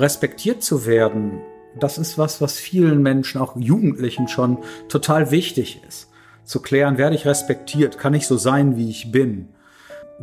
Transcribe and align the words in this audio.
respektiert 0.00 0.62
zu 0.62 0.86
werden, 0.86 1.40
das 1.78 1.98
ist 1.98 2.18
was, 2.18 2.40
was 2.40 2.58
vielen 2.58 3.02
Menschen, 3.02 3.40
auch 3.40 3.56
Jugendlichen 3.56 4.28
schon 4.28 4.58
total 4.88 5.30
wichtig 5.30 5.82
ist. 5.86 6.08
Zu 6.44 6.60
klären, 6.60 6.98
werde 6.98 7.14
ich 7.14 7.26
respektiert, 7.26 7.98
kann 7.98 8.14
ich 8.14 8.26
so 8.26 8.36
sein, 8.36 8.76
wie 8.76 8.88
ich 8.88 9.12
bin. 9.12 9.48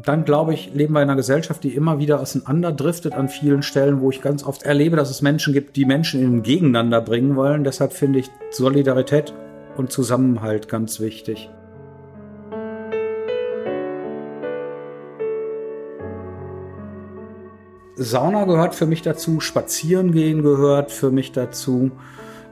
Dann 0.04 0.26
glaube 0.26 0.54
ich, 0.54 0.74
leben 0.74 0.94
wir 0.94 1.02
in 1.02 1.10
einer 1.10 1.16
Gesellschaft, 1.16 1.64
die 1.64 1.74
immer 1.74 2.00
wieder 2.00 2.20
auseinanderdriftet 2.20 3.14
an 3.14 3.30
vielen 3.30 3.64
Stellen, 3.64 4.02
wo 4.02 4.10
ich 4.10 4.22
ganz 4.22 4.44
oft 4.44 4.64
erlebe, 4.64 4.98
dass 4.98 5.10
es 5.10 5.22
Menschen 5.22 5.54
gibt, 5.54 5.78
die 5.78 5.86
Menschen 5.86 6.22
in 6.22 6.38
ein 6.38 6.44
Gegeneinander 6.44 7.00
bringen 7.00 7.36
wollen. 7.38 7.64
Deshalb 7.64 7.94
finde 7.94 8.20
ich 8.20 8.30
Solidarität 8.50 9.34
und 9.78 9.92
Zusammenhalt 9.92 10.68
ganz 10.68 11.00
wichtig. 11.00 11.50
Sauna 17.98 18.44
gehört 18.44 18.76
für 18.76 18.86
mich 18.86 19.02
dazu, 19.02 19.40
Spazierengehen 19.40 20.44
gehört 20.44 20.92
für 20.92 21.12
mich 21.12 21.32
dazu. 21.32 21.92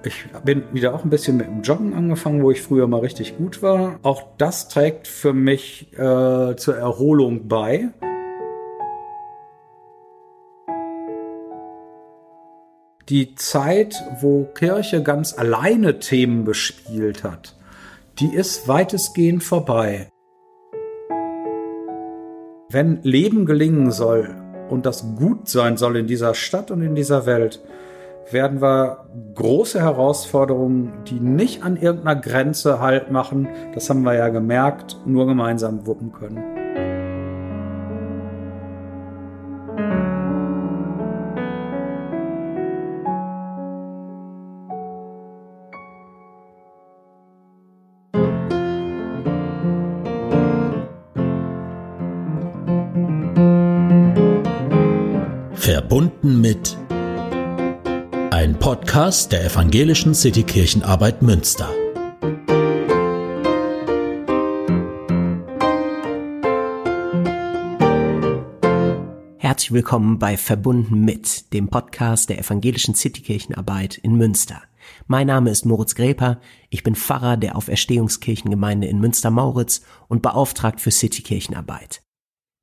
Ich 0.05 0.25
bin 0.43 0.63
wieder 0.73 0.93
auch 0.93 1.03
ein 1.03 1.09
bisschen 1.09 1.37
mit 1.37 1.47
dem 1.47 1.61
Joggen 1.61 1.93
angefangen, 1.93 2.43
wo 2.43 2.51
ich 2.51 2.61
früher 2.61 2.87
mal 2.87 2.99
richtig 2.99 3.37
gut 3.37 3.61
war. 3.61 3.99
Auch 4.03 4.23
das 4.37 4.67
trägt 4.67 5.07
für 5.07 5.33
mich 5.33 5.93
äh, 5.93 6.55
zur 6.55 6.75
Erholung 6.75 7.47
bei. 7.47 7.89
Die 13.09 13.35
Zeit, 13.35 13.95
wo 14.21 14.45
Kirche 14.45 15.03
ganz 15.03 15.37
alleine 15.37 15.99
Themen 15.99 16.45
bespielt 16.45 17.23
hat, 17.23 17.57
die 18.19 18.33
ist 18.33 18.67
weitestgehend 18.67 19.43
vorbei. 19.43 20.09
Wenn 22.69 23.01
Leben 23.03 23.45
gelingen 23.45 23.91
soll, 23.91 24.42
und 24.73 24.85
das 24.85 25.05
gut 25.15 25.47
sein 25.47 25.77
soll 25.77 25.97
in 25.97 26.07
dieser 26.07 26.33
Stadt 26.33 26.71
und 26.71 26.81
in 26.81 26.95
dieser 26.95 27.25
Welt, 27.25 27.61
werden 28.31 28.61
wir 28.61 29.05
große 29.35 29.79
Herausforderungen, 29.79 30.91
die 31.07 31.19
nicht 31.19 31.63
an 31.63 31.77
irgendeiner 31.77 32.19
Grenze 32.19 32.79
Halt 32.79 33.11
machen, 33.11 33.47
das 33.73 33.89
haben 33.89 34.03
wir 34.03 34.15
ja 34.15 34.29
gemerkt, 34.29 34.97
nur 35.05 35.27
gemeinsam 35.27 35.85
wuppen 35.85 36.11
können. 36.13 36.62
Verbunden 55.83 56.39
mit 56.39 56.77
ein 58.31 58.57
Podcast 58.57 59.33
der 59.33 59.43
Evangelischen 59.43 60.15
Citykirchenarbeit 60.15 61.21
Münster. 61.21 61.69
Herzlich 69.37 69.73
willkommen 69.73 70.19
bei 70.19 70.37
Verbunden 70.37 71.03
mit, 71.03 71.51
dem 71.51 71.67
Podcast 71.67 72.29
der 72.29 72.39
Evangelischen 72.39 72.95
Citykirchenarbeit 72.95 73.97
in 73.97 74.15
Münster. 74.15 74.61
Mein 75.07 75.27
Name 75.27 75.49
ist 75.49 75.65
Moritz 75.65 75.95
Gräper, 75.95 76.39
ich 76.69 76.83
bin 76.83 76.95
Pfarrer 76.95 77.35
der 77.35 77.57
Auferstehungskirchengemeinde 77.57 78.87
in 78.87 79.01
Münster-Mauritz 79.01 79.81
und 80.07 80.21
beauftragt 80.21 80.79
für 80.79 80.91
Citykirchenarbeit. 80.91 82.01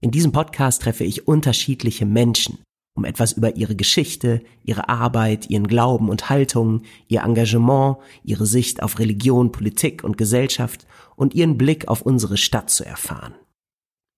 In 0.01 0.11
diesem 0.11 0.33
Podcast 0.33 0.81
treffe 0.81 1.05
ich 1.05 1.29
unterschiedliche 1.29 2.07
Menschen, 2.07 2.61
um 3.01 3.07
etwas 3.07 3.33
über 3.33 3.57
ihre 3.57 3.75
Geschichte, 3.75 4.43
ihre 4.63 4.91
Arbeit, 4.91 5.49
ihren 5.49 5.67
Glauben 5.67 6.11
und 6.11 6.29
Haltungen, 6.29 6.83
ihr 7.09 7.23
Engagement, 7.23 7.97
ihre 8.23 8.45
Sicht 8.45 8.83
auf 8.83 8.99
Religion, 8.99 9.53
Politik 9.53 10.05
und 10.05 10.19
Gesellschaft 10.19 10.87
und 11.17 11.35
ihren 11.35 11.57
Blick 11.57 11.89
auf 11.89 12.03
unsere 12.03 12.37
Stadt 12.37 12.69
zu 12.69 12.85
erfahren. 12.85 13.35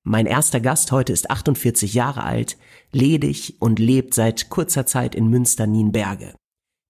Mein 0.03 0.26
erster 0.26 0.59
Gast 0.59 0.91
heute 0.91 1.12
ist 1.12 1.31
48 1.31 1.94
Jahre 1.94 2.25
alt, 2.25 2.56
ledig 2.91 3.54
und 3.60 3.78
lebt 3.78 4.15
seit 4.15 4.50
kurzer 4.50 4.84
Zeit 4.84 5.14
in 5.14 5.28
Münster-Nienberge. 5.28 6.34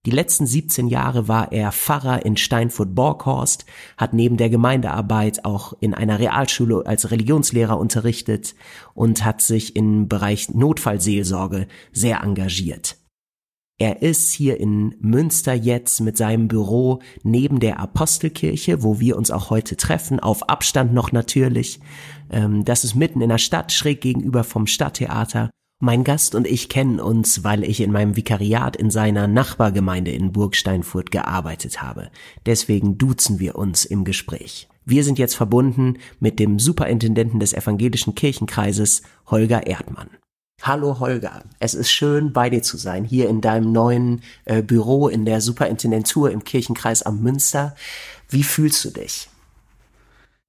Die 0.05 0.11
letzten 0.11 0.45
17 0.45 0.87
Jahre 0.87 1.29
war 1.29 1.53
er 1.53 1.71
Pfarrer 1.71 2.25
in 2.25 2.35
Steinfurt-Borghorst, 2.35 3.65
hat 3.95 4.13
neben 4.13 4.35
der 4.35 4.49
Gemeindearbeit 4.49 5.45
auch 5.45 5.73
in 5.79 5.93
einer 5.93 6.19
Realschule 6.19 6.85
als 6.85 7.09
Religionslehrer 7.09 7.79
unterrichtet 7.79 8.53
und 8.93 9.23
hat 9.23 9.41
sich 9.41 9.77
im 9.77 10.09
Bereich 10.09 10.53
Notfallseelsorge 10.53 11.67
sehr 11.93 12.21
engagiert. 12.21 12.97
Er 13.79 14.01
ist 14.01 14.31
hier 14.33 14.59
in 14.59 14.95
Münster 14.99 15.53
jetzt 15.53 16.01
mit 16.01 16.17
seinem 16.17 16.47
Büro 16.47 16.99
neben 17.23 17.59
der 17.59 17.79
Apostelkirche, 17.79 18.83
wo 18.83 18.99
wir 18.99 19.17
uns 19.17 19.31
auch 19.31 19.49
heute 19.49 19.77
treffen, 19.77 20.19
auf 20.19 20.47
Abstand 20.49 20.93
noch 20.93 21.11
natürlich. 21.11 21.79
Ähm, 22.29 22.65
das 22.65 22.83
ist 22.83 22.95
mitten 22.95 23.21
in 23.21 23.29
der 23.29 23.39
Stadt, 23.39 23.71
schräg 23.71 24.01
gegenüber 24.01 24.43
vom 24.43 24.67
Stadttheater. 24.67 25.49
Mein 25.85 26.05
Gast 26.05 26.33
und 26.33 26.47
ich 26.47 26.69
kennen 26.69 27.01
uns, 27.01 27.43
weil 27.43 27.65
ich 27.65 27.81
in 27.81 27.91
meinem 27.91 28.15
Vikariat 28.15 28.77
in 28.77 28.89
seiner 28.89 29.27
Nachbargemeinde 29.27 30.11
in 30.11 30.31
Burgsteinfurt 30.31 31.11
gearbeitet 31.11 31.81
habe. 31.81 32.09
Deswegen 32.45 32.97
duzen 32.97 33.41
wir 33.41 33.55
uns 33.55 33.83
im 33.83 34.05
Gespräch. 34.05 34.69
Wir 34.85 35.03
sind 35.03 35.19
jetzt 35.19 35.35
verbunden 35.35 35.97
mit 36.21 36.39
dem 36.39 36.57
Superintendenten 36.57 37.41
des 37.41 37.51
evangelischen 37.51 38.15
Kirchenkreises, 38.15 39.01
Holger 39.29 39.67
Erdmann. 39.67 40.09
Hallo 40.61 41.01
Holger, 41.01 41.43
es 41.59 41.73
ist 41.73 41.91
schön 41.91 42.31
bei 42.31 42.49
dir 42.49 42.61
zu 42.61 42.77
sein, 42.77 43.03
hier 43.03 43.27
in 43.27 43.41
deinem 43.41 43.73
neuen 43.73 44.21
äh, 44.45 44.61
Büro 44.61 45.09
in 45.09 45.25
der 45.25 45.41
Superintendentur 45.41 46.31
im 46.31 46.45
Kirchenkreis 46.45 47.03
am 47.03 47.21
Münster. 47.21 47.75
Wie 48.29 48.43
fühlst 48.43 48.85
du 48.85 48.89
dich? 48.89 49.27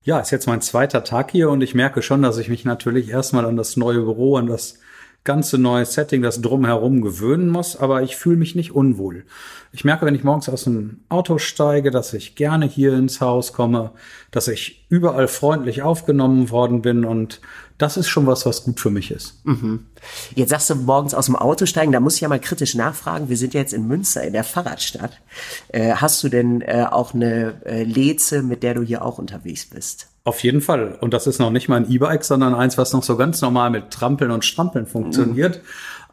Ja, 0.05 0.21
ist 0.21 0.31
jetzt 0.31 0.47
mein 0.47 0.61
zweiter 0.61 1.03
Tag 1.03 1.33
hier 1.33 1.51
und 1.51 1.61
ich 1.61 1.75
merke 1.75 2.03
schon, 2.03 2.23
dass 2.23 2.39
ich 2.39 2.49
mich 2.49 2.65
natürlich 2.65 3.09
erstmal 3.09 3.47
an 3.47 3.57
das 3.57 3.77
neue 3.77 4.03
Büro, 4.03 4.37
an 4.37 4.47
das 4.47 4.79
ganze 5.25 5.57
neue 5.59 5.87
Setting, 5.87 6.23
das 6.23 6.43
drumherum 6.43 7.01
gewöhnen 7.01 7.49
muss, 7.49 7.77
aber 7.77 8.03
ich 8.03 8.17
fühle 8.17 8.37
mich 8.37 8.55
nicht 8.55 8.73
unwohl. 8.73 9.25
Ich 9.73 9.85
merke, 9.85 10.07
wenn 10.07 10.15
ich 10.15 10.23
morgens 10.23 10.49
aus 10.49 10.65
dem 10.65 11.01
Auto 11.09 11.39
steige, 11.39 11.91
dass 11.91 12.13
ich 12.13 12.37
gerne 12.37 12.67
hier 12.67 12.95
ins 12.95 13.21
Haus 13.21 13.53
komme, 13.53 13.93
dass 14.31 14.49
ich 14.49 14.87
überall 14.89 15.27
freundlich 15.27 15.83
aufgenommen 15.83 16.51
worden 16.51 16.83
bin 16.83 17.05
und 17.05 17.41
das 17.79 17.97
ist 17.97 18.09
schon 18.09 18.27
was, 18.27 18.47
was 18.47 18.65
gut 18.65 18.79
für 18.79 18.91
mich 18.91 19.11
ist. 19.11 19.45
Mhm. 19.45 19.87
Jetzt 20.35 20.51
sagst 20.51 20.71
du 20.71 20.77
morgens 20.77 21.15
aus 21.15 21.27
dem 21.27 21.37
Auto 21.37 21.67
steigen, 21.67 21.91
da 21.91 21.99
muss 21.99 22.17
ich 22.17 22.21
ja 22.21 22.29
mal 22.29 22.39
kritisch 22.39 22.75
nachfragen. 22.75 23.29
Wir 23.29 23.37
sind 23.37 23.55
jetzt 23.55 23.73
in 23.73 23.89
Münster, 23.89 24.23
in 24.23 24.33
der 24.33 24.45
Fahrradstadt. 24.45 25.21
Äh, 25.69 25.95
hast 25.95 26.23
du 26.23 26.29
denn 26.29 26.61
äh, 26.61 26.87
auch 26.89 27.15
eine 27.15 27.61
äh, 27.65 27.83
Leze, 27.83 28.43
mit 28.43 28.63
der 28.63 28.75
du 28.75 28.83
hier 28.83 29.05
auch 29.05 29.19
unterwegs 29.19 29.67
bist? 29.67 30.09
Auf 30.25 30.43
jeden 30.43 30.63
Fall. 30.63 30.97
Und 31.01 31.13
das 31.13 31.27
ist 31.27 31.39
noch 31.39 31.51
nicht 31.51 31.69
mal 31.69 31.77
ein 31.77 31.91
E-Bike, 31.91 32.25
sondern 32.25 32.55
eins, 32.55 32.79
was 32.79 32.95
noch 32.95 33.03
so 33.03 33.17
ganz 33.17 33.43
normal 33.43 33.69
mit 33.69 33.91
Trampeln 33.91 34.31
und 34.31 34.45
Strampeln 34.45 34.87
funktioniert. 34.87 35.59
Mhm. 35.59 35.63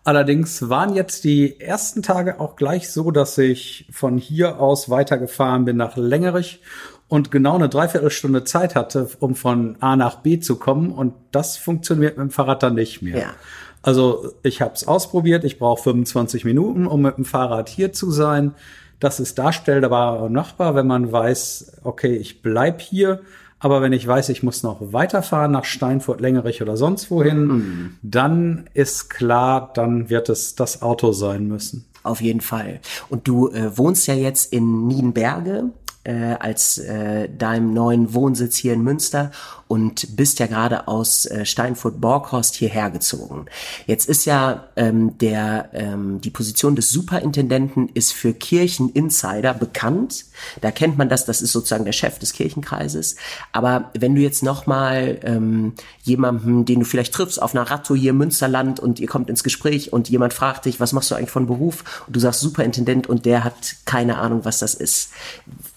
Allerdings 0.04 0.68
waren 0.68 0.96
jetzt 0.96 1.24
die 1.24 1.60
ersten 1.60 2.02
Tage 2.02 2.40
auch 2.40 2.56
gleich 2.56 2.90
so, 2.90 3.12
dass 3.12 3.38
ich 3.38 3.88
von 3.92 4.18
hier 4.18 4.60
aus 4.60 4.90
weitergefahren 4.90 5.64
bin 5.64 5.78
nach 5.78 5.96
Längerich 5.96 6.62
und 7.08 7.32
genau 7.32 7.56
eine 7.56 7.70
Dreiviertelstunde 7.70 8.44
Zeit 8.44 8.76
hatte, 8.76 9.10
um 9.20 9.36
von 9.36 9.78
A 9.80 9.96
nach 9.96 10.18
B 10.18 10.40
zu 10.40 10.58
kommen. 10.58 10.92
Und 10.92 11.14
das 11.32 11.56
funktioniert 11.56 12.18
mit 12.18 12.26
dem 12.26 12.32
Fahrrad 12.32 12.64
dann 12.64 12.76
nicht 12.76 13.02
mehr. 13.02 13.18
Ja. 13.18 13.34
Also 13.82 14.34
ich 14.44 14.62
habe 14.62 14.74
es 14.74 14.88
ausprobiert. 14.88 15.44
Ich 15.44 15.60
brauche 15.60 15.84
25 15.84 16.46
Minuten, 16.46 16.88
um 16.88 17.02
mit 17.02 17.18
dem 17.18 17.26
Fahrrad 17.26 17.70
hier 17.70 17.94
zu 17.94 18.12
sein. 18.12 18.56
Das 19.00 19.20
ist 19.20 19.38
darstellbar 19.40 20.22
und 20.22 20.34
machbar, 20.34 20.76
wenn 20.76 20.88
man 20.88 21.12
weiß, 21.12 21.80
okay, 21.84 22.16
ich 22.16 22.42
bleib 22.42 22.82
hier 22.82 23.22
aber 23.62 23.82
wenn 23.82 23.94
ich 23.94 24.06
weiß, 24.06 24.30
ich 24.30 24.42
muss 24.44 24.64
noch 24.64 24.78
weiterfahren 24.92 25.52
nach 25.52 25.66
Steinfurt, 25.66 26.20
Längerich 26.20 26.62
oder 26.64 26.76
sonst 26.78 27.12
wohin, 27.12 27.46
mhm. 27.46 27.98
dann 28.02 28.66
ist 28.74 29.10
klar, 29.10 29.72
dann 29.74 30.10
wird 30.10 30.30
es 30.30 30.56
das 30.56 30.82
Auto 30.82 31.12
sein 31.14 31.48
müssen. 31.48 31.86
Auf 32.04 32.22
jeden 32.22 32.42
Fall. 32.42 32.80
Und 33.10 33.28
du 33.28 33.50
äh, 33.50 33.78
wohnst 33.78 34.08
ja 34.08 34.16
jetzt 34.16 34.52
in 34.52 34.88
Nienberge 34.88 35.70
äh, 36.04 36.34
als 36.40 36.80
äh, 36.80 37.30
deinem 37.30 37.74
neuen 37.74 38.16
Wohnsitz 38.16 38.56
hier 38.56 38.74
in 38.74 38.82
Münster 38.82 39.30
und 39.72 40.18
bist 40.18 40.40
ja 40.40 40.48
gerade 40.48 40.90
aus 40.90 41.26
äh, 41.26 41.46
Steinfurt-Borghorst 41.46 42.56
hierher 42.56 42.90
gezogen. 42.90 43.46
Jetzt 43.88 44.10
ist 44.10 44.26
ja 44.26 44.66
ähm, 44.76 45.18
der 45.20 45.70
ähm, 45.72 46.20
die 46.20 46.30
Position 46.30 46.76
des 46.76 46.90
Superintendenten 46.90 47.88
ist 47.94 48.12
für 48.12 48.34
Kircheninsider 48.34 49.54
bekannt. 49.54 50.26
Da 50.60 50.72
kennt 50.72 50.98
man 50.98 51.08
das, 51.08 51.24
das 51.24 51.42
ist 51.42 51.54
sozusagen 51.54 51.86
der 51.86 51.94
Chef 51.94 52.20
des 52.20 52.34
Kirchenkreises. 52.34 53.16
Aber 53.54 53.92
wenn 53.98 54.14
du 54.14 54.20
jetzt 54.20 54.44
noch 54.44 54.68
mal 54.68 55.18
ähm, 55.24 55.72
jemanden, 56.04 56.66
den 56.66 56.82
du 56.82 56.86
vielleicht 56.86 57.14
triffst 57.14 57.42
auf 57.42 57.56
einer 57.56 57.64
Radtour 57.64 57.96
hier 57.96 58.10
im 58.10 58.18
Münsterland 58.18 58.82
und 58.82 59.00
ihr 59.00 59.08
kommt 59.08 59.30
ins 59.30 59.42
Gespräch 59.42 59.94
und 59.94 60.10
jemand 60.10 60.34
fragt 60.34 60.66
dich, 60.66 60.82
was 60.82 60.92
machst 60.92 61.12
du 61.12 61.16
eigentlich 61.16 61.32
von 61.32 61.48
Beruf? 61.48 62.04
Und 62.08 62.18
du 62.18 62.20
sagst 62.20 62.42
Superintendent 62.42 63.08
und 63.08 63.26
der 63.26 63.46
hat 63.46 63.78
keine 63.86 64.18
Ahnung, 64.18 64.44
was 64.44 64.60
das 64.60 64.74
ist. 64.74 65.12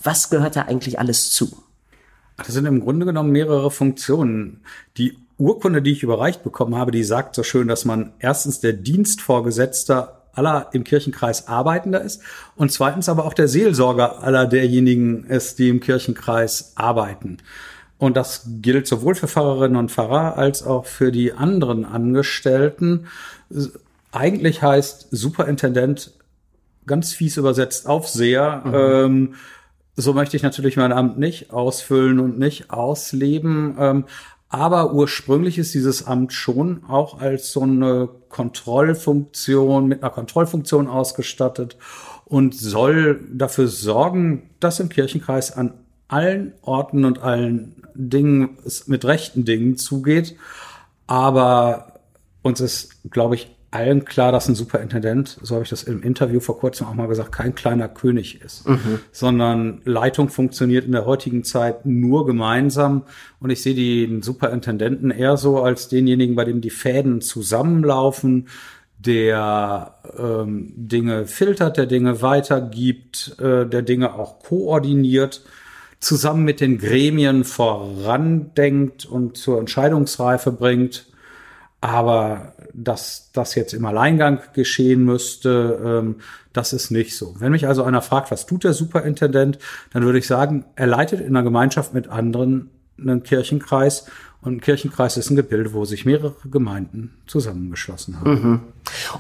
Was 0.02 0.31
gehört 0.31 0.56
da 0.56 0.62
eigentlich 0.62 0.99
alles 0.99 1.31
zu? 1.31 1.64
Das 2.37 2.49
sind 2.49 2.67
im 2.67 2.81
Grunde 2.81 3.07
genommen 3.07 3.31
mehrere 3.31 3.71
Funktionen. 3.71 4.61
Die 4.97 5.19
Urkunde, 5.39 5.83
die 5.83 5.93
ich 5.93 6.03
überreicht 6.03 6.43
bekommen 6.43 6.77
habe, 6.77 6.91
die 6.91 7.05
sagt 7.05 7.35
so 7.35 7.43
schön, 7.43 7.69
dass 7.69 7.85
man 7.85 8.13
erstens 8.19 8.61
der 8.61 8.73
Dienstvorgesetzter 8.73 10.23
aller 10.33 10.69
im 10.73 10.85
Kirchenkreis 10.85 11.49
Arbeitender 11.49 12.01
ist 12.01 12.23
und 12.57 12.73
zweitens 12.73 13.09
aber 13.09 13.25
auch 13.25 13.35
der 13.35 13.49
Seelsorger 13.49 14.23
aller 14.23 14.47
derjenigen 14.47 15.25
ist, 15.27 15.59
die 15.59 15.69
im 15.69 15.81
Kirchenkreis 15.81 16.73
arbeiten. 16.75 17.39
Und 17.99 18.17
das 18.17 18.47
gilt 18.61 18.87
sowohl 18.87 19.15
für 19.15 19.29
Pfarrerinnen 19.29 19.77
und 19.77 19.93
Pfarrer 19.93 20.37
als 20.37 20.65
auch 20.65 20.87
für 20.87 21.13
die 21.13 21.33
anderen 21.33 21.85
Angestellten. 21.85 23.07
Eigentlich 24.11 24.63
heißt 24.63 25.09
Superintendent 25.11 26.13
ganz 26.87 27.13
fies 27.13 27.37
übersetzt 27.37 27.87
Aufseher. 27.87 28.63
Mhm. 28.65 28.75
Ähm, 28.75 29.35
so 29.96 30.12
möchte 30.12 30.37
ich 30.37 30.43
natürlich 30.43 30.76
mein 30.76 30.93
Amt 30.93 31.19
nicht 31.19 31.52
ausfüllen 31.52 32.19
und 32.19 32.38
nicht 32.38 32.70
ausleben. 32.70 33.76
Ähm, 33.79 34.05
aber 34.49 34.93
ursprünglich 34.93 35.58
ist 35.58 35.75
dieses 35.75 36.06
Amt 36.06 36.32
schon 36.32 36.85
auch 36.85 37.20
als 37.20 37.50
so 37.52 37.62
eine 37.62 38.08
Kontrollfunktion, 38.29 39.88
mit 39.88 40.02
einer 40.02 40.12
Kontrollfunktion 40.12 40.87
ausgestattet 40.87 41.76
und 42.25 42.55
soll 42.55 43.20
dafür 43.32 43.69
sorgen, 43.69 44.50
dass 44.61 44.81
im 44.81 44.88
Kirchenkreis 44.88 45.52
an 45.52 45.75
allen 46.08 46.52
Orten 46.62 47.05
und 47.05 47.20
allen 47.20 47.82
Dingen 47.94 48.58
es 48.64 48.87
mit 48.88 49.05
rechten 49.05 49.44
Dingen 49.44 49.76
zugeht. 49.76 50.37
Aber 51.06 52.00
uns 52.43 52.61
ist, 52.61 53.11
glaube 53.11 53.35
ich, 53.35 53.54
allen 53.75 54.05
klar, 54.05 54.31
dass 54.31 54.49
ein 54.49 54.55
Superintendent, 54.55 55.38
so 55.43 55.55
habe 55.56 55.65
ich 55.65 55.71
das 55.71 55.82
im 55.82 56.03
Interview 56.03 56.38
vor 56.38 56.59
kurzem 56.59 56.87
auch 56.87 56.94
mal 56.94 57.09
gesagt, 57.09 57.32
kein 57.32 57.56
kleiner 57.56 57.88
König 57.88 58.41
ist, 58.41 58.69
mhm. 58.69 59.00
sondern 59.11 59.81
Leitung 59.85 60.29
funktioniert 60.29 60.85
in 60.85 60.93
der 60.93 61.06
heutigen 61.06 61.43
Zeit 61.43 61.85
nur 61.85 62.25
gemeinsam. 62.25 63.03
Und 63.41 63.50
ich 63.50 63.62
sehe 63.62 63.75
den 63.75 64.23
Superintendenten 64.23 65.11
eher 65.11 65.37
so 65.37 65.61
als 65.61 65.88
denjenigen, 65.88 66.37
bei 66.37 66.44
dem 66.44 66.61
die 66.61 66.71
Fäden 66.71 67.21
zusammenlaufen, 67.21 68.47
der 68.99 69.97
ähm, 70.17 70.73
Dinge 70.77 71.27
filtert, 71.27 71.77
der 71.77 71.87
Dinge 71.87 72.23
weitergibt, 72.23 73.37
äh, 73.41 73.67
der 73.67 73.82
Dinge 73.82 74.15
auch 74.15 74.38
koordiniert, 74.38 75.43
zusammen 75.99 76.44
mit 76.44 76.61
den 76.61 76.79
Gremien 76.79 77.43
vorandenkt 77.43 79.05
und 79.05 79.37
zur 79.37 79.59
Entscheidungsreife 79.59 80.53
bringt 80.53 81.06
aber 81.85 82.55
dass 82.73 83.31
das 83.35 83.55
jetzt 83.55 83.75
im 83.75 83.85
Alleingang 83.85 84.41
geschehen 84.55 85.05
müsste, 85.05 85.79
ähm, 85.85 86.17
das 86.55 86.73
ist 86.73 86.91
nicht 86.91 87.15
so. 87.15 87.35
Wenn 87.39 87.53
mich 87.53 87.69
also 87.69 87.83
einer 87.85 88.01
fragt, 88.01 88.31
was 88.31 88.47
tut 88.47 88.65
der 88.65 88.73
Superintendent, 88.73 89.59
dann 89.93 90.03
würde 90.05 90.19
ich 90.19 90.27
sagen, 90.27 90.65
er 90.77 90.87
leitet 90.87 91.21
in 91.21 91.37
einer 91.37 91.43
Gemeinschaft 91.43 91.93
mit 91.93 92.09
anderen 92.09 92.71
einen 92.99 93.23
Kirchenkreis 93.23 94.07
und 94.44 94.56
ein 94.56 94.61
Kirchenkreis 94.61 95.17
ist 95.17 95.31
ein 95.31 95.37
Gebilde, 95.37 95.73
wo 95.73 95.85
sich 95.85 96.05
mehrere 96.05 96.35
Gemeinden 96.50 97.14
zusammengeschlossen 97.26 98.20
haben. 98.20 98.31
Mhm. 98.31 98.61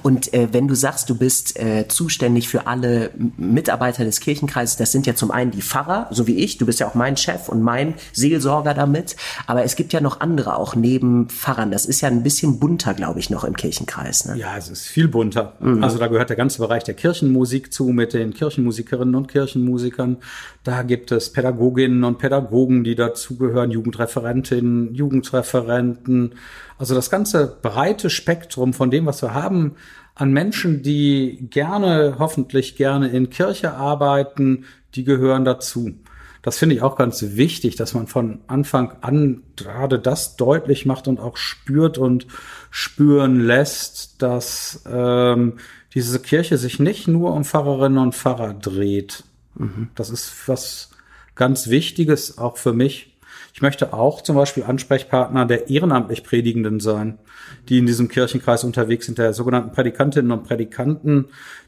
Und 0.02 0.34
äh, 0.34 0.48
wenn 0.52 0.68
du 0.68 0.74
sagst, 0.74 1.08
du 1.08 1.16
bist 1.16 1.58
äh, 1.58 1.88
zuständig 1.88 2.48
für 2.48 2.66
alle 2.66 3.10
Mitarbeiter 3.36 4.04
des 4.04 4.20
Kirchenkreises, 4.20 4.76
das 4.76 4.92
sind 4.92 5.06
ja 5.06 5.14
zum 5.14 5.30
einen 5.30 5.50
die 5.50 5.62
Pfarrer, 5.62 6.08
so 6.10 6.26
wie 6.26 6.36
ich, 6.36 6.58
du 6.58 6.66
bist 6.66 6.80
ja 6.80 6.88
auch 6.88 6.94
mein 6.94 7.16
Chef 7.16 7.48
und 7.48 7.62
mein 7.62 7.94
Seelsorger 8.12 8.74
damit, 8.74 9.16
aber 9.46 9.64
es 9.64 9.76
gibt 9.76 9.92
ja 9.92 10.00
noch 10.00 10.20
andere 10.20 10.56
auch 10.56 10.76
neben 10.76 11.28
Pfarrern. 11.28 11.70
Das 11.70 11.86
ist 11.86 12.02
ja 12.02 12.08
ein 12.08 12.22
bisschen 12.22 12.58
bunter, 12.58 12.94
glaube 12.94 13.20
ich, 13.20 13.30
noch 13.30 13.44
im 13.44 13.56
Kirchenkreis. 13.56 14.26
Ne? 14.26 14.36
Ja, 14.36 14.56
es 14.56 14.68
ist 14.68 14.86
viel 14.86 15.08
bunter. 15.08 15.54
Mhm. 15.60 15.82
Also 15.82 15.98
da 15.98 16.08
gehört 16.08 16.28
der 16.28 16.36
ganze 16.36 16.58
Bereich 16.58 16.84
der 16.84 16.94
Kirchenmusik 16.94 17.72
zu 17.72 17.86
mit 17.86 18.12
den 18.12 18.34
Kirchenmusikerinnen 18.34 19.14
und 19.14 19.28
Kirchenmusikern. 19.28 20.18
Da 20.62 20.82
gibt 20.82 21.12
es 21.12 21.32
Pädagoginnen 21.32 22.04
und 22.04 22.18
Pädagogen, 22.18 22.84
die 22.84 22.94
dazugehören, 22.94 23.70
Jugendreferentinnen, 23.70 24.94
Jugendreferenten. 25.14 26.34
Also 26.78 26.94
das 26.94 27.10
ganze 27.10 27.58
breite 27.62 28.10
Spektrum 28.10 28.72
von 28.72 28.90
dem, 28.90 29.06
was 29.06 29.22
wir 29.22 29.34
haben 29.34 29.76
an 30.14 30.32
Menschen, 30.32 30.82
die 30.82 31.48
gerne, 31.50 32.16
hoffentlich 32.18 32.76
gerne 32.76 33.08
in 33.08 33.30
Kirche 33.30 33.74
arbeiten, 33.74 34.64
die 34.94 35.04
gehören 35.04 35.44
dazu. 35.44 35.94
Das 36.42 36.58
finde 36.58 36.74
ich 36.74 36.82
auch 36.82 36.96
ganz 36.96 37.22
wichtig, 37.22 37.76
dass 37.76 37.94
man 37.94 38.06
von 38.06 38.40
Anfang 38.46 38.92
an 39.00 39.42
gerade 39.56 39.98
das 39.98 40.36
deutlich 40.36 40.84
macht 40.84 41.08
und 41.08 41.18
auch 41.18 41.36
spürt 41.36 41.96
und 41.96 42.26
spüren 42.70 43.40
lässt, 43.40 44.20
dass 44.20 44.84
ähm, 44.86 45.54
diese 45.94 46.20
Kirche 46.20 46.58
sich 46.58 46.78
nicht 46.78 47.08
nur 47.08 47.32
um 47.32 47.44
Pfarrerinnen 47.44 47.98
und 47.98 48.14
Pfarrer 48.14 48.52
dreht, 48.52 49.24
Mhm. 49.56 49.88
Das 49.94 50.10
ist 50.10 50.48
was 50.48 50.90
ganz 51.34 51.68
Wichtiges 51.68 52.38
auch 52.38 52.56
für 52.56 52.72
mich. 52.72 53.13
Ich 53.54 53.62
möchte 53.62 53.94
auch 53.94 54.20
zum 54.20 54.34
Beispiel 54.34 54.64
Ansprechpartner 54.64 55.46
der 55.46 55.70
ehrenamtlich 55.70 56.24
Predigenden 56.24 56.80
sein, 56.80 57.20
die 57.68 57.78
in 57.78 57.86
diesem 57.86 58.08
Kirchenkreis 58.08 58.64
unterwegs 58.64 59.06
sind, 59.06 59.16
der 59.18 59.32
sogenannten 59.32 59.70
Prädikantinnen 59.70 60.32
und 60.32 60.42
Prädikanten, 60.42 61.26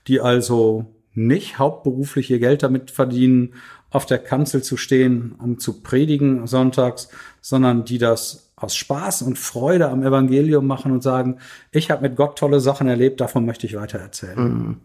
die 0.08 0.20
also 0.20 0.86
nicht 1.14 1.60
hauptberuflich 1.60 2.28
ihr 2.28 2.40
Geld 2.40 2.64
damit 2.64 2.90
verdienen, 2.90 3.54
auf 3.90 4.04
der 4.04 4.18
Kanzel 4.18 4.64
zu 4.64 4.76
stehen, 4.76 5.36
um 5.38 5.60
zu 5.60 5.80
predigen 5.80 6.48
sonntags, 6.48 7.08
sondern 7.40 7.84
die 7.84 7.98
das 7.98 8.50
aus 8.56 8.74
Spaß 8.74 9.22
und 9.22 9.38
Freude 9.38 9.88
am 9.88 10.02
Evangelium 10.02 10.66
machen 10.66 10.90
und 10.90 11.04
sagen, 11.04 11.38
ich 11.70 11.92
habe 11.92 12.02
mit 12.02 12.16
Gott 12.16 12.36
tolle 12.36 12.58
Sachen 12.58 12.88
erlebt, 12.88 13.20
davon 13.20 13.46
möchte 13.46 13.64
ich 13.64 13.76
weiter 13.76 14.00
erzählen. 14.00 14.38
Mhm. 14.38 14.76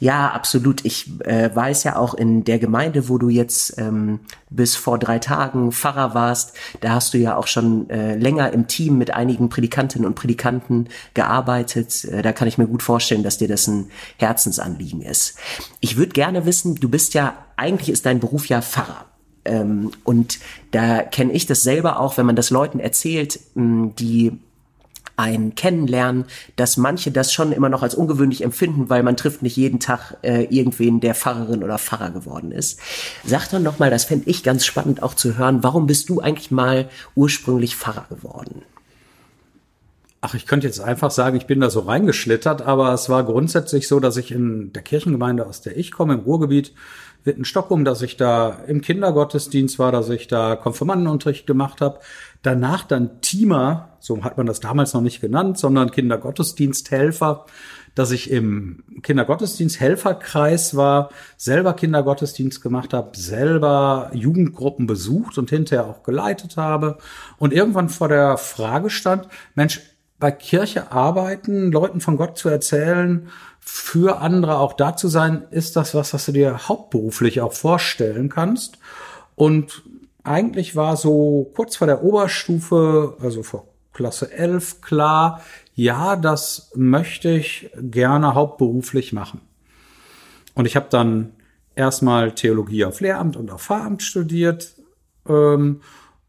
Ja, 0.00 0.28
absolut. 0.30 0.84
Ich 0.84 1.20
äh, 1.20 1.54
weiß 1.54 1.84
ja 1.84 1.96
auch 1.96 2.14
in 2.14 2.44
der 2.44 2.58
Gemeinde, 2.58 3.08
wo 3.08 3.18
du 3.18 3.28
jetzt 3.28 3.78
ähm, 3.78 4.20
bis 4.50 4.76
vor 4.76 4.98
drei 4.98 5.18
Tagen 5.18 5.72
Pfarrer 5.72 6.14
warst, 6.14 6.54
da 6.80 6.90
hast 6.90 7.14
du 7.14 7.18
ja 7.18 7.36
auch 7.36 7.46
schon 7.46 7.90
äh, 7.90 8.16
länger 8.16 8.52
im 8.52 8.66
Team 8.66 8.98
mit 8.98 9.12
einigen 9.12 9.48
Predikantinnen 9.48 10.06
und 10.06 10.14
Predikanten 10.14 10.88
gearbeitet. 11.14 12.04
Äh, 12.04 12.22
da 12.22 12.32
kann 12.32 12.48
ich 12.48 12.58
mir 12.58 12.66
gut 12.66 12.82
vorstellen, 12.82 13.22
dass 13.22 13.38
dir 13.38 13.48
das 13.48 13.66
ein 13.66 13.90
Herzensanliegen 14.18 15.02
ist. 15.02 15.36
Ich 15.80 15.96
würde 15.96 16.12
gerne 16.12 16.46
wissen, 16.46 16.76
du 16.76 16.88
bist 16.88 17.14
ja, 17.14 17.34
eigentlich 17.56 17.90
ist 17.90 18.06
dein 18.06 18.20
Beruf 18.20 18.46
ja 18.46 18.62
Pfarrer. 18.62 19.06
Ähm, 19.44 19.90
und 20.04 20.38
da 20.70 21.02
kenne 21.02 21.32
ich 21.32 21.46
das 21.46 21.62
selber 21.62 22.00
auch, 22.00 22.16
wenn 22.16 22.26
man 22.26 22.36
das 22.36 22.50
Leuten 22.50 22.80
erzählt, 22.80 23.40
die 23.54 24.38
ein 25.16 25.54
Kennenlernen, 25.54 26.24
dass 26.56 26.76
manche 26.76 27.10
das 27.10 27.32
schon 27.32 27.52
immer 27.52 27.68
noch 27.68 27.82
als 27.82 27.94
ungewöhnlich 27.94 28.42
empfinden, 28.42 28.90
weil 28.90 29.02
man 29.02 29.16
trifft 29.16 29.42
nicht 29.42 29.56
jeden 29.56 29.80
Tag 29.80 30.16
äh, 30.22 30.44
irgendwen, 30.44 31.00
der 31.00 31.14
Pfarrerin 31.14 31.62
oder 31.62 31.78
Pfarrer 31.78 32.10
geworden 32.10 32.52
ist. 32.52 32.80
Sag 33.24 33.48
doch 33.50 33.60
noch 33.60 33.78
mal, 33.78 33.90
das 33.90 34.04
fände 34.04 34.28
ich 34.28 34.42
ganz 34.42 34.64
spannend 34.64 35.02
auch 35.02 35.14
zu 35.14 35.36
hören, 35.36 35.62
warum 35.62 35.86
bist 35.86 36.08
du 36.08 36.20
eigentlich 36.20 36.50
mal 36.50 36.88
ursprünglich 37.14 37.76
Pfarrer 37.76 38.06
geworden? 38.08 38.62
Ach, 40.20 40.32
ich 40.32 40.46
könnte 40.46 40.66
jetzt 40.66 40.80
einfach 40.80 41.10
sagen, 41.10 41.36
ich 41.36 41.46
bin 41.46 41.60
da 41.60 41.68
so 41.68 41.80
reingeschlittert, 41.80 42.62
aber 42.62 42.94
es 42.94 43.10
war 43.10 43.24
grundsätzlich 43.24 43.86
so, 43.86 44.00
dass 44.00 44.16
ich 44.16 44.32
in 44.32 44.72
der 44.72 44.80
Kirchengemeinde, 44.80 45.44
aus 45.46 45.60
der 45.60 45.76
ich 45.76 45.92
komme, 45.92 46.14
im 46.14 46.20
Ruhrgebiet, 46.20 46.72
Wittenstockholm, 47.24 47.84
dass 47.84 48.02
ich 48.02 48.16
da 48.16 48.60
im 48.66 48.80
Kindergottesdienst 48.80 49.78
war, 49.78 49.92
dass 49.92 50.08
ich 50.10 50.28
da 50.28 50.56
Konfirmandenunterricht 50.56 51.46
gemacht 51.46 51.80
habe. 51.80 52.00
Danach 52.42 52.84
dann 52.84 53.20
Teamer, 53.22 53.96
so 54.00 54.22
hat 54.22 54.36
man 54.36 54.46
das 54.46 54.60
damals 54.60 54.92
noch 54.92 55.00
nicht 55.00 55.20
genannt, 55.20 55.58
sondern 55.58 55.90
Kindergottesdiensthelfer, 55.90 57.46
dass 57.94 58.10
ich 58.10 58.30
im 58.30 58.82
Kindergottesdiensthelferkreis 59.02 60.76
war, 60.76 61.10
selber 61.36 61.74
Kindergottesdienst 61.74 62.60
gemacht 62.60 62.92
habe, 62.92 63.16
selber 63.16 64.10
Jugendgruppen 64.12 64.86
besucht 64.86 65.38
und 65.38 65.50
hinterher 65.50 65.86
auch 65.86 66.02
geleitet 66.02 66.56
habe 66.56 66.98
und 67.38 67.52
irgendwann 67.52 67.88
vor 67.88 68.08
der 68.08 68.36
Frage 68.36 68.90
stand, 68.90 69.28
Mensch, 69.54 69.80
bei 70.18 70.30
Kirche 70.30 70.92
arbeiten, 70.92 71.70
Leuten 71.72 72.00
von 72.00 72.16
Gott 72.16 72.38
zu 72.38 72.48
erzählen, 72.48 73.28
für 73.66 74.20
andere 74.20 74.58
auch 74.58 74.74
da 74.74 74.94
zu 74.94 75.08
sein, 75.08 75.46
ist 75.50 75.74
das 75.76 75.94
was, 75.94 76.12
was 76.12 76.26
du 76.26 76.32
dir 76.32 76.68
hauptberuflich 76.68 77.40
auch 77.40 77.54
vorstellen 77.54 78.28
kannst. 78.28 78.78
Und 79.36 79.82
eigentlich 80.22 80.76
war 80.76 80.96
so 80.96 81.50
kurz 81.54 81.76
vor 81.76 81.86
der 81.86 82.04
Oberstufe, 82.04 83.16
also 83.20 83.42
vor 83.42 83.66
Klasse 83.94 84.30
11 84.30 84.82
klar, 84.82 85.42
ja, 85.74 86.16
das 86.16 86.70
möchte 86.74 87.30
ich 87.30 87.70
gerne 87.76 88.34
hauptberuflich 88.34 89.12
machen. 89.12 89.40
Und 90.54 90.66
ich 90.66 90.76
habe 90.76 90.86
dann 90.90 91.32
erstmal 91.74 92.32
Theologie 92.32 92.84
auf 92.84 93.00
Lehramt 93.00 93.36
und 93.36 93.50
auf 93.50 93.62
Pfarramt 93.62 94.02
studiert 94.02 94.74
ähm, 95.26 95.80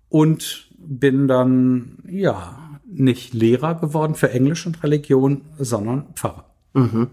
und 0.10 0.70
bin 0.78 1.28
dann 1.28 1.98
ja 2.08 2.80
nicht 2.86 3.34
Lehrer 3.34 3.76
geworden 3.76 4.16
für 4.16 4.32
Englisch 4.32 4.66
und 4.66 4.82
Religion, 4.84 5.42
sondern 5.58 6.14
Pfarrer. 6.16 6.55
Mhm. 6.76 7.08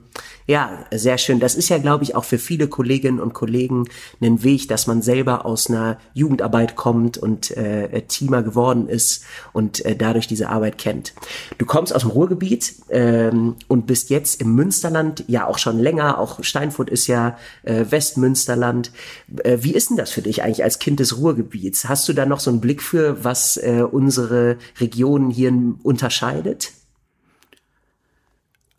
Ja, 0.49 0.87
sehr 0.92 1.19
schön. 1.19 1.38
Das 1.38 1.54
ist 1.54 1.69
ja, 1.69 1.78
glaube 1.78 2.02
ich, 2.02 2.16
auch 2.16 2.25
für 2.25 2.38
viele 2.38 2.66
Kolleginnen 2.66 3.21
und 3.21 3.33
Kollegen 3.33 3.85
ein 4.21 4.42
Weg, 4.42 4.66
dass 4.66 4.88
man 4.88 5.02
selber 5.02 5.47
aus 5.47 5.71
einer 5.71 5.99
Jugendarbeit 6.14 6.75
kommt 6.75 7.16
und 7.16 7.57
äh, 7.57 8.02
Teamer 8.02 8.42
geworden 8.42 8.88
ist 8.88 9.25
und 9.52 9.85
äh, 9.85 9.95
dadurch 9.95 10.26
diese 10.26 10.49
Arbeit 10.49 10.78
kennt. 10.78 11.14
Du 11.59 11.64
kommst 11.64 11.95
aus 11.95 12.02
dem 12.02 12.11
Ruhrgebiet 12.11 12.75
ähm, 12.90 13.54
und 13.69 13.87
bist 13.87 14.11
jetzt 14.11 14.40
im 14.40 14.52
Münsterland, 14.57 15.23
ja 15.28 15.47
auch 15.47 15.59
schon 15.59 15.78
länger. 15.78 16.19
Auch 16.19 16.42
Steinfurt 16.42 16.90
ist 16.90 17.07
ja 17.07 17.37
äh, 17.62 17.85
Westmünsterland. 17.88 18.90
Äh, 19.45 19.59
wie 19.61 19.75
ist 19.75 19.90
denn 19.90 19.97
das 19.97 20.11
für 20.11 20.23
dich 20.23 20.42
eigentlich 20.42 20.64
als 20.64 20.81
Kind 20.81 20.99
des 20.99 21.19
Ruhrgebiets? 21.19 21.88
Hast 21.88 22.09
du 22.09 22.14
da 22.14 22.26
noch 22.26 22.40
so 22.40 22.50
einen 22.50 22.61
Blick 22.61 22.83
für, 22.83 23.23
was 23.23 23.59
äh, 23.59 23.85
unsere 23.88 24.57
Regionen 24.81 25.31
hier 25.31 25.52
unterscheidet? 25.85 26.73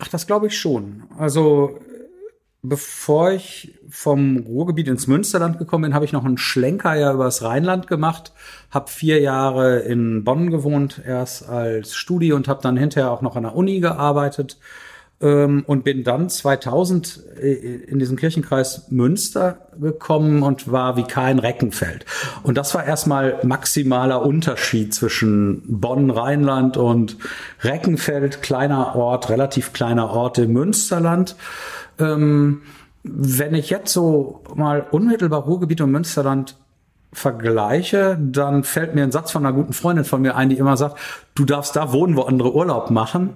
Ach, 0.04 0.10
das 0.10 0.28
glaube 0.28 0.48
ich 0.48 0.60
schon. 0.60 1.04
Also 1.18 1.80
bevor 2.62 3.32
ich 3.32 3.80
vom 3.90 4.38
Ruhrgebiet 4.38 4.90
ins 4.90 5.08
Münsterland 5.08 5.60
gekommen 5.60 5.84
bin, 5.84 5.94
habe 5.94 6.04
ich 6.04 6.12
noch 6.12 6.26
einen 6.26 6.38
Schlenker 6.38 6.94
ja 6.96 7.14
übers 7.14 7.42
Rheinland 7.42 7.88
gemacht, 7.88 8.34
habe 8.70 8.92
vier 8.92 9.22
Jahre 9.22 9.80
in 9.80 10.26
Bonn 10.26 10.52
gewohnt, 10.52 11.02
erst 11.06 11.48
als 11.48 11.96
Studi 11.96 12.34
und 12.34 12.50
habe 12.50 12.62
dann 12.62 12.76
hinterher 12.76 13.12
auch 13.12 13.22
noch 13.22 13.38
an 13.38 13.44
der 13.44 13.56
Uni 13.56 13.80
gearbeitet 13.80 14.58
ähm, 15.24 15.63
und 15.65 15.86
bin 15.86 16.03
dann 16.03 16.30
2000 16.30 17.24
äh, 17.42 17.53
in 17.53 17.98
diesen 17.98 18.18
Kirchenkreis 18.18 18.92
Münster 18.92 19.70
gekommen 19.80 20.44
und 20.44 20.72
war 20.72 20.98
wie 20.98 21.03
kein 21.03 21.39
Reckenfeld. 21.39 22.06
Und 22.44 22.58
das 22.58 22.75
war 22.75 22.84
erstmal 22.84 23.39
maximaler 23.44 24.24
Unterschied 24.24 24.94
zwischen 24.94 25.63
Bonn, 25.65 26.12
Rheinland 26.12 26.75
und 26.77 27.18
Reckenfeld, 27.62 28.42
kleiner 28.42 28.96
Ort, 28.96 29.30
relativ 29.30 29.72
kleiner 29.72 30.10
Ort 30.10 30.38
im 30.38 30.51
Münsterland. 30.51 31.38
Ähm, 31.98 32.62
wenn 33.03 33.56
ich 33.56 33.70
jetzt 33.70 33.94
so 33.94 34.44
mal 34.56 34.86
unmittelbar 34.92 35.44
Ruhrgebiet 35.44 35.82
und 35.82 35.92
Münsterland 35.92 36.58
vergleiche, 37.13 38.18
dann 38.20 38.63
fällt 38.63 38.96
mir 38.96 39.03
ein 39.03 39.12
Satz 39.12 39.32
von 39.32 39.46
einer 39.46 39.56
guten 39.56 39.74
Freundin 39.74 40.03
von 40.03 40.22
mir 40.22 40.36
ein, 40.36 40.50
die 40.50 40.58
immer 40.58 40.77
sagt, 40.77 40.98
du 41.36 41.46
darfst 41.46 41.75
da 41.75 41.94
wohnen, 41.94 42.18
wo 42.18 42.24
andere 42.24 42.53
Urlaub 42.53 42.89
machen. 42.89 43.36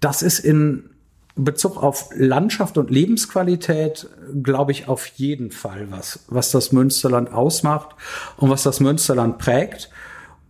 Das 0.00 0.22
ist 0.22 0.40
in 0.40 0.90
Bezug 1.36 1.82
auf 1.82 2.10
Landschaft 2.14 2.78
und 2.78 2.90
Lebensqualität, 2.90 4.08
glaube 4.42 4.72
ich, 4.72 4.86
auf 4.86 5.06
jeden 5.06 5.50
Fall 5.50 5.88
was, 5.90 6.20
was 6.28 6.52
das 6.52 6.70
Münsterland 6.70 7.32
ausmacht 7.32 7.96
und 8.36 8.50
was 8.50 8.62
das 8.62 8.78
Münsterland 8.78 9.38
prägt. 9.38 9.90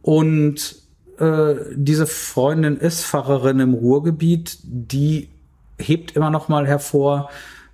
Und 0.02 0.76
äh, 1.18 1.54
diese 1.74 2.06
Freundin 2.06 2.76
ist 2.76 3.04
Pfarrerin 3.04 3.60
im 3.60 3.72
Ruhrgebiet, 3.72 4.58
die 4.62 5.30
hebt 5.78 6.16
immer 6.16 6.30
noch 6.30 6.48
mal 6.48 6.66
hervor, 6.66 7.30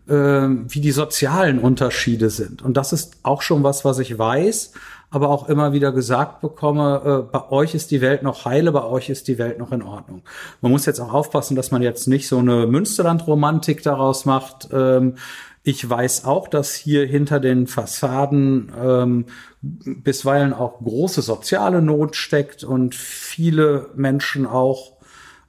äh, 0.06 0.12
wie 0.12 0.80
die 0.80 0.92
sozialen 0.92 1.58
Unterschiede 1.58 2.30
sind. 2.30 2.62
Und 2.62 2.76
das 2.76 2.92
ist 2.92 3.16
auch 3.24 3.42
schon 3.42 3.64
was, 3.64 3.84
was 3.84 3.98
ich 3.98 4.18
weiß, 4.18 4.72
aber 5.10 5.28
auch 5.28 5.48
immer 5.48 5.72
wieder 5.72 5.92
gesagt 5.92 6.40
bekomme, 6.40 7.26
äh, 7.28 7.32
bei 7.32 7.50
euch 7.50 7.74
ist 7.74 7.90
die 7.90 8.00
Welt 8.00 8.22
noch 8.22 8.44
heile, 8.44 8.70
bei 8.72 8.84
euch 8.84 9.10
ist 9.10 9.26
die 9.28 9.38
Welt 9.38 9.58
noch 9.58 9.72
in 9.72 9.82
Ordnung. 9.82 10.22
Man 10.60 10.70
muss 10.70 10.86
jetzt 10.86 11.00
auch 11.00 11.12
aufpassen, 11.12 11.56
dass 11.56 11.72
man 11.72 11.82
jetzt 11.82 12.06
nicht 12.06 12.28
so 12.28 12.38
eine 12.38 12.66
Münsterland-Romantik 12.66 13.82
daraus 13.82 14.24
macht. 14.24 14.68
Ähm, 14.72 15.16
ich 15.62 15.88
weiß 15.88 16.24
auch, 16.24 16.48
dass 16.48 16.74
hier 16.74 17.06
hinter 17.06 17.40
den 17.40 17.66
Fassaden 17.66 18.72
ähm, 18.80 19.26
bisweilen 19.60 20.54
auch 20.54 20.78
große 20.78 21.22
soziale 21.22 21.82
Not 21.82 22.16
steckt 22.16 22.64
und 22.64 22.94
viele 22.94 23.90
Menschen 23.94 24.46
auch 24.46 24.92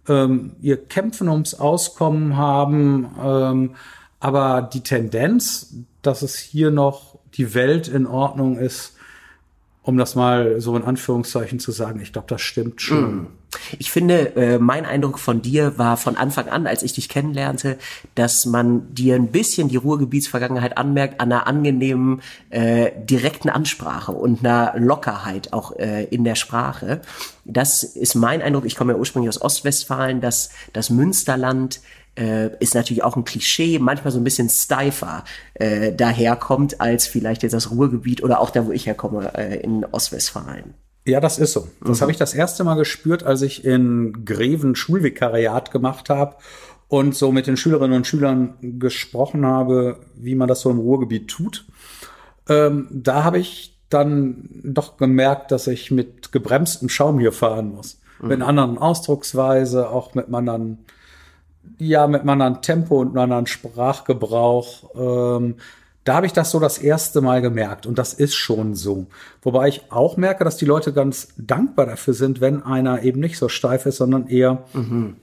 ähm, 0.07 0.55
ihr 0.61 0.77
Kämpfen 0.77 1.29
ums 1.29 1.53
Auskommen 1.53 2.35
haben. 2.35 3.09
Ähm, 3.23 3.75
aber 4.19 4.61
die 4.61 4.81
Tendenz, 4.81 5.75
dass 6.01 6.23
es 6.23 6.35
hier 6.37 6.71
noch 6.71 7.19
die 7.35 7.53
Welt 7.53 7.87
in 7.87 8.05
Ordnung 8.05 8.57
ist, 8.57 8.97
um 9.83 9.97
das 9.97 10.15
mal 10.15 10.61
so 10.61 10.75
in 10.75 10.83
Anführungszeichen 10.83 11.59
zu 11.59 11.71
sagen, 11.71 12.01
ich 12.01 12.13
glaube, 12.13 12.27
das 12.27 12.41
stimmt 12.41 12.81
schon. 12.81 13.15
Mm. 13.15 13.27
Ich 13.79 13.91
finde, 13.91 14.35
äh, 14.35 14.59
mein 14.59 14.85
Eindruck 14.85 15.19
von 15.19 15.41
dir 15.41 15.77
war 15.77 15.97
von 15.97 16.15
Anfang 16.15 16.47
an, 16.47 16.67
als 16.67 16.83
ich 16.83 16.93
dich 16.93 17.09
kennenlernte, 17.09 17.77
dass 18.15 18.45
man 18.45 18.93
dir 18.93 19.15
ein 19.15 19.27
bisschen 19.27 19.67
die 19.67 19.75
Ruhrgebietsvergangenheit 19.75 20.77
anmerkt 20.77 21.19
an 21.19 21.31
einer 21.31 21.47
angenehmen, 21.47 22.21
äh, 22.49 22.91
direkten 23.03 23.49
Ansprache 23.49 24.13
und 24.13 24.39
einer 24.39 24.73
Lockerheit 24.77 25.51
auch 25.51 25.75
äh, 25.77 26.05
in 26.05 26.23
der 26.23 26.35
Sprache. 26.35 27.01
Das 27.43 27.83
ist 27.83 28.15
mein 28.15 28.41
Eindruck. 28.41 28.65
Ich 28.65 28.75
komme 28.75 28.93
ja 28.93 28.99
ursprünglich 28.99 29.29
aus 29.29 29.41
Ostwestfalen, 29.41 30.21
dass 30.21 30.51
das 30.73 30.89
Münsterland 30.89 31.81
äh, 32.17 32.49
ist 32.59 32.75
natürlich 32.75 33.03
auch 33.03 33.15
ein 33.15 33.23
Klischee, 33.23 33.79
manchmal 33.79 34.11
so 34.11 34.19
ein 34.19 34.23
bisschen 34.23 34.49
steifer 34.49 35.23
äh, 35.53 35.93
daherkommt 35.93 36.81
als 36.81 37.07
vielleicht 37.07 37.43
jetzt 37.43 37.53
das 37.53 37.71
Ruhrgebiet 37.71 38.23
oder 38.23 38.39
auch 38.39 38.49
da, 38.49 38.65
wo 38.65 38.71
ich 38.71 38.85
herkomme, 38.85 39.33
äh, 39.35 39.61
in 39.61 39.85
Ostwestfalen. 39.85 40.73
Ja, 41.05 41.19
das 41.19 41.39
ist 41.39 41.53
so. 41.53 41.67
Das 41.83 41.97
mhm. 41.97 42.01
habe 42.01 42.11
ich 42.11 42.17
das 42.17 42.33
erste 42.33 42.63
Mal 42.63 42.75
gespürt, 42.75 43.23
als 43.23 43.41
ich 43.41 43.65
in 43.65 44.25
Greven 44.25 44.75
Schulvikariat 44.75 45.71
gemacht 45.71 46.09
habe 46.09 46.35
und 46.87 47.15
so 47.15 47.31
mit 47.31 47.47
den 47.47 47.57
Schülerinnen 47.57 47.97
und 47.97 48.07
Schülern 48.07 48.55
gesprochen 48.61 49.45
habe, 49.45 49.99
wie 50.15 50.35
man 50.35 50.47
das 50.47 50.61
so 50.61 50.69
im 50.69 50.79
Ruhrgebiet 50.79 51.29
tut. 51.29 51.65
Ähm, 52.49 52.87
da 52.91 53.23
habe 53.23 53.39
ich 53.39 53.79
dann 53.89 54.49
doch 54.63 54.97
gemerkt, 54.97 55.51
dass 55.51 55.67
ich 55.67 55.91
mit 55.91 56.31
gebremstem 56.31 56.89
Schaum 56.89 57.19
hier 57.19 57.31
fahren 57.31 57.73
muss. 57.73 57.99
Mhm. 58.21 58.27
Mit 58.27 58.35
einer 58.37 58.47
anderen 58.47 58.77
Ausdrucksweise, 58.77 59.89
auch 59.89 60.13
mit 60.13 60.25
einem 60.25 60.35
anderen 60.35 60.85
ja 61.81 62.07
mit 62.07 62.21
einem 62.21 62.29
anderen 62.29 62.61
Tempo 62.61 62.99
und 62.99 63.09
einem 63.09 63.23
anderen 63.23 63.47
Sprachgebrauch. 63.47 64.95
Ähm, 64.95 65.55
da 66.03 66.15
habe 66.15 66.25
ich 66.25 66.33
das 66.33 66.51
so 66.51 66.59
das 66.59 66.77
erste 66.77 67.21
Mal 67.21 67.41
gemerkt 67.41 67.85
und 67.85 67.97
das 67.97 68.13
ist 68.13 68.35
schon 68.35 68.75
so. 68.75 69.07
Wobei 69.41 69.67
ich 69.67 69.91
auch 69.91 70.17
merke, 70.17 70.43
dass 70.43 70.57
die 70.57 70.65
Leute 70.65 70.93
ganz 70.93 71.29
dankbar 71.37 71.85
dafür 71.85 72.13
sind, 72.13 72.41
wenn 72.41 72.63
einer 72.63 73.03
eben 73.03 73.19
nicht 73.19 73.37
so 73.37 73.49
steif 73.49 73.85
ist, 73.85 73.97
sondern 73.97 74.27
eher 74.27 74.63
mhm. 74.73 75.17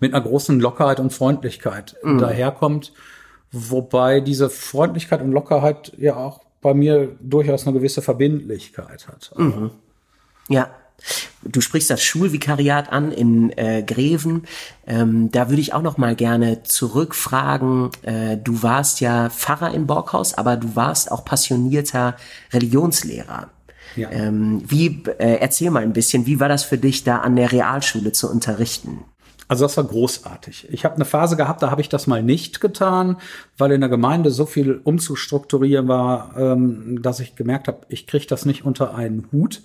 mit 0.00 0.14
einer 0.14 0.24
großen 0.24 0.58
Lockerheit 0.58 1.00
und 1.00 1.12
Freundlichkeit 1.12 1.96
mhm. 2.02 2.18
daherkommt. 2.18 2.92
Wobei 3.52 4.20
diese 4.20 4.50
Freundlichkeit 4.50 5.22
und 5.22 5.32
Lockerheit 5.32 5.92
ja 5.96 6.16
auch 6.16 6.40
bei 6.60 6.74
mir 6.74 7.16
durchaus 7.20 7.66
eine 7.66 7.76
gewisse 7.76 8.02
Verbindlichkeit 8.02 9.06
hat. 9.06 9.32
Mhm. 9.36 9.70
Ja, 10.48 10.70
Du 11.42 11.60
sprichst 11.60 11.90
das 11.90 12.02
Schulvikariat 12.02 12.90
an 12.90 13.12
in 13.12 13.56
äh, 13.56 13.82
Greven. 13.86 14.42
Ähm, 14.86 15.30
da 15.30 15.48
würde 15.48 15.60
ich 15.60 15.74
auch 15.74 15.82
noch 15.82 15.98
mal 15.98 16.16
gerne 16.16 16.62
zurückfragen. 16.64 17.90
Äh, 18.02 18.36
du 18.36 18.62
warst 18.62 19.00
ja 19.00 19.30
Pfarrer 19.30 19.72
in 19.72 19.86
Borghaus, 19.86 20.34
aber 20.34 20.56
du 20.56 20.74
warst 20.74 21.12
auch 21.12 21.24
passionierter 21.24 22.16
Religionslehrer. 22.52 23.50
Ja. 23.94 24.10
Ähm, 24.10 24.62
wie 24.66 25.02
äh, 25.18 25.38
erzähl 25.40 25.70
mal 25.70 25.82
ein 25.82 25.92
bisschen, 25.92 26.26
wie 26.26 26.40
war 26.40 26.48
das 26.48 26.64
für 26.64 26.78
dich, 26.78 27.04
da 27.04 27.18
an 27.18 27.36
der 27.36 27.52
Realschule 27.52 28.12
zu 28.12 28.30
unterrichten? 28.30 29.04
Also 29.48 29.64
das 29.64 29.76
war 29.76 29.84
großartig. 29.84 30.68
Ich 30.72 30.84
habe 30.84 30.96
eine 30.96 31.04
Phase 31.04 31.36
gehabt, 31.36 31.62
da 31.62 31.70
habe 31.70 31.80
ich 31.80 31.88
das 31.88 32.08
mal 32.08 32.22
nicht 32.22 32.60
getan, 32.60 33.16
weil 33.56 33.70
in 33.70 33.80
der 33.80 33.88
Gemeinde 33.88 34.32
so 34.32 34.44
viel 34.44 34.80
umzustrukturieren 34.82 35.86
war, 35.86 36.36
ähm, 36.36 37.00
dass 37.00 37.20
ich 37.20 37.36
gemerkt 37.36 37.68
habe, 37.68 37.86
ich 37.88 38.08
kriege 38.08 38.26
das 38.26 38.44
nicht 38.44 38.64
unter 38.64 38.94
einen 38.94 39.28
Hut 39.30 39.62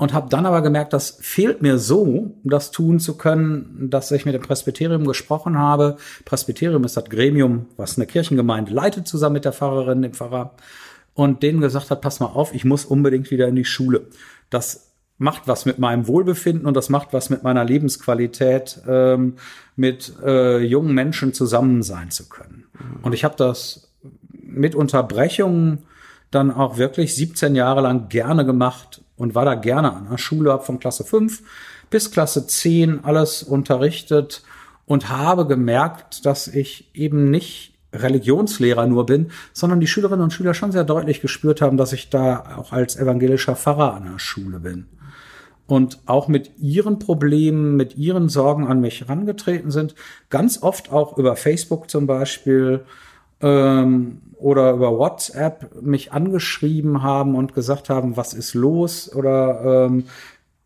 und 0.00 0.14
habe 0.14 0.30
dann 0.30 0.46
aber 0.46 0.62
gemerkt, 0.62 0.94
das 0.94 1.18
fehlt 1.20 1.60
mir 1.60 1.76
so, 1.76 2.34
das 2.42 2.70
tun 2.70 3.00
zu 3.00 3.18
können, 3.18 3.90
dass 3.90 4.10
ich 4.10 4.24
mit 4.24 4.34
dem 4.34 4.40
Presbyterium 4.40 5.06
gesprochen 5.06 5.58
habe. 5.58 5.98
Presbyterium 6.24 6.84
ist 6.84 6.96
das 6.96 7.04
Gremium, 7.04 7.66
was 7.76 7.98
eine 7.98 8.06
Kirchengemeinde 8.06 8.72
leitet, 8.72 9.06
zusammen 9.06 9.34
mit 9.34 9.44
der 9.44 9.52
Pfarrerin, 9.52 10.00
dem 10.00 10.14
Pfarrer, 10.14 10.54
und 11.12 11.42
denen 11.42 11.60
gesagt 11.60 11.90
hat, 11.90 12.00
pass 12.00 12.18
mal 12.18 12.28
auf, 12.28 12.54
ich 12.54 12.64
muss 12.64 12.86
unbedingt 12.86 13.30
wieder 13.30 13.46
in 13.46 13.56
die 13.56 13.66
Schule. 13.66 14.06
Das 14.48 14.94
macht 15.18 15.46
was 15.48 15.66
mit 15.66 15.78
meinem 15.78 16.06
Wohlbefinden 16.06 16.64
und 16.66 16.78
das 16.78 16.88
macht 16.88 17.12
was 17.12 17.28
mit 17.28 17.42
meiner 17.42 17.66
Lebensqualität, 17.66 18.80
ähm, 18.88 19.34
mit 19.76 20.14
äh, 20.24 20.60
jungen 20.60 20.94
Menschen 20.94 21.34
zusammen 21.34 21.82
sein 21.82 22.10
zu 22.10 22.30
können. 22.30 22.64
Und 23.02 23.12
ich 23.12 23.22
habe 23.22 23.34
das 23.36 23.92
mit 24.32 24.74
Unterbrechungen 24.74 25.80
dann 26.30 26.50
auch 26.50 26.78
wirklich 26.78 27.14
17 27.14 27.54
Jahre 27.54 27.82
lang 27.82 28.08
gerne 28.08 28.46
gemacht 28.46 29.02
und 29.20 29.34
war 29.34 29.44
da 29.44 29.54
gerne 29.54 29.92
an 29.92 30.08
der 30.10 30.18
Schule, 30.18 30.50
habe 30.50 30.64
von 30.64 30.80
Klasse 30.80 31.04
5 31.04 31.42
bis 31.90 32.10
Klasse 32.10 32.46
10 32.46 33.04
alles 33.04 33.42
unterrichtet 33.42 34.42
und 34.86 35.08
habe 35.10 35.46
gemerkt, 35.46 36.24
dass 36.24 36.48
ich 36.48 36.90
eben 36.94 37.30
nicht 37.30 37.74
Religionslehrer 37.92 38.86
nur 38.86 39.04
bin, 39.06 39.30
sondern 39.52 39.80
die 39.80 39.86
Schülerinnen 39.86 40.22
und 40.22 40.32
Schüler 40.32 40.54
schon 40.54 40.72
sehr 40.72 40.84
deutlich 40.84 41.20
gespürt 41.20 41.60
haben, 41.60 41.76
dass 41.76 41.92
ich 41.92 42.08
da 42.08 42.56
auch 42.56 42.72
als 42.72 42.96
evangelischer 42.96 43.56
Pfarrer 43.56 43.94
an 43.94 44.10
der 44.10 44.18
Schule 44.18 44.60
bin. 44.60 44.86
Und 45.66 45.98
auch 46.06 46.26
mit 46.26 46.52
ihren 46.58 46.98
Problemen, 46.98 47.76
mit 47.76 47.96
ihren 47.96 48.28
Sorgen 48.28 48.66
an 48.66 48.80
mich 48.80 49.02
herangetreten 49.02 49.70
sind, 49.70 49.94
ganz 50.28 50.62
oft 50.62 50.90
auch 50.92 51.18
über 51.18 51.36
Facebook 51.36 51.90
zum 51.90 52.06
Beispiel, 52.06 52.84
ähm, 53.40 54.20
oder 54.40 54.72
über 54.72 54.98
WhatsApp 54.98 55.82
mich 55.82 56.12
angeschrieben 56.12 57.02
haben 57.02 57.34
und 57.34 57.54
gesagt 57.54 57.90
haben, 57.90 58.16
was 58.16 58.34
ist 58.34 58.54
los? 58.54 59.14
Oder 59.14 59.86
ähm, 59.86 60.04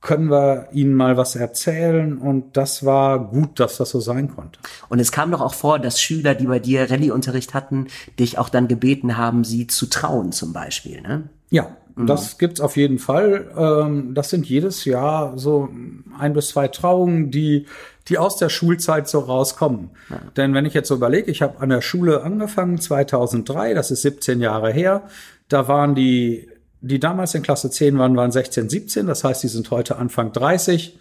können 0.05 0.31
wir 0.31 0.69
Ihnen 0.73 0.95
mal 0.95 1.17
was 1.17 1.35
erzählen? 1.35 2.19
Und 2.19 2.57
das 2.57 2.85
war 2.85 3.19
gut, 3.19 3.59
dass 3.59 3.79
das 3.79 3.91
so 3.91 3.99
sein 3.99 4.29
konnte. 4.29 4.61
Und 4.89 5.01
es 5.01 5.11
kam 5.11 5.33
doch 5.33 5.41
auch 5.41 5.55
vor, 5.55 5.81
dass 5.81 6.01
Schüler, 6.01 6.35
die 6.35 6.47
bei 6.47 6.61
dir 6.61 6.91
Rallye-Unterricht 6.91 7.55
hatten, 7.55 7.89
dich 8.21 8.39
auch 8.39 8.51
dann 8.51 8.69
gebeten 8.69 9.17
haben, 9.17 9.43
sie 9.43 9.67
zu 9.67 9.87
trauen 9.87 10.31
zum 10.31 10.53
Beispiel, 10.53 11.01
ne? 11.01 11.29
Ja, 11.51 11.77
mhm. 11.97 12.07
das 12.07 12.39
gibt's 12.39 12.61
auf 12.61 12.77
jeden 12.77 12.99
Fall. 12.99 13.51
Ähm, 13.57 14.15
das 14.15 14.31
sind 14.31 14.47
jedes 14.47 14.85
Jahr 14.85 15.39
so 15.39 15.71
ein 16.19 16.35
bis 16.35 16.49
zwei 16.49 16.69
Trauungen, 16.69 17.31
die 17.31 17.67
die 18.09 18.19
aus 18.19 18.37
der 18.37 18.51
Schulzeit 18.51 19.09
so 19.09 19.21
rauskommen. 19.21 19.91
Ja. 20.11 20.21
Denn 20.37 20.53
wenn 20.53 20.67
ich 20.67 20.75
jetzt 20.75 20.89
so 20.89 20.97
überlege, 20.97 21.31
ich 21.31 21.41
habe 21.41 21.61
an 21.61 21.71
der 21.71 21.81
Schule 21.81 22.23
angefangen 22.23 22.79
2003, 22.79 23.73
das 23.73 23.91
ist 23.91 24.03
17 24.03 24.43
Jahre 24.43 24.71
her, 24.71 25.05
da 25.49 25.69
waren 25.69 25.95
die, 25.95 26.49
die 26.87 27.01
damals 27.01 27.35
in 27.35 27.43
Klasse 27.43 27.71
10 27.71 27.99
waren, 27.99 28.17
waren 28.17 28.31
16, 28.31 28.69
17, 28.69 29.07
das 29.07 29.25
heißt, 29.25 29.43
die 29.43 29.49
sind 29.49 29.71
heute 29.71 29.97
Anfang 29.97 30.33
30. 30.33 30.99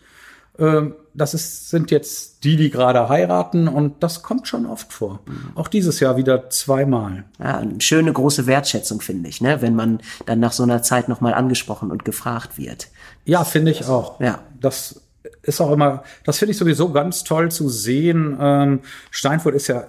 Ähm, 0.60 0.96
das 1.14 1.34
ist, 1.34 1.70
sind 1.70 1.92
jetzt 1.92 2.44
die, 2.44 2.56
die 2.56 2.70
gerade 2.70 3.10
heiraten 3.10 3.68
und 3.68 4.02
das 4.02 4.24
kommt 4.24 4.48
schon 4.48 4.66
oft 4.66 4.94
vor. 4.94 5.20
Auch 5.56 5.68
dieses 5.68 6.00
Jahr 6.00 6.16
wieder 6.16 6.50
zweimal. 6.50 7.26
Ja, 7.40 7.58
eine 7.58 7.82
schöne 7.82 8.14
große 8.14 8.48
Wertschätzung, 8.48 9.02
finde 9.02 9.30
ich, 9.30 9.42
ne? 9.42 9.62
wenn 9.62 9.76
man 9.76 10.00
dann 10.26 10.40
nach 10.40 10.54
so 10.54 10.64
einer 10.64 10.82
Zeit 10.82 11.10
nochmal 11.10 11.34
angesprochen 11.34 11.92
und 11.92 12.06
gefragt 12.06 12.58
wird. 12.58 12.88
Ja, 13.26 13.44
finde 13.44 13.72
ich 13.72 13.86
auch. 13.86 14.20
Ja. 14.20 14.40
Das 14.60 15.02
ist 15.42 15.60
auch 15.60 15.72
immer, 15.72 16.04
das 16.24 16.40
finde 16.40 16.52
ich 16.52 16.58
sowieso 16.58 16.92
ganz 16.92 17.24
toll 17.24 17.52
zu 17.52 17.68
sehen. 17.70 18.38
Ähm, 18.40 18.82
Steinfurt 19.12 19.56
ist 19.56 19.68
ja, 19.68 19.86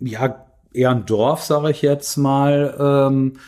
ja, 0.00 0.44
eher 0.72 0.90
ein 0.90 1.06
Dorf, 1.06 1.42
sage 1.42 1.70
ich 1.70 1.82
jetzt 1.82 2.16
mal. 2.16 2.76
Ähm, 2.78 3.38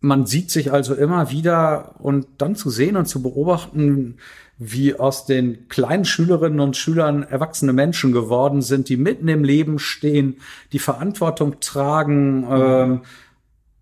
man 0.00 0.26
sieht 0.26 0.50
sich 0.50 0.72
also 0.72 0.94
immer 0.94 1.30
wieder 1.30 1.94
und 1.98 2.26
dann 2.38 2.56
zu 2.56 2.70
sehen 2.70 2.96
und 2.96 3.06
zu 3.06 3.22
beobachten, 3.22 4.16
wie 4.56 4.94
aus 4.94 5.26
den 5.26 5.68
kleinen 5.68 6.04
Schülerinnen 6.04 6.60
und 6.60 6.76
Schülern 6.76 7.22
erwachsene 7.22 7.72
Menschen 7.72 8.12
geworden 8.12 8.62
sind, 8.62 8.88
die 8.88 8.96
mitten 8.96 9.28
im 9.28 9.44
Leben 9.44 9.78
stehen, 9.78 10.36
die 10.72 10.78
Verantwortung 10.78 11.60
tragen. 11.60 12.46
Ähm, 12.50 13.02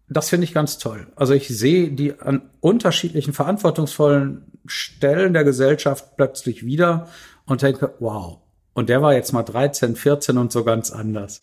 das 0.08 0.28
finde 0.28 0.44
ich 0.44 0.54
ganz 0.54 0.78
toll. 0.78 1.06
Also 1.16 1.34
ich 1.34 1.48
sehe 1.48 1.90
die 1.90 2.18
an 2.20 2.42
unterschiedlichen 2.60 3.32
verantwortungsvollen 3.32 4.42
Stellen 4.66 5.32
der 5.32 5.44
Gesellschaft 5.44 6.16
plötzlich 6.16 6.64
wieder 6.64 7.08
und 7.46 7.62
denke, 7.62 7.94
wow. 8.00 8.38
Und 8.72 8.88
der 8.88 9.02
war 9.02 9.14
jetzt 9.14 9.32
mal 9.32 9.42
13, 9.42 9.96
14 9.96 10.38
und 10.38 10.52
so 10.52 10.64
ganz 10.64 10.90
anders 10.92 11.42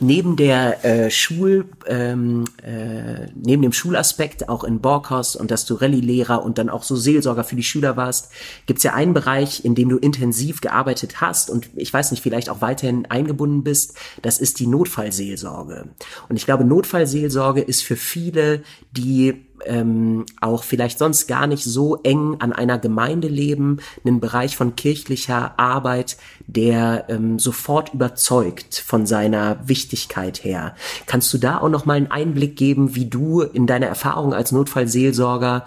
neben 0.00 0.36
der 0.36 0.84
äh, 0.84 1.10
Schul, 1.10 1.66
ähm, 1.86 2.44
äh, 2.62 3.26
neben 3.34 3.62
dem 3.62 3.72
Schulaspekt 3.72 4.48
auch 4.48 4.64
in 4.64 4.80
Borkhaus 4.80 5.36
und 5.36 5.50
dass 5.50 5.66
du 5.66 5.74
Rallye-Lehrer 5.74 6.42
und 6.42 6.58
dann 6.58 6.70
auch 6.70 6.82
so 6.82 6.96
Seelsorger 6.96 7.44
für 7.44 7.56
die 7.56 7.62
Schüler 7.62 7.96
warst, 7.96 8.30
gibt's 8.66 8.82
ja 8.82 8.94
einen 8.94 9.14
Bereich, 9.14 9.64
in 9.64 9.74
dem 9.74 9.88
du 9.88 9.98
intensiv 9.98 10.60
gearbeitet 10.60 11.20
hast 11.20 11.50
und 11.50 11.70
ich 11.76 11.92
weiß 11.92 12.10
nicht, 12.10 12.22
vielleicht 12.22 12.48
auch 12.48 12.60
weiterhin 12.60 13.06
eingebunden 13.06 13.62
bist, 13.62 13.94
das 14.22 14.38
ist 14.38 14.58
die 14.58 14.66
Notfallseelsorge. 14.66 15.90
Und 16.28 16.36
ich 16.36 16.46
glaube, 16.46 16.64
Notfallseelsorge 16.64 17.60
ist 17.60 17.82
für 17.82 17.96
viele, 17.96 18.62
die 18.92 19.49
ähm, 19.66 20.26
auch 20.40 20.64
vielleicht 20.64 20.98
sonst 20.98 21.26
gar 21.26 21.46
nicht 21.46 21.64
so 21.64 21.96
eng 22.02 22.36
an 22.40 22.52
einer 22.52 22.78
Gemeinde 22.78 23.28
leben, 23.28 23.78
einen 24.04 24.20
Bereich 24.20 24.56
von 24.56 24.76
kirchlicher 24.76 25.58
Arbeit, 25.58 26.16
der 26.46 27.06
ähm, 27.08 27.38
sofort 27.38 27.94
überzeugt 27.94 28.82
von 28.86 29.06
seiner 29.06 29.68
Wichtigkeit 29.68 30.44
her. 30.44 30.74
Kannst 31.06 31.32
du 31.32 31.38
da 31.38 31.58
auch 31.58 31.68
noch 31.68 31.86
mal 31.86 31.94
einen 31.94 32.10
Einblick 32.10 32.56
geben, 32.56 32.94
wie 32.94 33.06
du 33.06 33.42
in 33.42 33.66
deiner 33.66 33.86
Erfahrung 33.86 34.34
als 34.34 34.52
Notfallseelsorger 34.52 35.64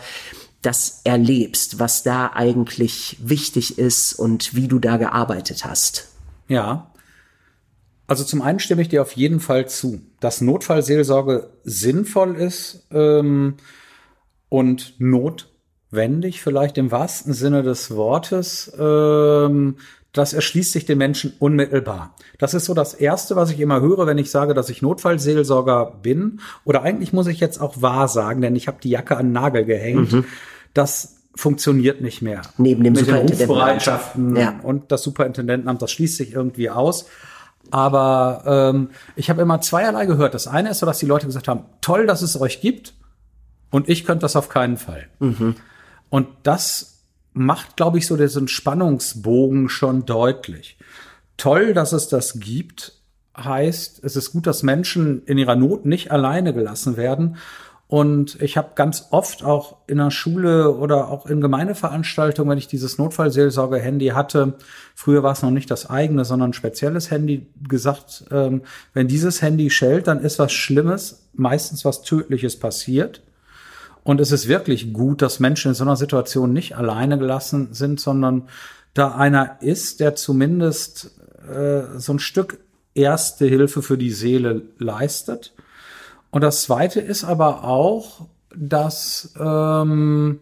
das 0.62 1.02
erlebst, 1.04 1.80
was 1.80 2.04
da 2.04 2.32
eigentlich 2.34 3.18
wichtig 3.22 3.78
ist 3.78 4.14
und 4.14 4.56
wie 4.56 4.68
du 4.68 4.80
da 4.80 4.98
gearbeitet 4.98 5.66
hast? 5.66 6.10
Ja, 6.48 6.94
also 8.08 8.24
zum 8.24 8.42
einen 8.42 8.60
stimme 8.60 8.82
ich 8.82 8.90
dir 8.90 9.02
auf 9.02 9.14
jeden 9.14 9.40
Fall 9.40 9.68
zu, 9.68 10.02
dass 10.20 10.42
Notfallseelsorge 10.42 11.50
sinnvoll 11.64 12.36
ist. 12.36 12.86
Ähm, 12.92 13.56
und 14.54 14.94
notwendig, 15.00 16.44
vielleicht 16.44 16.78
im 16.78 16.92
wahrsten 16.92 17.34
Sinne 17.34 17.64
des 17.64 17.96
Wortes. 17.96 18.72
Ähm, 18.78 19.78
das 20.12 20.34
erschließt 20.34 20.74
sich 20.74 20.86
den 20.86 21.00
Menschen 21.00 21.34
unmittelbar. 21.40 22.14
Das 22.38 22.54
ist 22.54 22.66
so 22.66 22.76
das 22.76 22.94
Erste, 22.94 23.36
was 23.36 23.50
ich 23.50 23.60
immer 23.60 23.82
höre, 23.82 24.06
wenn 24.06 24.20
ich 24.20 24.30
sage, 24.30 24.54
dass 24.54 24.70
ich 24.70 24.84
Notfallseelsorger 24.84 25.98
bin. 26.04 26.40
Oder 26.66 26.84
eigentlich 26.84 27.14
muss 27.14 27.26
ich 27.26 27.40
jetzt 27.40 27.60
auch 27.60 27.82
wahr 27.82 28.08
sagen, 28.08 28.42
denn 28.42 28.56
ich 28.56 28.68
habe 28.68 28.78
die 28.80 28.92
Jacke 28.92 29.18
an 29.18 29.30
den 29.30 29.32
Nagel 29.32 29.66
gehängt. 29.66 30.14
Mhm. 30.14 30.26
Das 30.76 31.16
funktioniert 31.34 32.02
nicht 32.02 32.22
mehr. 32.22 32.44
Neben 32.60 32.84
dem 32.84 32.94
Mit 32.94 33.08
den 33.08 33.16
Rufbereitschaften 33.16 34.36
ja. 34.36 34.60
und 34.62 34.92
das 34.92 35.02
Superintendentenamt, 35.02 35.82
das 35.82 35.90
schließt 35.90 36.16
sich 36.16 36.34
irgendwie 36.34 36.70
aus. 36.70 37.08
Aber 37.72 38.44
ähm, 38.46 38.90
ich 39.16 39.32
habe 39.32 39.42
immer 39.42 39.62
zweierlei 39.62 40.06
gehört. 40.06 40.36
Das 40.36 40.46
eine 40.46 40.70
ist 40.70 40.78
so, 40.78 40.86
dass 40.86 41.00
die 41.00 41.08
Leute 41.08 41.26
gesagt 41.26 41.48
haben, 41.48 41.66
toll, 41.82 42.06
dass 42.06 42.22
es 42.22 42.40
euch 42.40 42.62
gibt. 42.62 42.94
Und 43.74 43.90
ich 43.90 44.06
könnte 44.06 44.22
das 44.22 44.36
auf 44.36 44.50
keinen 44.50 44.78
Fall. 44.78 45.08
Mhm. 45.18 45.56
Und 46.12 46.28
das 46.44 47.06
macht, 47.34 47.76
glaube 47.76 47.98
ich, 47.98 48.06
so 48.06 48.16
diesen 48.16 48.48
Spannungsbogen 48.48 49.68
schon 49.68 50.06
deutlich. 50.06 50.78
Toll, 51.38 51.74
dass 51.74 51.92
es 51.92 52.08
das 52.08 52.40
gibt, 52.40 52.94
heißt, 53.36 54.04
es 54.04 54.16
ist 54.16 54.32
gut, 54.32 54.46
dass 54.46 54.62
Menschen 54.62 55.24
in 55.26 55.40
ihrer 55.40 55.56
Not 55.56 55.88
nicht 55.88 56.12
alleine 56.12 56.54
gelassen 56.54 56.98
werden. 56.98 57.38
Und 57.88 58.40
ich 58.44 58.58
habe 58.58 58.74
ganz 58.76 59.08
oft 59.10 59.44
auch 59.44 59.78
in 59.88 59.98
der 59.98 60.12
Schule 60.12 60.76
oder 60.76 61.10
auch 61.10 61.26
in 61.26 61.42
Gemeindeveranstaltungen, 61.42 62.52
wenn 62.52 62.60
ich 62.60 62.68
dieses 62.68 63.00
Notfallseelsorge-Handy 63.00 64.10
hatte, 64.10 64.54
früher 64.94 65.24
war 65.24 65.32
es 65.32 65.42
noch 65.42 65.50
nicht 65.50 65.72
das 65.72 65.90
eigene, 65.90 66.26
sondern 66.26 66.52
ein 66.52 66.54
spezielles 66.54 67.10
Handy, 67.10 67.48
gesagt, 67.68 68.26
ähm, 68.30 68.62
wenn 68.94 69.08
dieses 69.08 69.42
Handy 69.42 69.72
schellt, 69.72 70.06
dann 70.06 70.22
ist 70.22 70.38
was 70.38 70.52
Schlimmes, 70.52 71.28
meistens 71.34 71.84
was 71.86 72.04
Tödliches 72.04 72.60
passiert. 72.60 73.24
Und 74.04 74.20
es 74.20 74.32
ist 74.32 74.48
wirklich 74.48 74.94
gut, 74.94 75.22
dass 75.22 75.40
Menschen 75.40 75.70
in 75.70 75.76
so 75.76 75.84
einer 75.84 75.96
Situation 75.96 76.52
nicht 76.52 76.76
alleine 76.76 77.18
gelassen 77.18 77.74
sind, 77.74 78.00
sondern 78.00 78.50
da 78.94 79.16
einer 79.16 79.62
ist, 79.62 80.00
der 80.00 80.16
zumindest 80.16 81.12
äh, 81.50 81.98
so 81.98 82.14
ein 82.14 82.20
Stück 82.20 82.60
erste 82.94 83.46
Hilfe 83.46 83.82
für 83.82 83.98
die 83.98 84.12
Seele 84.12 84.64
leistet. 84.78 85.54
Und 86.32 86.42
das 86.42 86.64
Zweite 86.64 87.00
ist 87.00 87.24
aber 87.24 87.64
auch, 87.64 88.28
dass 88.56 89.34
ähm, 89.40 90.40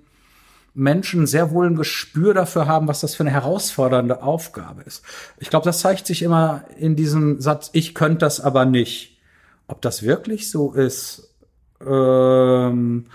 Menschen 0.74 1.28
sehr 1.28 1.52
wohl 1.52 1.68
ein 1.68 1.76
Gespür 1.76 2.34
dafür 2.34 2.66
haben, 2.66 2.88
was 2.88 3.02
das 3.02 3.16
für 3.16 3.24
eine 3.24 3.32
herausfordernde 3.32 4.24
Aufgabe 4.24 4.84
ist. 4.84 5.04
Ich 5.38 5.50
glaube, 5.50 5.66
das 5.66 5.80
zeigt 5.80 6.08
sich 6.08 6.24
immer 6.24 6.64
in 6.78 6.96
diesem 6.96 7.42
Satz, 7.42 7.70
ich 7.74 7.94
könnte 7.94 8.20
das 8.20 8.40
aber 8.40 8.66
nicht. 8.66 9.20
Ob 9.68 9.82
das 9.82 10.04
wirklich 10.04 10.50
so 10.50 10.74
ist, 10.74 11.34
ähm, 11.86 13.08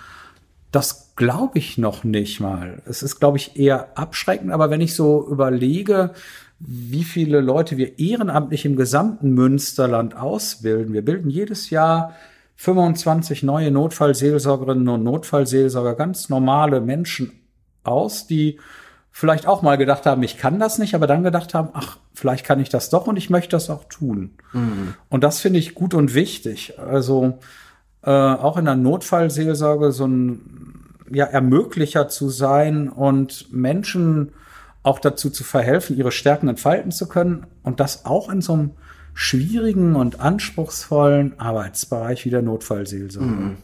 das 0.73 1.15
glaube 1.17 1.59
ich 1.59 1.79
noch 1.79 2.05
nicht 2.05 2.41
mal. 2.41 2.83
Es 2.87 3.03
ist, 3.03 3.19
glaube 3.19 3.39
ich, 3.39 3.57
eher 3.57 3.97
abschreckend, 3.97 4.53
aber 4.53 4.71
wenn 4.71 4.81
ich 4.81 4.95
so 4.95 5.27
überlege, 5.29 6.13
wie 6.59 7.05
viele 7.05 7.41
Leute 7.41 7.77
wir 7.77 7.99
ehrenamtlich 7.99 8.65
im 8.65 8.77
gesamten 8.77 9.33
Münsterland 9.33 10.17
ausbilden. 10.17 10.95
Wir 10.95 11.05
bilden 11.05 11.29
jedes 11.29 11.71
Jahr 11.71 12.15
25 12.57 13.43
neue 13.43 13.71
Notfallseelsorgerinnen 13.71 14.89
und 14.89 15.05
Notfallseelsorger, 15.05 15.95
ganz 15.95 16.29
normale 16.31 16.81
Menschen 16.81 17.33
aus, 17.85 18.27
die 18.27 18.59
vielleicht 19.11 19.47
auch 19.47 19.63
mal 19.63 19.77
gedacht 19.77 20.07
haben, 20.07 20.23
ich 20.23 20.39
kann 20.39 20.59
das 20.59 20.79
nicht, 20.79 20.95
aber 20.95 21.07
dann 21.07 21.23
gedacht 21.23 21.55
haben, 21.55 21.71
ach, 21.75 21.99
vielleicht 22.15 22.45
kann 22.45 22.61
ich 22.61 22.69
das 22.69 22.91
doch 22.91 23.07
und 23.07 23.17
ich 23.17 23.31
möchte 23.31 23.51
das 23.51 23.71
auch 23.71 23.85
tun. 23.85 24.33
Mhm. 24.53 24.95
Und 25.09 25.25
das 25.25 25.41
finde 25.41 25.59
ich 25.59 25.75
gut 25.75 25.95
und 25.95 26.15
wichtig. 26.15 26.79
Also 26.79 27.39
äh, 28.07 28.11
auch 28.11 28.57
in 28.57 28.65
der 28.65 28.77
Notfallseelsorge 28.77 29.93
so 29.93 30.07
ein 30.07 30.41
ja, 31.11 31.25
Ermöglicher 31.25 32.09
zu 32.09 32.29
sein 32.29 32.89
und 32.89 33.53
Menschen 33.53 34.33
auch 34.83 35.01
dazu 35.01 35.31
zu 35.31 35.43
verhelfen, 35.43 35.97
ihre 35.97 36.13
Stärken 36.13 36.49
entfalten 36.49 36.93
zu 36.93 37.09
können 37.09 37.47
und 37.65 37.81
das 37.81 38.05
auch 38.05 38.31
in 38.31 38.41
so 38.41 38.53
einem 38.53 38.71
schwierigen 39.13 39.97
und 39.97 40.21
anspruchsvollen 40.21 41.39
Arbeitsbereich 41.41 42.25
wie 42.25 42.31
der 42.31 42.43
Notfallseelsorge. 42.43 43.29
Mhm. 43.29 43.57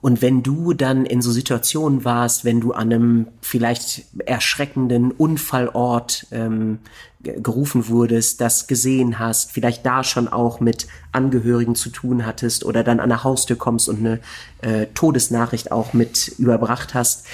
Und 0.00 0.22
wenn 0.22 0.42
du 0.42 0.72
dann 0.72 1.06
in 1.06 1.22
so 1.22 1.30
Situationen 1.30 2.04
warst, 2.04 2.44
wenn 2.44 2.60
du 2.60 2.72
an 2.72 2.92
einem 2.92 3.26
vielleicht 3.40 4.04
erschreckenden 4.24 5.10
Unfallort 5.10 6.26
ähm, 6.30 6.78
gerufen 7.20 7.88
wurdest, 7.88 8.40
das 8.40 8.66
gesehen 8.66 9.18
hast, 9.18 9.50
vielleicht 9.50 9.84
da 9.84 10.04
schon 10.04 10.28
auch 10.28 10.60
mit 10.60 10.86
Angehörigen 11.12 11.74
zu 11.74 11.90
tun 11.90 12.24
hattest 12.24 12.64
oder 12.64 12.84
dann 12.84 13.00
an 13.00 13.08
der 13.08 13.24
Haustür 13.24 13.56
kommst 13.56 13.88
und 13.88 13.98
eine 13.98 14.20
äh, 14.62 14.86
Todesnachricht 14.94 15.72
auch 15.72 15.92
mit 15.92 16.28
überbracht 16.38 16.94
hast. 16.94 17.26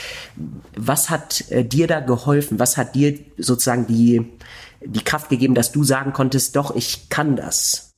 Was 0.77 1.11
hat 1.11 1.51
äh, 1.51 1.65
dir 1.65 1.87
da 1.87 2.01
geholfen? 2.01 2.59
Was 2.59 2.77
hat 2.77 2.95
dir 2.95 3.19
sozusagen 3.37 3.87
die, 3.87 4.25
die 4.85 5.05
Kraft 5.05 5.29
gegeben, 5.29 5.55
dass 5.55 5.73
du 5.73 5.85
sagen 5.85 6.13
konntest, 6.13 6.57
doch, 6.57 6.75
ich 6.75 7.09
kann 7.09 7.37
das? 7.37 7.92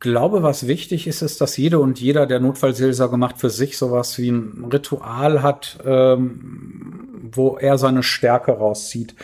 Glaube, 0.00 0.42
was 0.42 0.66
wichtig 0.66 1.06
ist, 1.06 1.22
ist, 1.22 1.40
dass 1.40 1.56
jede 1.56 1.78
und 1.78 2.00
jeder, 2.00 2.26
der 2.26 2.40
Notfallseelsorge 2.40 3.16
macht, 3.16 3.38
für 3.38 3.50
sich 3.50 3.78
sowas 3.78 4.18
wie 4.18 4.30
ein 4.30 4.68
Ritual 4.72 5.42
hat, 5.42 5.78
ähm, 5.84 7.30
wo 7.32 7.56
er 7.56 7.78
seine 7.78 8.02
Stärke 8.02 8.52
rauszieht. 8.52 9.14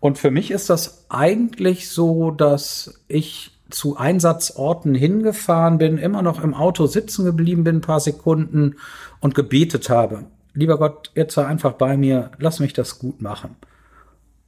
Und 0.00 0.18
für 0.18 0.30
mich 0.30 0.50
ist 0.50 0.70
das 0.70 1.06
eigentlich 1.08 1.88
so, 1.90 2.30
dass 2.30 3.02
ich 3.08 3.52
zu 3.70 3.96
Einsatzorten 3.96 4.94
hingefahren 4.94 5.78
bin, 5.78 5.98
immer 5.98 6.22
noch 6.22 6.42
im 6.42 6.54
Auto 6.54 6.86
sitzen 6.86 7.24
geblieben 7.24 7.64
bin, 7.64 7.76
ein 7.76 7.80
paar 7.82 8.00
Sekunden 8.00 8.76
und 9.20 9.34
gebetet 9.34 9.90
habe. 9.90 10.24
Lieber 10.54 10.78
Gott, 10.78 11.10
jetzt 11.14 11.34
sei 11.34 11.44
einfach 11.44 11.74
bei 11.74 11.96
mir, 11.96 12.30
lass 12.38 12.60
mich 12.60 12.72
das 12.72 12.98
gut 12.98 13.20
machen. 13.20 13.56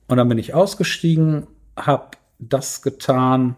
Und 0.09 0.17
dann 0.17 0.29
bin 0.29 0.39
ich 0.39 0.55
ausgestiegen, 0.55 1.47
habe 1.77 2.17
das 2.39 2.83
getan, 2.83 3.55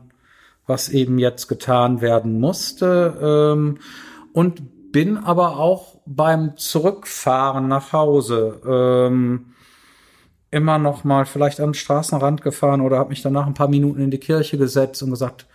was 0.66 0.88
eben 0.88 1.18
jetzt 1.18 1.48
getan 1.48 2.00
werden 2.00 2.40
musste. 2.40 3.18
Ähm, 3.20 3.78
und 4.32 4.92
bin 4.92 5.18
aber 5.18 5.58
auch 5.58 6.00
beim 6.06 6.56
Zurückfahren 6.56 7.68
nach 7.68 7.92
Hause 7.92 8.60
ähm, 8.66 9.52
immer 10.50 10.78
noch 10.78 11.02
mal 11.02 11.24
vielleicht 11.24 11.58
den 11.58 11.74
Straßenrand 11.74 12.42
gefahren 12.42 12.82
oder 12.82 12.98
habe 12.98 13.08
mich 13.08 13.22
danach 13.22 13.46
ein 13.46 13.54
paar 13.54 13.68
Minuten 13.68 14.02
in 14.02 14.10
die 14.10 14.18
Kirche 14.18 14.58
gesetzt 14.58 15.02
und 15.02 15.10
gesagt, 15.10 15.46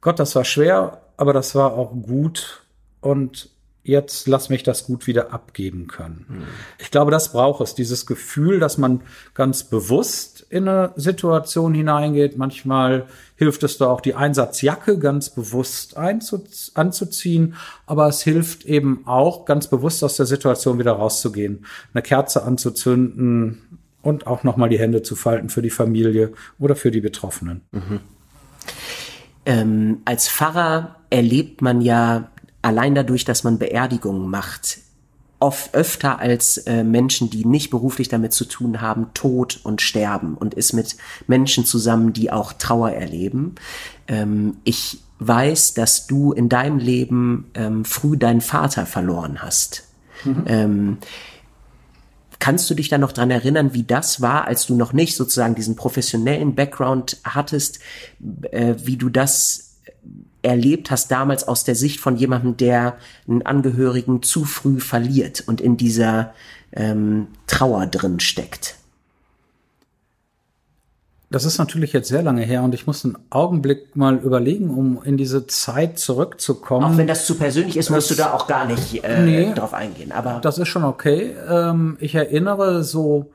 Gott, 0.00 0.18
das 0.18 0.34
war 0.34 0.44
schwer, 0.44 1.02
aber 1.16 1.32
das 1.32 1.54
war 1.54 1.74
auch 1.74 1.92
gut 1.92 2.64
und 3.00 3.50
jetzt 3.84 4.28
lass 4.28 4.48
mich 4.48 4.62
das 4.62 4.84
gut 4.84 5.06
wieder 5.06 5.32
abgeben 5.32 5.88
können. 5.88 6.26
Mhm. 6.28 6.44
Ich 6.78 6.90
glaube, 6.90 7.10
das 7.10 7.32
braucht 7.32 7.60
es, 7.62 7.74
dieses 7.74 8.06
Gefühl, 8.06 8.60
dass 8.60 8.78
man 8.78 9.00
ganz 9.34 9.64
bewusst 9.64 10.46
in 10.50 10.68
eine 10.68 10.92
Situation 10.96 11.74
hineingeht. 11.74 12.38
Manchmal 12.38 13.06
hilft 13.36 13.62
es 13.64 13.78
da 13.78 13.88
auch, 13.88 14.00
die 14.00 14.14
Einsatzjacke 14.14 14.98
ganz 14.98 15.30
bewusst 15.30 15.96
anzuziehen, 15.96 17.54
aber 17.86 18.06
es 18.06 18.22
hilft 18.22 18.64
eben 18.64 19.02
auch, 19.06 19.46
ganz 19.46 19.66
bewusst 19.66 20.04
aus 20.04 20.16
der 20.16 20.26
Situation 20.26 20.78
wieder 20.78 20.92
rauszugehen, 20.92 21.66
eine 21.92 22.02
Kerze 22.02 22.44
anzuzünden 22.44 23.80
und 24.02 24.26
auch 24.26 24.44
nochmal 24.44 24.68
die 24.68 24.78
Hände 24.78 25.02
zu 25.02 25.16
falten 25.16 25.48
für 25.48 25.62
die 25.62 25.70
Familie 25.70 26.32
oder 26.58 26.76
für 26.76 26.92
die 26.92 27.00
Betroffenen. 27.00 27.62
Mhm. 27.72 28.00
Ähm, 29.44 30.02
als 30.04 30.28
Pfarrer 30.28 30.96
erlebt 31.10 31.62
man 31.62 31.80
ja 31.80 32.30
allein 32.62 32.94
dadurch, 32.94 33.24
dass 33.24 33.44
man 33.44 33.58
Beerdigungen 33.58 34.28
macht, 34.28 34.78
oft 35.42 35.74
öfter 35.74 36.20
als 36.20 36.56
äh, 36.58 36.84
Menschen, 36.84 37.28
die 37.28 37.44
nicht 37.44 37.70
beruflich 37.70 38.08
damit 38.08 38.32
zu 38.32 38.44
tun 38.44 38.80
haben, 38.80 39.12
Tod 39.12 39.60
und 39.64 39.82
Sterben 39.82 40.36
und 40.36 40.54
ist 40.54 40.72
mit 40.72 40.96
Menschen 41.26 41.64
zusammen, 41.64 42.12
die 42.12 42.30
auch 42.30 42.52
Trauer 42.52 42.92
erleben. 42.92 43.56
Ähm, 44.06 44.58
ich 44.62 45.00
weiß, 45.18 45.74
dass 45.74 46.06
du 46.06 46.32
in 46.32 46.48
deinem 46.48 46.78
Leben 46.78 47.50
ähm, 47.54 47.84
früh 47.84 48.16
deinen 48.16 48.40
Vater 48.40 48.86
verloren 48.86 49.42
hast. 49.42 49.88
Mhm. 50.24 50.44
Ähm, 50.46 50.98
kannst 52.38 52.70
du 52.70 52.74
dich 52.74 52.88
da 52.88 52.98
noch 52.98 53.12
dran 53.12 53.30
erinnern, 53.30 53.74
wie 53.74 53.84
das 53.84 54.20
war, 54.20 54.46
als 54.46 54.66
du 54.66 54.76
noch 54.76 54.92
nicht 54.92 55.16
sozusagen 55.16 55.54
diesen 55.56 55.76
professionellen 55.76 56.54
Background 56.54 57.18
hattest, 57.24 57.80
äh, 58.50 58.74
wie 58.78 58.96
du 58.96 59.08
das 59.08 59.76
erlebt 60.42 60.90
hast 60.90 61.10
damals 61.10 61.46
aus 61.46 61.64
der 61.64 61.74
Sicht 61.74 62.00
von 62.00 62.16
jemandem, 62.16 62.56
der 62.56 62.96
einen 63.28 63.42
Angehörigen 63.42 64.22
zu 64.22 64.44
früh 64.44 64.80
verliert 64.80 65.44
und 65.46 65.60
in 65.60 65.76
dieser 65.76 66.34
ähm, 66.72 67.28
Trauer 67.46 67.86
drin 67.86 68.20
steckt? 68.20 68.76
Das 71.32 71.46
ist 71.46 71.56
natürlich 71.56 71.94
jetzt 71.94 72.08
sehr 72.08 72.22
lange 72.22 72.42
her 72.42 72.62
und 72.62 72.74
ich 72.74 72.86
muss 72.86 73.06
einen 73.06 73.16
Augenblick 73.30 73.96
mal 73.96 74.16
überlegen, 74.16 74.68
um 74.68 75.02
in 75.02 75.16
diese 75.16 75.46
Zeit 75.46 75.98
zurückzukommen. 75.98 76.84
Auch 76.84 76.96
wenn 76.98 77.06
das 77.06 77.24
zu 77.24 77.36
persönlich 77.36 77.78
ist, 77.78 77.88
musst 77.88 78.10
du 78.10 78.14
da 78.14 78.34
auch 78.34 78.46
gar 78.46 78.66
nicht 78.66 79.02
äh, 79.02 79.22
nee, 79.22 79.54
drauf 79.54 79.72
eingehen. 79.72 80.12
Aber 80.12 80.40
das 80.42 80.58
ist 80.58 80.68
schon 80.68 80.84
okay. 80.84 81.34
Ähm, 81.48 81.96
ich 82.00 82.14
erinnere 82.14 82.84
so 82.84 83.30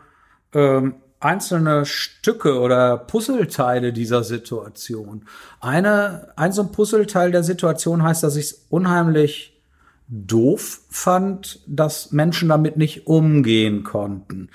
ähm, 0.53 0.93
einzelne 1.19 1.85
Stücke 1.85 2.59
oder 2.59 2.97
Puzzleteile 2.97 3.93
dieser 3.93 4.23
Situation. 4.23 5.25
Eine, 5.59 6.33
ein 6.35 6.51
so 6.51 6.61
ein 6.61 6.71
Puzzleteil 6.71 7.31
der 7.31 7.43
Situation 7.43 8.03
heißt, 8.03 8.23
dass 8.23 8.35
ich 8.35 8.45
es 8.45 8.65
unheimlich 8.69 9.59
doof 10.07 10.81
fand, 10.89 11.59
dass 11.67 12.11
Menschen 12.11 12.49
damit 12.49 12.77
nicht 12.77 13.07
umgehen 13.07 13.83
konnten 13.83 14.49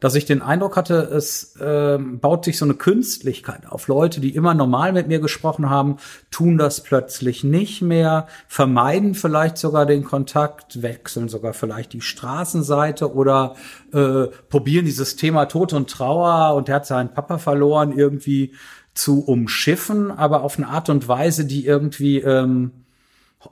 dass 0.00 0.14
ich 0.14 0.24
den 0.24 0.42
Eindruck 0.42 0.76
hatte, 0.76 0.94
es 0.94 1.56
äh, 1.56 1.98
baut 1.98 2.44
sich 2.44 2.58
so 2.58 2.64
eine 2.64 2.74
Künstlichkeit 2.74 3.66
auf. 3.66 3.88
Leute, 3.88 4.20
die 4.20 4.34
immer 4.34 4.54
normal 4.54 4.92
mit 4.92 5.08
mir 5.08 5.18
gesprochen 5.18 5.70
haben, 5.70 5.96
tun 6.30 6.58
das 6.58 6.82
plötzlich 6.82 7.44
nicht 7.44 7.82
mehr, 7.82 8.26
vermeiden 8.46 9.14
vielleicht 9.14 9.58
sogar 9.58 9.86
den 9.86 10.04
Kontakt, 10.04 10.82
wechseln 10.82 11.28
sogar 11.28 11.52
vielleicht 11.52 11.92
die 11.92 12.00
Straßenseite 12.00 13.12
oder 13.12 13.54
äh, 13.92 14.26
probieren 14.48 14.84
dieses 14.84 15.16
Thema 15.16 15.46
Tod 15.46 15.72
und 15.72 15.90
Trauer 15.90 16.54
und 16.54 16.68
er 16.68 16.76
hat 16.76 16.86
seinen 16.86 17.12
Papa 17.12 17.38
verloren 17.38 17.96
irgendwie 17.96 18.52
zu 18.94 19.24
umschiffen, 19.24 20.10
aber 20.10 20.42
auf 20.42 20.58
eine 20.58 20.68
Art 20.68 20.88
und 20.88 21.06
Weise, 21.06 21.44
die 21.44 21.64
irgendwie 21.64 22.18
ähm, 22.18 22.72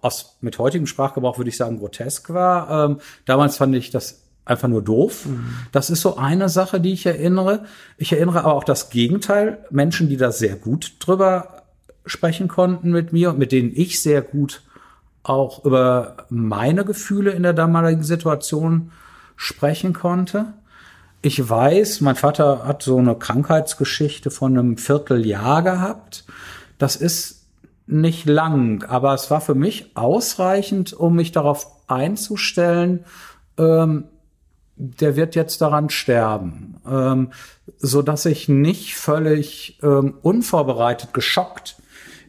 aus, 0.00 0.36
mit 0.40 0.58
heutigem 0.58 0.86
Sprachgebrauch 0.86 1.38
würde 1.38 1.50
ich 1.50 1.56
sagen 1.56 1.78
grotesk 1.78 2.30
war. 2.30 2.90
Ähm, 2.90 3.00
damals 3.24 3.56
fand 3.56 3.74
ich 3.76 3.90
das 3.90 4.25
einfach 4.46 4.68
nur 4.68 4.82
doof. 4.82 5.26
Mhm. 5.26 5.44
Das 5.72 5.90
ist 5.90 6.00
so 6.00 6.16
eine 6.16 6.48
Sache, 6.48 6.80
die 6.80 6.94
ich 6.94 7.04
erinnere. 7.04 7.64
Ich 7.98 8.12
erinnere 8.12 8.40
aber 8.40 8.54
auch 8.54 8.64
das 8.64 8.88
Gegenteil. 8.88 9.58
Menschen, 9.70 10.08
die 10.08 10.16
da 10.16 10.32
sehr 10.32 10.56
gut 10.56 10.94
drüber 11.00 11.64
sprechen 12.06 12.48
konnten 12.48 12.92
mit 12.92 13.12
mir 13.12 13.30
und 13.30 13.38
mit 13.38 13.52
denen 13.52 13.72
ich 13.74 14.00
sehr 14.00 14.22
gut 14.22 14.62
auch 15.24 15.64
über 15.64 16.26
meine 16.30 16.84
Gefühle 16.84 17.32
in 17.32 17.42
der 17.42 17.52
damaligen 17.52 18.04
Situation 18.04 18.92
sprechen 19.34 19.92
konnte. 19.92 20.54
Ich 21.20 21.48
weiß, 21.48 22.00
mein 22.02 22.14
Vater 22.14 22.64
hat 22.64 22.84
so 22.84 22.98
eine 22.98 23.16
Krankheitsgeschichte 23.16 24.30
von 24.30 24.56
einem 24.56 24.76
Vierteljahr 24.78 25.62
gehabt. 25.62 26.24
Das 26.78 26.94
ist 26.94 27.46
nicht 27.88 28.26
lang, 28.26 28.84
aber 28.84 29.14
es 29.14 29.28
war 29.30 29.40
für 29.40 29.56
mich 29.56 29.96
ausreichend, 29.96 30.92
um 30.92 31.16
mich 31.16 31.32
darauf 31.32 31.66
einzustellen, 31.88 33.04
ähm, 33.58 34.04
der 34.76 35.16
wird 35.16 35.34
jetzt 35.34 35.60
daran 35.62 35.90
sterben, 35.90 36.76
ähm, 36.86 37.32
so 37.78 38.02
dass 38.02 38.26
ich 38.26 38.48
nicht 38.48 38.96
völlig 38.96 39.78
ähm, 39.82 40.14
unvorbereitet, 40.22 41.14
geschockt 41.14 41.76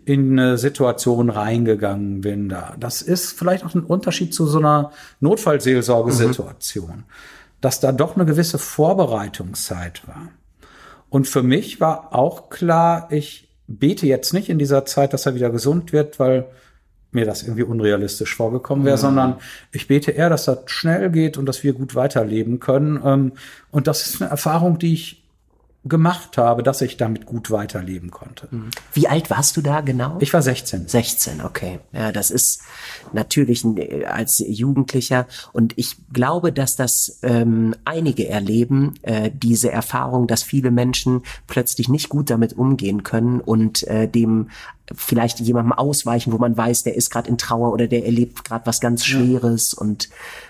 in 0.06 0.40
eine 0.40 0.58
Situation 0.58 1.30
reingegangen 1.30 2.22
bin 2.22 2.48
da. 2.48 2.76
Das 2.80 3.02
ist 3.02 3.38
vielleicht 3.38 3.66
auch 3.66 3.76
ein 3.76 3.84
Unterschied 3.84 4.34
zu 4.34 4.48
so 4.48 4.60
einer 4.60 4.92
Notfallseelsorgesituation, 5.20 6.98
mhm. 6.98 7.04
dass 7.60 7.82
da 7.82 7.92
doch 7.92 8.16
eine 8.16 8.26
gewisse 8.26 8.58
Vorbereitungszeit 8.58 10.08
war. 10.08 10.30
Und 11.10 11.28
für 11.28 11.44
mich 11.44 11.82
war 11.82 12.16
auch 12.16 12.50
klar, 12.50 13.10
ich 13.12 13.50
bete 13.68 14.08
jetzt 14.08 14.34
nicht 14.34 14.50
in 14.50 14.58
dieser 14.58 14.86
Zeit, 14.86 15.12
dass 15.12 15.26
er 15.26 15.36
wieder 15.36 15.50
gesund 15.50 15.92
wird, 15.92 16.20
weil 16.20 16.48
mir 17.18 17.26
das 17.26 17.44
irgendwie 17.44 17.64
unrealistisch 17.64 18.36
vorgekommen 18.36 18.86
wäre, 18.86 18.96
mhm. 18.96 19.02
sondern 19.02 19.36
ich 19.72 19.88
bete 19.88 20.12
eher, 20.12 20.30
dass 20.30 20.46
das 20.46 20.60
schnell 20.68 21.10
geht 21.10 21.38
und 21.38 21.46
dass 21.46 21.64
wir 21.64 21.74
gut 21.74 21.96
weiterleben 21.96 22.60
können. 22.60 23.02
Ähm, 23.04 23.32
und 23.72 23.88
das 23.88 24.08
ist 24.08 24.22
eine 24.22 24.30
Erfahrung, 24.32 24.78
die 24.78 24.94
ich 24.94 25.24
gemacht 25.90 26.38
habe, 26.38 26.64
dass 26.64 26.82
ich 26.82 26.98
damit 26.98 27.26
gut 27.26 27.52
weiterleben 27.52 28.12
konnte. 28.12 28.48
Mhm. 28.52 28.70
Wie 28.94 29.08
alt 29.08 29.30
warst 29.30 29.58
du 29.58 29.62
da 29.62 29.82
genau? 29.82 30.18
Ich 30.20 30.34
war 30.34 30.42
16. 30.42 30.88
16, 30.88 31.42
okay. 31.42 31.80
Ja, 31.92 32.12
das 32.12 32.32
ist 32.32 32.62
natürlich 33.14 33.64
äh, 33.66 34.06
als 34.06 34.44
Jugendlicher 34.46 35.28
und 35.54 35.74
ich 35.78 35.96
glaube, 36.12 36.52
dass 36.52 36.76
das 36.76 37.20
ähm, 37.24 37.76
einige 37.86 38.28
erleben, 38.28 38.96
äh, 39.02 39.32
diese 39.34 39.72
Erfahrung, 39.72 40.28
dass 40.28 40.44
viele 40.44 40.72
Menschen 40.72 41.24
plötzlich 41.48 41.90
nicht 41.90 42.10
gut 42.10 42.30
damit 42.30 42.54
umgehen 42.54 43.04
können 43.04 43.42
und 43.42 43.86
äh, 43.88 44.08
dem 44.08 44.50
vielleicht 44.96 45.40
jemandem 45.40 45.74
ausweichen, 45.74 46.32
wo 46.32 46.38
man 46.38 46.56
weiß, 46.56 46.84
der 46.84 46.96
ist 46.96 47.10
gerade 47.10 47.30
in 47.30 47.38
Trauer 47.38 47.74
oder 47.74 47.88
der 47.88 48.06
erlebt 48.06 48.46
gerade 48.46 48.66
was 48.66 48.80
ganz 48.80 49.06
Schweres 49.06 49.74
ja. 49.74 49.82
und 49.82 50.10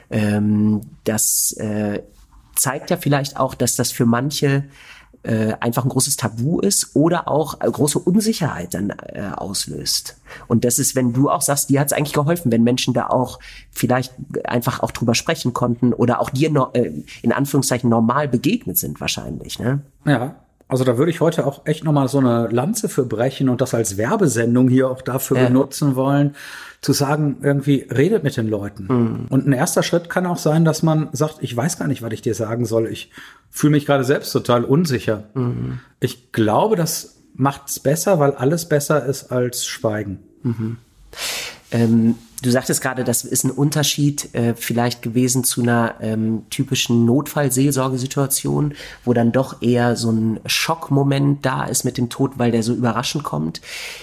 ähm, 0.10 0.82
das 1.04 1.54
äh, 1.54 2.04
zeigt 2.56 2.90
ja 2.90 2.98
vielleicht 2.98 3.38
auch, 3.38 3.56
dass 3.56 3.76
das 3.76 3.92
für 3.92 4.06
manche 4.06 4.66
äh, 5.24 5.54
einfach 5.60 5.84
ein 5.84 5.90
großes 5.90 6.16
Tabu 6.16 6.60
ist 6.60 6.96
oder 6.96 7.28
auch 7.28 7.60
äh, 7.62 7.70
große 7.70 8.00
Unsicherheit 8.00 8.74
dann 8.74 8.90
äh, 8.90 9.30
auslöst. 9.36 10.18
Und 10.48 10.66
das 10.66 10.80
ist, 10.80 10.96
wenn 10.96 11.14
du 11.14 11.30
auch 11.30 11.42
sagst, 11.42 11.70
dir 11.70 11.80
hat 11.80 11.88
es 11.88 11.94
eigentlich 11.94 12.14
geholfen, 12.14 12.52
wenn 12.52 12.64
Menschen 12.64 12.94
da 12.94 13.08
auch 13.08 13.40
vielleicht 13.72 14.14
einfach 14.44 14.82
auch 14.82 14.92
drüber 14.92 15.16
sprechen 15.16 15.54
konnten 15.54 15.94
oder 15.94 16.22
auch 16.22 16.30
dir 16.30 16.50
no, 16.50 16.70
äh, 16.74 16.92
in 17.22 17.32
Anführungszeichen 17.32 17.90
normal 17.90 18.28
begegnet 18.28 18.78
sind 18.78 19.02
wahrscheinlich. 19.02 19.60
Ne? 19.60 19.82
Ja, 20.06 20.36
also 20.70 20.84
da 20.84 20.98
würde 20.98 21.12
ich 21.12 21.22
heute 21.22 21.46
auch 21.48 21.66
echt 21.66 21.84
nochmal 21.86 22.10
so 22.10 22.18
eine 22.18 22.48
Lanze 22.48 22.90
für 22.90 23.06
brechen 23.06 23.48
und 23.48 23.62
das 23.62 23.74
als 23.74 23.98
Werbesendung 23.98 24.68
hier 24.68 24.90
auch 24.90 25.02
dafür 25.02 25.38
ja. 25.38 25.48
benutzen 25.48 25.96
wollen, 25.96 26.36
zu 26.82 26.94
sagen, 26.94 27.38
irgendwie 27.42 27.88
redet 27.90 28.24
mit 28.24 28.38
den 28.38 28.48
Leuten. 28.48 28.88
Mhm. 28.90 29.26
Und 29.30 29.48
ein 29.48 29.54
erster 29.54 29.84
Schritt 29.84 30.10
kann 30.10 30.26
auch 30.26 30.38
sein, 30.38 30.64
dass 30.64 30.84
man 30.84 31.10
sagt, 31.12 31.38
ich 31.42 31.56
weiß 31.56 31.78
gar 31.80 31.88
nicht, 31.88 32.02
was 32.02 32.14
ich 32.14 32.22
dir 32.22 32.36
sagen 32.36 32.66
soll. 32.66 32.88
Ich 32.88 33.12
fühle 33.50 33.72
mich 33.72 33.86
gerade 33.86 34.04
selbst 34.04 34.32
total 34.32 34.64
unsicher. 34.64 35.24
Mhm. 35.34 35.80
Ich 36.00 36.32
glaube, 36.32 36.76
das 36.76 37.18
macht's 37.34 37.80
besser, 37.80 38.20
weil 38.20 38.32
alles 38.32 38.70
besser 38.70 39.06
ist 39.06 39.32
als 39.32 39.66
Schweigen. 39.66 40.20
Mhm. 40.44 40.78
Ähm, 41.72 42.16
Du 42.44 42.52
sagtest 42.52 42.82
gerade, 42.82 43.04
das 43.04 43.24
ist 43.24 43.46
ein 43.46 43.52
Unterschied 43.52 44.36
äh, 44.36 44.54
vielleicht 44.54 45.02
gewesen 45.02 45.44
zu 45.44 45.64
einer 45.64 45.96
ähm, 46.02 46.44
typischen 46.52 47.04
Notfallseelsorgesituation, 47.06 48.76
wo 49.04 49.14
dann 49.14 49.32
doch 49.32 49.64
eher 49.64 49.96
so 49.96 50.12
ein 50.12 50.40
Schockmoment 50.46 51.44
da 51.44 51.66
ist 51.66 51.84
mit 51.84 51.98
dem 51.98 52.10
Tod, 52.10 52.34
weil 52.38 52.52
der 52.52 52.62
so 52.62 52.74
überraschend 52.74 53.24
kommt. 53.24 53.62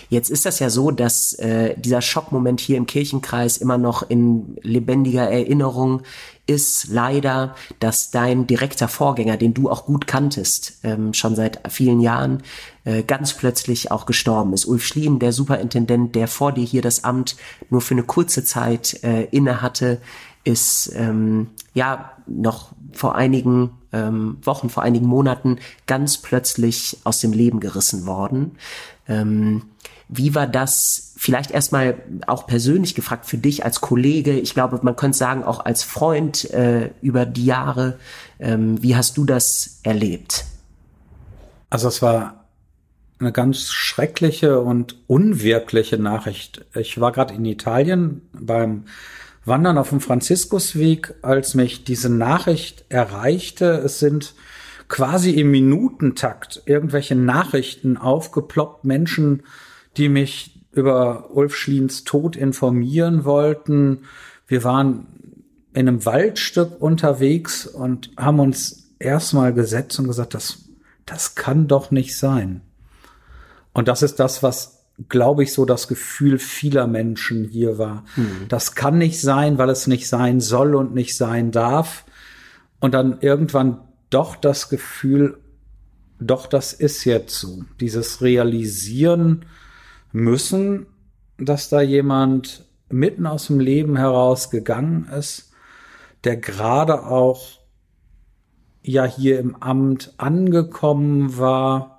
Jetzt 0.09 0.31
ist 0.31 0.47
das 0.47 0.59
ja 0.59 0.69
so, 0.69 0.91
dass 0.91 1.35
äh, 1.35 1.77
dieser 1.79 2.03
Schockmoment 2.03 2.61
hier 2.61 2.77
im 2.77 2.87
Kirchenkreis 2.87 3.57
immer 3.57 3.79
noch 3.79 4.09
in 4.11 4.57
lebendiger 4.63 5.31
Erinnerung 5.31 6.03
ist 6.47 6.89
leider, 6.91 7.55
dass 7.79 8.11
dein 8.11 8.47
direkter 8.47 8.89
Vorgänger, 8.89 9.37
den 9.37 9.55
du 9.55 9.71
auch 9.71 9.87
gut 9.87 10.07
kanntest, 10.07 10.79
ähm, 10.83 11.15
schon 11.15 11.37
seit 11.37 11.61
vielen 11.73 12.01
Jahren, 12.01 12.43
äh, 12.85 13.03
ganz 13.03 13.35
plötzlich 13.35 13.91
auch 13.91 14.07
gestorben 14.07 14.53
ist. 14.53 14.67
Ulf 14.67 14.85
Schlien, 14.85 15.19
der 15.19 15.33
Superintendent, 15.33 16.15
der 16.15 16.29
vor 16.29 16.53
dir 16.53 16.65
hier 16.65 16.83
das 16.83 17.05
Amt 17.05 17.37
nur 17.71 17.81
für 17.81 17.95
eine 17.95 18.03
kurze 18.03 18.45
Zeit 18.45 19.03
äh, 19.03 19.25
inne 19.25 19.63
hatte, 19.63 20.01
ist 20.45 20.93
ähm, 20.95 21.49
ja 21.73 22.13
noch 22.27 22.73
vor 22.93 23.15
einigen 23.15 23.71
ähm, 23.93 24.39
Wochen, 24.43 24.71
vor 24.71 24.83
einigen 24.83 25.07
Monaten 25.07 25.59
ganz 25.87 26.19
plötzlich 26.19 26.99
aus 27.05 27.21
dem 27.21 27.33
Leben 27.33 27.61
gerissen 27.61 28.07
worden. 28.07 28.53
Ähm, 29.09 29.63
wie 30.09 30.35
war 30.35 30.47
das 30.47 31.15
vielleicht 31.17 31.51
erstmal 31.51 31.97
auch 32.27 32.47
persönlich 32.47 32.95
gefragt 32.95 33.27
für 33.27 33.39
dich 33.39 33.65
als 33.65 33.81
Kollege? 33.81 34.39
Ich 34.39 34.53
glaube, 34.53 34.79
man 34.83 34.97
könnte 34.97 35.17
sagen 35.17 35.43
auch 35.43 35.65
als 35.65 35.83
Freund 35.83 36.51
äh, 36.51 36.91
über 37.01 37.25
die 37.25 37.47
Jahre. 37.47 37.99
Ähm, 38.39 38.83
wie 38.83 38.95
hast 38.95 39.17
du 39.17 39.25
das 39.25 39.81
erlebt? 39.83 40.45
Also 41.71 41.89
es 41.89 42.03
war 42.03 42.44
eine 43.19 43.33
ganz 43.33 43.71
schreckliche 43.71 44.61
und 44.61 44.97
unwirkliche 45.07 45.99
Nachricht. 45.99 46.65
Ich 46.75 47.01
war 47.01 47.13
gerade 47.13 47.35
in 47.35 47.45
Italien 47.45 48.23
beim 48.33 48.85
Wandern 49.45 49.79
auf 49.79 49.91
dem 49.91 50.01
Franziskusweg, 50.01 51.15
als 51.23 51.55
mich 51.55 51.85
diese 51.85 52.09
Nachricht 52.09 52.85
erreichte. 52.89 53.67
Es 53.85 53.99
sind 53.99 54.35
quasi 54.89 55.31
im 55.31 55.51
Minutentakt 55.51 56.63
irgendwelche 56.67 57.15
Nachrichten 57.15 57.97
aufgeploppt, 57.97 58.85
Menschen, 58.85 59.43
die 59.97 60.09
mich 60.09 60.61
über 60.73 61.31
Ulf 61.35 61.55
Schliens 61.55 62.05
Tod 62.05 62.37
informieren 62.37 63.25
wollten. 63.25 64.01
Wir 64.47 64.65
waren 64.65 65.07
in 65.73 65.89
einem 65.89 66.05
Waldstück 66.05 66.81
unterwegs 66.81 67.67
und 67.67 68.11
haben 68.17 68.41
uns 68.41 68.93
erstmal 68.99 69.53
gesetzt 69.53 69.99
und 69.99 70.07
gesagt, 70.07 70.35
das, 70.35 70.65
das 71.07 71.35
kann 71.35 71.69
doch 71.69 71.91
nicht 71.91 72.17
sein. 72.17 72.63
Und 73.75 73.89
das 73.89 74.03
ist 74.03 74.19
das, 74.21 74.43
was, 74.43 74.87
glaube 75.09 75.43
ich, 75.43 75.53
so 75.53 75.67
das 75.67 75.89
Gefühl 75.89 76.39
vieler 76.39 76.87
Menschen 76.87 77.45
hier 77.45 77.77
war. 77.77 78.05
Mhm. 78.17 78.47
Das 78.49 78.75
kann 78.75 78.97
nicht 78.97 79.21
sein, 79.21 79.59
weil 79.59 79.69
es 79.69 79.87
nicht 79.87 80.09
sein 80.09 80.41
soll 80.41 80.75
und 80.75 80.95
nicht 80.95 81.17
sein 81.17 81.51
darf. 81.51 82.05
Und 82.81 82.95
dann 82.95 83.21
irgendwann 83.21 83.81
doch 84.09 84.37
das 84.37 84.69
Gefühl, 84.71 85.39
doch, 86.21 86.47
das 86.47 86.73
ist 86.73 87.05
jetzt 87.05 87.39
so. 87.39 87.65
Dieses 87.81 88.23
Realisieren 88.23 89.45
müssen, 90.13 90.87
dass 91.37 91.69
da 91.69 91.81
jemand 91.81 92.65
mitten 92.89 93.27
aus 93.27 93.49
dem 93.49 93.59
Leben 93.59 93.97
heraus 93.97 94.51
gegangen 94.51 95.09
ist, 95.09 95.51
der 96.23 96.37
gerade 96.37 97.05
auch 97.05 97.59
ja 98.83 99.05
hier 99.05 99.41
im 99.41 99.57
Amt 99.57 100.15
angekommen 100.19 101.37
war, 101.37 101.94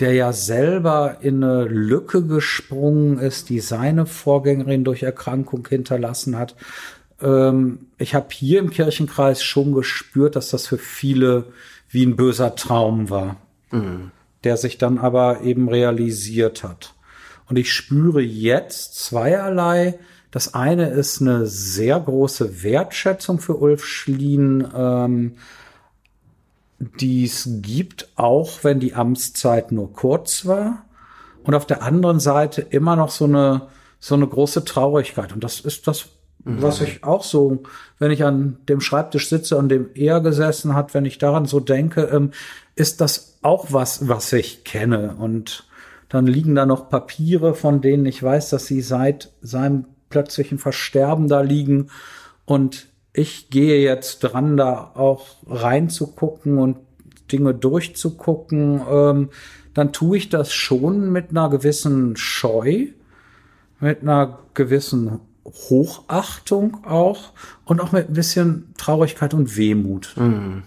der 0.00 0.14
ja 0.14 0.32
selber 0.32 1.18
in 1.20 1.44
eine 1.44 1.64
Lücke 1.64 2.24
gesprungen 2.24 3.18
ist, 3.18 3.50
die 3.50 3.60
seine 3.60 4.06
Vorgängerin 4.06 4.84
durch 4.84 5.02
Erkrankung 5.02 5.66
hinterlassen 5.68 6.38
hat. 6.38 6.56
Ähm, 7.20 7.86
ich 7.98 8.14
habe 8.14 8.28
hier 8.30 8.60
im 8.60 8.70
Kirchenkreis 8.70 9.42
schon 9.42 9.72
gespürt, 9.74 10.36
dass 10.36 10.50
das 10.50 10.66
für 10.66 10.78
viele 10.78 11.46
wie 11.90 12.06
ein 12.06 12.16
böser 12.16 12.54
Traum 12.54 13.10
war, 13.10 13.36
mhm. 13.70 14.10
der 14.44 14.56
sich 14.56 14.78
dann 14.78 14.98
aber 14.98 15.42
eben 15.42 15.68
realisiert 15.68 16.64
hat. 16.64 16.94
Und 17.48 17.56
ich 17.56 17.72
spüre 17.72 18.22
jetzt 18.22 18.94
zweierlei. 19.04 19.98
Das 20.30 20.54
eine 20.54 20.90
ist 20.90 21.20
eine 21.20 21.46
sehr 21.46 21.98
große 21.98 22.62
Wertschätzung 22.62 23.40
für 23.40 23.56
Ulf 23.56 23.84
Schlien, 23.84 24.66
ähm, 24.74 25.32
die 26.80 27.24
es 27.24 27.48
gibt, 27.60 28.08
auch 28.16 28.64
wenn 28.64 28.80
die 28.80 28.94
Amtszeit 28.94 29.70
nur 29.70 29.92
kurz 29.92 30.46
war. 30.46 30.86
Und 31.44 31.54
auf 31.54 31.66
der 31.66 31.82
anderen 31.82 32.20
Seite 32.20 32.62
immer 32.62 32.96
noch 32.96 33.10
so 33.10 33.26
eine, 33.26 33.68
so 33.98 34.14
eine 34.14 34.26
große 34.26 34.64
Traurigkeit. 34.64 35.32
Und 35.32 35.44
das 35.44 35.60
ist 35.60 35.86
das, 35.86 36.06
was 36.44 36.80
ich 36.80 37.04
auch 37.04 37.22
so, 37.22 37.62
wenn 37.98 38.10
ich 38.10 38.24
an 38.24 38.58
dem 38.68 38.80
Schreibtisch 38.80 39.28
sitze, 39.28 39.58
an 39.58 39.68
dem 39.68 39.90
er 39.94 40.20
gesessen 40.20 40.74
hat, 40.74 40.94
wenn 40.94 41.04
ich 41.04 41.18
daran 41.18 41.44
so 41.44 41.60
denke, 41.60 42.04
ähm, 42.04 42.30
ist 42.74 43.02
das 43.02 43.38
auch 43.42 43.66
was, 43.70 44.08
was 44.08 44.32
ich 44.32 44.64
kenne. 44.64 45.16
Und 45.18 45.66
dann 46.08 46.26
liegen 46.26 46.54
da 46.54 46.64
noch 46.64 46.88
Papiere, 46.88 47.54
von 47.54 47.82
denen 47.82 48.06
ich 48.06 48.22
weiß, 48.22 48.50
dass 48.50 48.66
sie 48.66 48.80
seit 48.80 49.32
seinem 49.42 49.84
plötzlichen 50.08 50.58
Versterben 50.58 51.28
da 51.28 51.42
liegen. 51.42 51.90
Und 52.46 52.89
ich 53.12 53.50
gehe 53.50 53.80
jetzt 53.80 54.20
dran, 54.20 54.56
da 54.56 54.92
auch 54.94 55.26
reinzugucken 55.46 56.58
und 56.58 56.76
Dinge 57.32 57.54
durchzugucken, 57.54 58.82
ähm, 58.88 59.30
dann 59.74 59.92
tue 59.92 60.18
ich 60.18 60.28
das 60.28 60.52
schon 60.52 61.10
mit 61.12 61.30
einer 61.30 61.48
gewissen 61.48 62.16
Scheu, 62.16 62.86
mit 63.78 64.02
einer 64.02 64.40
gewissen 64.54 65.20
Hochachtung 65.44 66.84
auch 66.84 67.32
und 67.64 67.80
auch 67.80 67.92
mit 67.92 68.08
ein 68.08 68.14
bisschen 68.14 68.74
Traurigkeit 68.76 69.34
und 69.34 69.56
Wehmut. 69.56 70.14
Mhm. 70.16 70.64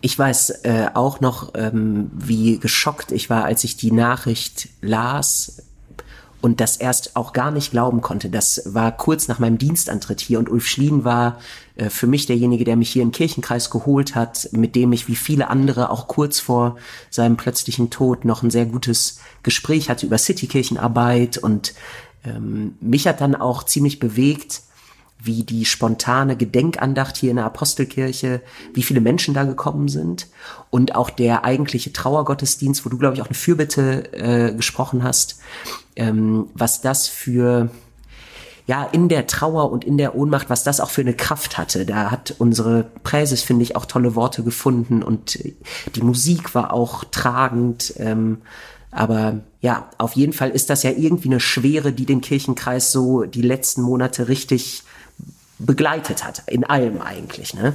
Ich 0.00 0.18
weiß 0.18 0.50
äh, 0.64 0.88
auch 0.92 1.20
noch, 1.20 1.52
ähm, 1.54 2.10
wie 2.12 2.58
geschockt 2.58 3.10
ich 3.10 3.30
war, 3.30 3.44
als 3.44 3.64
ich 3.64 3.78
die 3.78 3.90
Nachricht 3.90 4.68
las, 4.82 5.62
und 6.44 6.60
das 6.60 6.76
erst 6.76 7.16
auch 7.16 7.32
gar 7.32 7.50
nicht 7.50 7.70
glauben 7.70 8.02
konnte. 8.02 8.28
Das 8.28 8.60
war 8.66 8.92
kurz 8.92 9.28
nach 9.28 9.38
meinem 9.38 9.56
Dienstantritt 9.56 10.20
hier 10.20 10.38
und 10.38 10.50
Ulf 10.50 10.66
Schlien 10.66 11.02
war 11.02 11.38
äh, 11.76 11.88
für 11.88 12.06
mich 12.06 12.26
derjenige, 12.26 12.64
der 12.64 12.76
mich 12.76 12.90
hier 12.90 13.02
im 13.02 13.12
Kirchenkreis 13.12 13.70
geholt 13.70 14.14
hat, 14.14 14.50
mit 14.52 14.76
dem 14.76 14.92
ich 14.92 15.08
wie 15.08 15.16
viele 15.16 15.48
andere 15.48 15.88
auch 15.88 16.06
kurz 16.06 16.40
vor 16.40 16.76
seinem 17.08 17.38
plötzlichen 17.38 17.88
Tod 17.88 18.26
noch 18.26 18.42
ein 18.42 18.50
sehr 18.50 18.66
gutes 18.66 19.20
Gespräch 19.42 19.88
hatte 19.88 20.04
über 20.04 20.18
Citykirchenarbeit 20.18 21.38
und 21.38 21.72
ähm, 22.26 22.74
mich 22.78 23.06
hat 23.06 23.22
dann 23.22 23.34
auch 23.34 23.62
ziemlich 23.62 23.98
bewegt, 23.98 24.60
wie 25.24 25.42
die 25.42 25.64
spontane 25.64 26.36
Gedenkandacht 26.36 27.16
hier 27.16 27.30
in 27.30 27.36
der 27.36 27.46
Apostelkirche, 27.46 28.42
wie 28.72 28.82
viele 28.82 29.00
Menschen 29.00 29.34
da 29.34 29.44
gekommen 29.44 29.88
sind 29.88 30.28
und 30.70 30.94
auch 30.94 31.10
der 31.10 31.44
eigentliche 31.44 31.92
Trauergottesdienst, 31.92 32.84
wo 32.84 32.90
du, 32.90 32.98
glaube 32.98 33.16
ich, 33.16 33.22
auch 33.22 33.26
eine 33.26 33.34
Fürbitte 33.34 34.12
äh, 34.12 34.54
gesprochen 34.54 35.02
hast, 35.02 35.38
ähm, 35.96 36.48
was 36.54 36.80
das 36.80 37.08
für 37.08 37.70
ja, 38.66 38.84
in 38.84 39.08
der 39.08 39.26
Trauer 39.26 39.70
und 39.70 39.84
in 39.84 39.98
der 39.98 40.14
Ohnmacht, 40.14 40.48
was 40.48 40.64
das 40.64 40.80
auch 40.80 40.90
für 40.90 41.02
eine 41.02 41.14
Kraft 41.14 41.58
hatte. 41.58 41.84
Da 41.84 42.10
hat 42.10 42.34
unsere 42.38 42.84
Präses, 43.02 43.42
finde 43.42 43.62
ich, 43.62 43.76
auch 43.76 43.84
tolle 43.84 44.14
Worte 44.14 44.42
gefunden 44.42 45.02
und 45.02 45.38
die 45.94 46.02
Musik 46.02 46.54
war 46.54 46.72
auch 46.72 47.04
tragend. 47.04 47.92
Ähm, 47.98 48.38
aber 48.90 49.40
ja, 49.60 49.90
auf 49.98 50.12
jeden 50.12 50.32
Fall 50.32 50.50
ist 50.50 50.70
das 50.70 50.82
ja 50.82 50.90
irgendwie 50.90 51.28
eine 51.28 51.40
Schwere, 51.40 51.92
die 51.92 52.06
den 52.06 52.20
Kirchenkreis 52.20 52.90
so 52.90 53.24
die 53.24 53.42
letzten 53.42 53.82
Monate 53.82 54.28
richtig 54.28 54.84
begleitet 55.58 56.24
hat. 56.24 56.42
In 56.46 56.64
allem 56.64 57.00
eigentlich, 57.00 57.54
ne? 57.54 57.74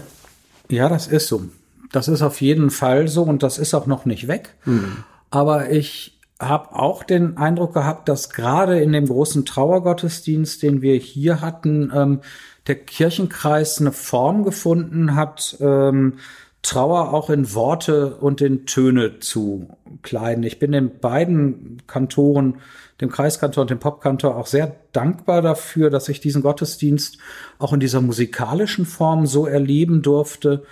Ja, 0.70 0.90
das 0.90 1.08
ist 1.08 1.28
so. 1.28 1.44
Das 1.92 2.08
ist 2.08 2.22
auf 2.22 2.42
jeden 2.42 2.70
Fall 2.70 3.08
so 3.08 3.24
und 3.24 3.42
das 3.42 3.58
ist 3.58 3.74
auch 3.74 3.88
noch 3.88 4.06
nicht 4.06 4.28
weg. 4.28 4.56
Mhm. 4.66 5.04
Aber 5.32 5.72
ich 5.72 6.20
habe 6.40 6.76
auch 6.76 7.04
den 7.04 7.38
Eindruck 7.38 7.74
gehabt, 7.74 8.08
dass 8.08 8.30
gerade 8.30 8.80
in 8.80 8.94
dem 8.94 9.08
großen 9.08 9.46
Trauergottesdienst, 9.46 10.62
den 10.64 10.82
wir 10.82 10.96
hier 10.96 11.42
hatten, 11.42 11.92
ähm, 11.94 12.20
der 12.68 12.76
Kirchenkreis 12.76 13.82
eine 13.82 13.92
Form 13.92 14.44
gefunden 14.44 15.16
hat, 15.16 15.58
ähm, 15.60 16.20
Trauer 16.62 17.14
auch 17.14 17.30
in 17.30 17.54
Worte 17.54 18.16
und 18.18 18.42
in 18.42 18.66
Töne 18.66 19.20
zu 19.20 19.70
kleiden. 20.02 20.44
Ich 20.44 20.60
bin 20.60 20.72
den 20.72 21.00
beiden 21.00 21.82
Kantoren, 21.88 22.58
dem 23.02 23.10
Kreiskantor 23.10 23.62
und 23.62 23.70
dem 23.70 23.80
Popkantor, 23.80 24.36
auch 24.36 24.48
sehr 24.48 24.76
dankbar 24.92 25.42
dafür, 25.42 25.90
dass 25.90 26.10
ich 26.10 26.20
diesen 26.20 26.42
Gottesdienst 26.42 27.18
auch 27.58 27.74
in 27.74 27.80
dieser 27.80 28.02
musikalischen 28.02 28.86
Form 28.86 29.26
so 29.26 29.46
erleben 29.46 30.02
durfte 30.02 30.64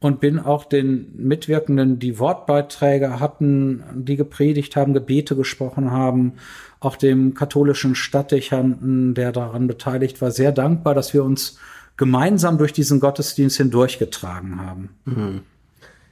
und 0.00 0.20
bin 0.20 0.38
auch 0.38 0.64
den 0.64 1.10
Mitwirkenden, 1.16 1.98
die 1.98 2.18
Wortbeiträge 2.18 3.20
hatten, 3.20 3.82
die 3.94 4.16
gepredigt 4.16 4.76
haben, 4.76 4.94
Gebete 4.94 5.34
gesprochen 5.34 5.90
haben, 5.90 6.34
auch 6.80 6.96
dem 6.96 7.34
katholischen 7.34 7.94
Stadtdechanten, 7.94 9.14
der 9.14 9.32
daran 9.32 9.66
beteiligt 9.66 10.20
war, 10.20 10.30
sehr 10.30 10.52
dankbar, 10.52 10.94
dass 10.94 11.14
wir 11.14 11.24
uns 11.24 11.58
gemeinsam 11.96 12.58
durch 12.58 12.72
diesen 12.72 13.00
Gottesdienst 13.00 13.56
hindurchgetragen 13.56 14.60
haben. 14.60 14.90
Mhm. 15.04 15.40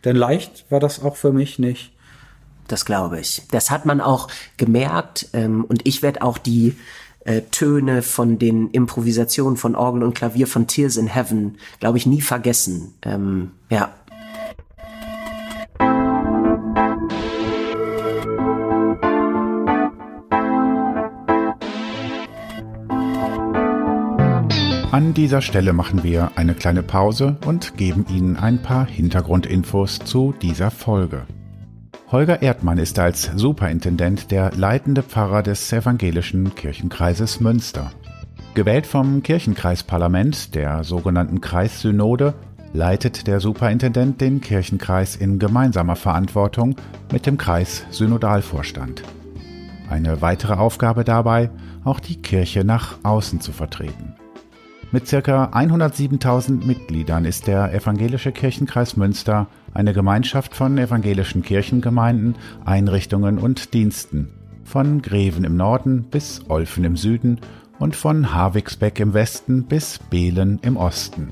Denn 0.05 0.17
leicht 0.17 0.71
war 0.71 0.81
das 0.81 1.03
auch 1.03 1.17
für 1.17 1.33
mich 1.33 1.59
nicht. 1.59 1.96
Das 2.69 2.85
glaube 2.85 3.21
ich. 3.21 3.43
Das 3.51 3.71
hat 3.71 3.87
man 3.87 4.01
auch 4.01 4.29
gemerkt. 4.57 5.29
Ähm, 5.33 5.65
und 5.65 5.87
ich 5.87 6.03
werde 6.03 6.23
auch 6.23 6.39
die 6.39 6.77
äh, 7.27 7.43
Töne 7.51 8.03
von 8.03 8.39
den 8.39 8.71
Improvisationen 8.71 9.57
von 9.57 9.75
Orgel 9.75 10.03
und 10.03 10.15
Klavier 10.15 10.47
von 10.47 10.67
Tears 10.67 10.97
in 10.97 11.09
Heaven, 11.09 11.59
glaube 11.81 11.99
ich, 11.99 12.07
nie 12.07 12.21
vergessen. 12.21 12.95
Ähm, 13.03 13.53
ja. 13.69 13.93
An 24.93 25.13
dieser 25.13 25.43
Stelle 25.43 25.75
machen 25.75 26.05
wir 26.05 26.31
eine 26.37 26.55
kleine 26.55 26.83
Pause 26.83 27.37
und 27.45 27.77
geben 27.77 28.07
Ihnen 28.09 28.37
ein 28.39 28.63
paar 28.63 28.87
Hintergrundinfos 28.87 29.99
zu 29.99 30.33
dieser 30.41 30.71
Folge. 30.71 31.27
Holger 32.17 32.41
Erdmann 32.41 32.79
ist 32.79 32.99
als 32.99 33.31
Superintendent 33.37 34.31
der 34.31 34.51
leitende 34.53 35.03
Pfarrer 35.03 35.43
des 35.43 35.71
evangelischen 35.71 36.55
Kirchenkreises 36.55 37.41
Münster. 37.41 37.91
Gewählt 38.55 38.87
vom 38.87 39.23
Kirchenkreisparlament, 39.23 40.55
der 40.55 40.83
sogenannten 40.83 41.43
Kreissynode, 41.43 42.33
leitet 42.73 43.27
der 43.27 43.39
Superintendent 43.41 44.19
den 44.23 44.41
Kirchenkreis 44.41 45.15
in 45.15 45.39
gemeinsamer 45.39 45.95
Verantwortung 45.95 46.77
mit 47.13 47.27
dem 47.27 47.37
Kreis 47.37 47.85
Synodalvorstand. 47.91 49.03
Eine 49.91 50.23
weitere 50.23 50.55
Aufgabe 50.55 51.05
dabei, 51.05 51.51
auch 51.85 52.01
die 52.01 52.23
Kirche 52.23 52.65
nach 52.65 52.97
außen 53.03 53.43
zu 53.43 53.53
vertreten. 53.53 54.15
Mit 54.93 55.09
circa 55.09 55.47
107.000 55.47 56.65
Mitgliedern 56.65 57.25
ist 57.25 57.49
der 57.49 57.75
Evangelische 57.75 58.31
Kirchenkreis 58.31 58.97
Münster 58.97 59.49
eine 59.75 59.93
Gemeinschaft 59.93 60.55
von 60.55 60.79
evangelischen 60.79 61.43
Kirchengemeinden, 61.43 62.37
Einrichtungen 62.65 63.39
und 63.39 63.75
Diensten, 63.75 64.29
von 64.63 65.03
Greven 65.03 65.43
im 65.43 65.57
Norden 65.57 66.05
bis 66.05 66.43
Olfen 66.49 66.85
im 66.85 66.97
Süden 66.97 67.41
und 67.81 67.97
von 67.97 68.33
Havigsbeck 68.33 69.01
im 69.01 69.13
Westen 69.13 69.65
bis 69.65 69.99
Behlen 69.99 70.61
im 70.63 70.77
Osten. 70.77 71.31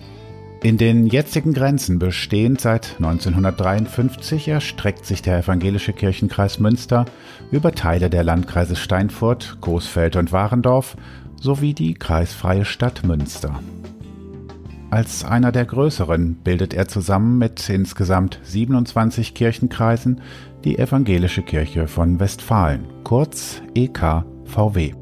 In 0.65 0.79
den 0.79 1.07
jetzigen 1.07 1.53
Grenzen 1.53 1.99
bestehend 1.99 2.61
seit 2.61 2.97
1953 2.97 4.49
erstreckt 4.49 5.05
sich 5.05 5.21
der 5.21 5.39
Evangelische 5.39 5.93
Kirchenkreis 5.93 6.59
Münster 6.59 7.05
über 7.51 7.73
Teile 7.73 8.11
der 8.11 8.25
Landkreise 8.25 8.75
Steinfurt, 8.75 9.59
Coesfeld 9.61 10.17
und 10.17 10.33
Warendorf 10.33 10.97
sowie 11.45 11.75
die 11.75 11.93
kreisfreie 11.93 12.65
Stadt 12.65 13.05
Münster. 13.05 13.61
Als 14.91 15.27
einer 15.27 15.53
der 15.53 15.67
größeren 15.67 16.37
bildet 16.37 16.73
er 16.73 16.89
zusammen 16.89 17.37
mit 17.37 17.69
insgesamt 17.69 18.41
27 18.45 19.35
Kirchenkreisen 19.35 20.23
die 20.65 20.79
Evangelische 20.79 21.43
Kirche 21.43 21.87
von 21.87 22.19
Westfalen, 22.19 22.87
kurz 23.05 23.61
EKVW. 23.75 24.95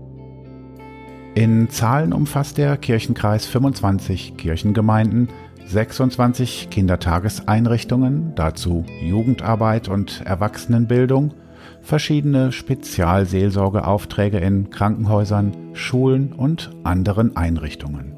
In 1.36 1.70
Zahlen 1.70 2.12
umfasst 2.12 2.58
der 2.58 2.76
Kirchenkreis 2.76 3.46
25 3.46 4.36
Kirchengemeinden, 4.36 5.28
26 5.66 6.70
Kindertageseinrichtungen, 6.70 8.34
dazu 8.34 8.84
Jugendarbeit 9.00 9.86
und 9.88 10.22
Erwachsenenbildung, 10.26 11.34
verschiedene 11.82 12.52
Spezialseelsorgeaufträge 12.52 14.38
in 14.38 14.70
Krankenhäusern, 14.70 15.52
Schulen 15.74 16.32
und 16.32 16.70
anderen 16.84 17.36
Einrichtungen. 17.36 18.14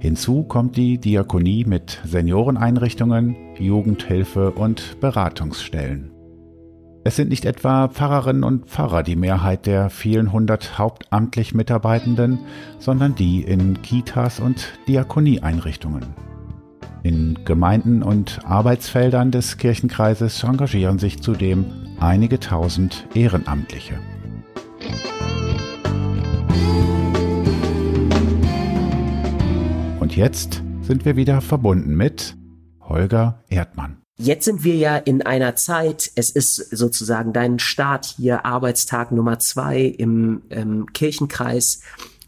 Hinzu 0.00 0.42
kommt 0.42 0.76
die 0.76 0.98
Diakonie 0.98 1.64
mit 1.64 2.00
Senioreneinrichtungen, 2.04 3.36
Jugendhilfe 3.58 4.50
und 4.50 5.00
Beratungsstellen. 5.00 6.10
Es 7.04 7.16
sind 7.16 7.28
nicht 7.28 7.44
etwa 7.44 7.88
Pfarrerinnen 7.88 8.44
und 8.44 8.66
Pfarrer 8.66 9.02
die 9.02 9.16
Mehrheit 9.16 9.66
der 9.66 9.90
vielen 9.90 10.32
hundert 10.32 10.78
hauptamtlich 10.78 11.54
Mitarbeitenden, 11.54 12.38
sondern 12.78 13.14
die 13.14 13.42
in 13.42 13.82
Kitas 13.82 14.40
und 14.40 14.78
Diakonieeinrichtungen. 14.88 16.33
In 17.04 17.44
Gemeinden 17.44 18.02
und 18.02 18.40
Arbeitsfeldern 18.46 19.30
des 19.30 19.58
Kirchenkreises 19.58 20.42
engagieren 20.42 20.98
sich 20.98 21.20
zudem 21.20 21.66
einige 22.00 22.40
tausend 22.40 23.06
Ehrenamtliche. 23.12 24.00
Und 30.00 30.16
jetzt 30.16 30.62
sind 30.80 31.04
wir 31.04 31.14
wieder 31.16 31.42
verbunden 31.42 31.94
mit 31.94 32.38
Holger 32.80 33.44
Erdmann. 33.50 33.98
Jetzt 34.16 34.46
sind 34.46 34.64
wir 34.64 34.76
ja 34.76 34.96
in 34.96 35.20
einer 35.20 35.56
Zeit, 35.56 36.10
es 36.14 36.30
ist 36.30 36.54
sozusagen 36.54 37.34
dein 37.34 37.58
Start 37.58 38.06
hier, 38.16 38.46
Arbeitstag 38.46 39.12
Nummer 39.12 39.38
zwei 39.40 39.82
im, 39.82 40.40
im 40.48 40.86
Kirchenkreis. 40.94 41.82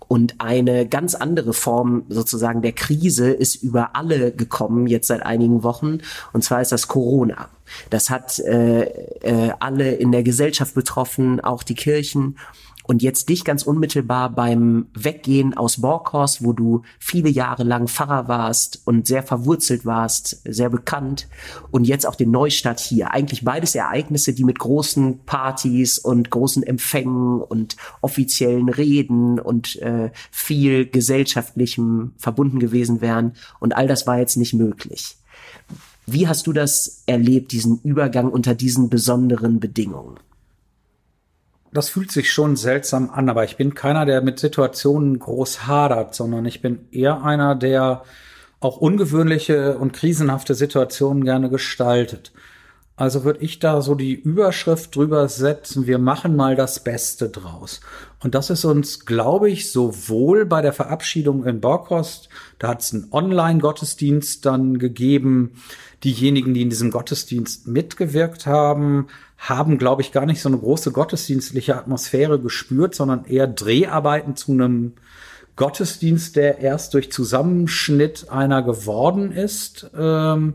Und 0.09 0.37
eine 0.38 0.87
ganz 0.87 1.14
andere 1.14 1.53
Form 1.53 2.05
sozusagen 2.09 2.62
der 2.62 2.73
Krise 2.73 3.31
ist 3.31 3.57
über 3.57 3.97
alle 3.97 4.33
gekommen, 4.33 4.87
jetzt 4.87 5.09
seit 5.09 5.23
einigen 5.25 5.62
Wochen. 5.62 5.99
Und 6.33 6.45
zwar 6.45 6.62
ist 6.62 6.73
das 6.73 6.88
Corona. 6.88 7.49
Das 7.90 8.11
hat 8.11 8.38
äh, 8.38 8.83
äh, 8.83 9.53
alle 9.59 9.95
in 9.95 10.12
der 10.12 10.23
Gesellschaft 10.23 10.75
betroffen, 10.75 11.40
auch 11.40 11.62
die 11.62 11.75
Kirchen 11.75 12.38
und 12.87 13.03
jetzt 13.03 13.29
dich 13.29 13.44
ganz 13.44 13.64
unmittelbar 13.64 14.31
beim 14.31 14.87
Weggehen 14.94 15.57
aus 15.57 15.81
Borkhorst, 15.81 16.44
wo 16.44 16.53
du 16.53 16.83
viele 16.99 17.29
Jahre 17.29 17.64
lang 17.64 17.88
Pfarrer 17.88 18.29
warst 18.29 18.81
und 18.85 19.07
sehr 19.07 19.22
verwurzelt 19.22 19.85
warst, 19.85 20.40
sehr 20.44 20.70
bekannt 20.70 21.29
und 21.70 21.85
jetzt 21.85 22.07
auch 22.07 22.14
den 22.14 22.31
Neustart 22.31 22.79
hier. 22.79 23.11
Eigentlich 23.11 23.44
beides 23.44 23.75
Ereignisse, 23.75 24.33
die 24.33 24.44
mit 24.44 24.59
großen 24.59 25.18
Partys 25.27 25.99
und 25.99 26.31
großen 26.31 26.62
Empfängen 26.62 27.40
und 27.40 27.77
offiziellen 28.01 28.68
Reden 28.68 29.40
und 29.40 29.77
äh, 29.83 30.11
viel 30.31 30.87
gesellschaftlichem 30.87 32.12
verbunden 32.16 32.61
gewesen 32.61 33.01
wären 33.01 33.33
und 33.59 33.77
all 33.77 33.88
das 33.88 34.07
war 34.07 34.18
jetzt 34.18 34.37
nicht 34.37 34.55
möglich. 34.55 35.16
Wie 36.07 36.29
hast 36.29 36.46
du 36.46 36.53
das 36.53 37.03
erlebt, 37.07 37.51
diesen 37.51 37.81
Übergang 37.83 38.31
unter 38.31 38.55
diesen 38.55 38.88
besonderen 38.88 39.59
Bedingungen? 39.59 40.20
Das 41.77 41.89
fühlt 41.89 42.11
sich 42.11 42.33
schon 42.33 42.57
seltsam 42.57 43.11
an, 43.11 43.29
aber 43.29 43.45
ich 43.45 43.57
bin 43.57 43.75
keiner, 43.75 44.07
der 44.07 44.23
mit 44.23 44.39
Situationen 44.39 45.19
groß 45.19 45.67
hadert, 45.67 46.15
sondern 46.15 46.45
ich 46.45 46.62
bin 46.62 46.87
eher 46.91 47.23
einer, 47.23 47.55
der 47.55 48.03
auch 48.61 48.79
ungewöhnliche 48.79 49.79
und 49.79 49.93
krisenhafte 49.93 50.55
Situationen 50.55 51.25
gerne 51.25 51.51
gestaltet. 51.51 52.33
Also 52.99 53.25
würde 53.25 53.41
ich 53.41 53.59
da 53.59 53.83
so 53.83 53.95
die 53.95 54.15
Überschrift 54.15 54.97
drüber 54.97 55.29
setzen, 55.29 55.87
wir 55.87 55.99
machen 55.99 56.35
mal 56.35 56.57
das 56.57 56.83
Beste 56.83 57.29
draus. 57.29 57.83
Und 58.21 58.35
das 58.35 58.49
ist 58.49 58.65
uns, 58.65 59.05
glaube 59.05 59.51
ich, 59.51 59.71
sowohl 59.71 60.47
bei 60.47 60.62
der 60.62 60.73
Verabschiedung 60.73 61.45
in 61.45 61.61
Borkost, 61.61 62.31
da 62.59 62.69
hat 62.69 62.81
es 62.81 62.95
einen 62.95 63.09
Online-Gottesdienst 63.12 64.47
dann 64.47 64.79
gegeben, 64.79 65.62
diejenigen, 66.05 66.55
die 66.55 66.62
in 66.62 66.71
diesem 66.71 66.91
Gottesdienst 66.91 67.69
mitgewirkt 67.69 68.47
haben, 68.47 69.09
haben, 69.38 69.79
glaube 69.79 70.03
ich, 70.03 70.12
gar 70.12 70.27
nicht 70.27 70.40
so 70.40 70.49
eine 70.49 70.59
große 70.59 70.92
gottesdienstliche 70.92 71.77
Atmosphäre 71.77 72.40
gespürt, 72.40 72.94
sondern 72.94 73.25
eher 73.25 73.46
Dreharbeiten 73.46 74.37
zu 74.37 74.53
einem 74.53 74.94
Gottesdienst, 75.57 76.37
der 76.37 76.59
erst 76.59 76.94
durch 76.94 77.11
Zusammenschnitt 77.11 78.29
einer 78.31 78.62
geworden 78.62 79.33
ist. 79.33 79.90
Ähm, 79.96 80.55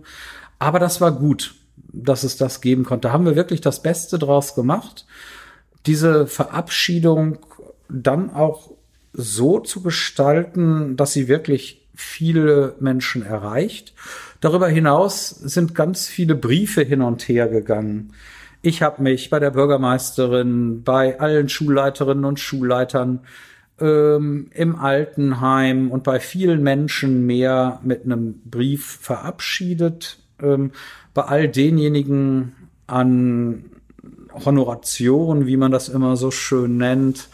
aber 0.60 0.80
das 0.80 1.02
war 1.02 1.12
gut, 1.12 1.56
dass 1.92 2.24
es 2.24 2.38
das 2.38 2.62
geben 2.62 2.84
konnte. 2.84 3.08
Da 3.08 3.14
haben 3.14 3.26
wir 3.26 3.36
wirklich 3.36 3.62
das 3.62 3.82
Beste 3.82 4.20
draus 4.20 4.56
gemacht. 4.56 5.06
Diese 5.88 6.28
Verabschiedung 6.28 7.40
dann 7.90 8.30
auch 8.30 8.72
so 9.14 9.60
zu 9.60 9.82
gestalten, 9.82 10.96
dass 10.96 11.14
sie 11.14 11.28
wirklich 11.28 11.88
viele 11.96 12.76
Menschen 12.80 13.24
erreicht. 13.24 13.94
Darüber 14.40 14.68
hinaus 14.68 15.30
sind 15.30 15.76
ganz 15.76 16.08
viele 16.08 16.36
Briefe 16.36 16.84
hin 16.84 17.02
und 17.02 17.28
her 17.28 17.48
gegangen. 17.48 18.14
Ich 18.64 18.84
habe 18.84 19.02
mich 19.02 19.30
bei 19.32 19.40
der 19.40 19.52
Bürgermeisterin, 19.52 20.84
bei 20.84 21.20
allen 21.20 21.50
Schulleiterinnen 21.50 22.26
und 22.26 22.40
Schulleitern 22.40 23.22
ähm, 23.80 24.52
im 24.54 24.76
Altenheim 24.76 25.90
und 25.90 26.04
bei 26.04 26.20
vielen 26.20 26.62
Menschen 26.62 27.26
mehr 27.26 27.80
mit 27.84 28.06
einem 28.06 28.40
Brief 28.46 29.00
verabschiedet. 29.02 30.20
Ähm, 30.40 30.72
bei 31.16 31.24
all 31.24 31.48
denjenigen 31.48 32.56
an 32.86 33.66
Honoration, 34.46 35.48
wie 35.48 35.58
man 35.58 35.72
das 35.72 35.90
immer 35.90 36.16
so 36.16 36.30
schön 36.30 36.78
nennt, 36.78 37.30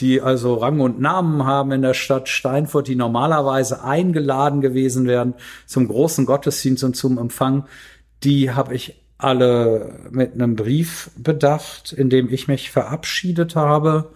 die 0.00 0.20
also 0.20 0.56
Rang 0.56 0.80
und 0.80 1.00
Namen 1.00 1.46
haben 1.46 1.72
in 1.72 1.80
der 1.80 1.94
Stadt 1.94 2.28
Steinfurt, 2.28 2.88
die 2.88 2.96
normalerweise 2.96 3.82
eingeladen 3.82 4.60
gewesen 4.60 5.06
wären 5.06 5.32
zum 5.64 5.88
großen 5.88 6.26
Gottesdienst 6.26 6.84
und 6.84 6.96
zum 6.96 7.16
Empfang, 7.16 7.64
die 8.22 8.50
habe 8.50 8.74
ich 8.74 9.05
alle 9.18 10.08
mit 10.10 10.34
einem 10.34 10.56
Brief 10.56 11.10
bedacht, 11.16 11.92
in 11.92 12.10
dem 12.10 12.30
ich 12.30 12.48
mich 12.48 12.70
verabschiedet 12.70 13.56
habe 13.56 14.10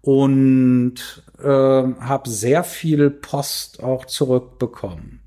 und 0.00 0.94
äh, 1.40 1.46
habe 1.46 2.28
sehr 2.28 2.64
viel 2.64 3.10
Post 3.10 3.82
auch 3.82 4.04
zurückbekommen. 4.04 5.20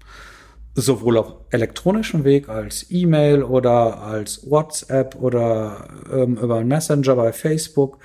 Sowohl 0.73 1.17
auf 1.17 1.33
elektronischem 1.51 2.25
Weg 2.25 2.49
als 2.49 2.87
E-Mail 2.89 3.43
oder 3.43 4.01
als 4.01 4.49
WhatsApp 4.49 5.15
oder 5.15 5.87
ähm, 6.11 6.37
über 6.37 6.63
Messenger 6.65 7.15
bei 7.15 7.31
Facebook 7.31 7.99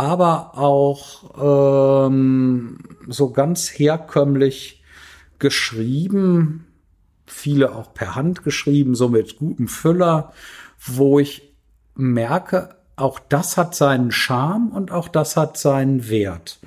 aber 0.00 0.56
auch 0.56 2.06
ähm, 2.06 2.78
so 3.06 3.32
ganz 3.32 3.68
herkömmlich 3.68 4.82
geschrieben, 5.38 6.66
viele 7.30 7.74
auch 7.74 7.94
per 7.94 8.14
Hand 8.14 8.42
geschrieben, 8.42 8.94
so 8.94 9.08
mit 9.08 9.38
gutem 9.38 9.68
Füller, 9.68 10.32
wo 10.84 11.18
ich 11.18 11.54
merke, 11.94 12.76
auch 12.96 13.18
das 13.18 13.56
hat 13.56 13.74
seinen 13.74 14.10
Charme 14.10 14.70
und 14.70 14.92
auch 14.92 15.08
das 15.08 15.36
hat 15.36 15.56
seinen 15.56 16.08
Wert. 16.08 16.58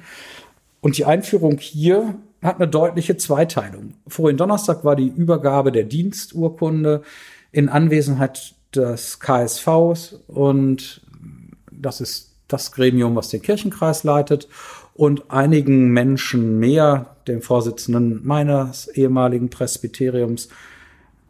Und 0.82 0.98
die 0.98 1.06
Einführung 1.06 1.58
hier 1.58 2.16
hat 2.42 2.58
eine 2.58 2.68
deutliche 2.68 3.18
Zweiteilung. 3.18 3.94
Vorhin 4.08 4.38
Donnerstag 4.38 4.84
war 4.84 4.96
die 4.96 5.08
Übergabe 5.08 5.72
der 5.72 5.84
Diensturkunde 5.84 7.04
in 7.52 7.70
Anwesenheit 7.70 8.56
des 8.76 9.20
KSVs 9.20 10.20
und 10.28 11.02
das 11.72 12.02
ist 12.02 12.36
das 12.48 12.72
Gremium, 12.72 13.16
was 13.16 13.30
den 13.30 13.42
Kirchenkreis 13.42 14.04
leitet, 14.04 14.48
und 14.94 15.32
einigen 15.32 15.90
Menschen 15.90 16.60
mehr, 16.60 17.13
dem 17.28 17.42
Vorsitzenden 17.42 18.22
meines 18.24 18.88
ehemaligen 18.88 19.50
Presbyteriums, 19.50 20.50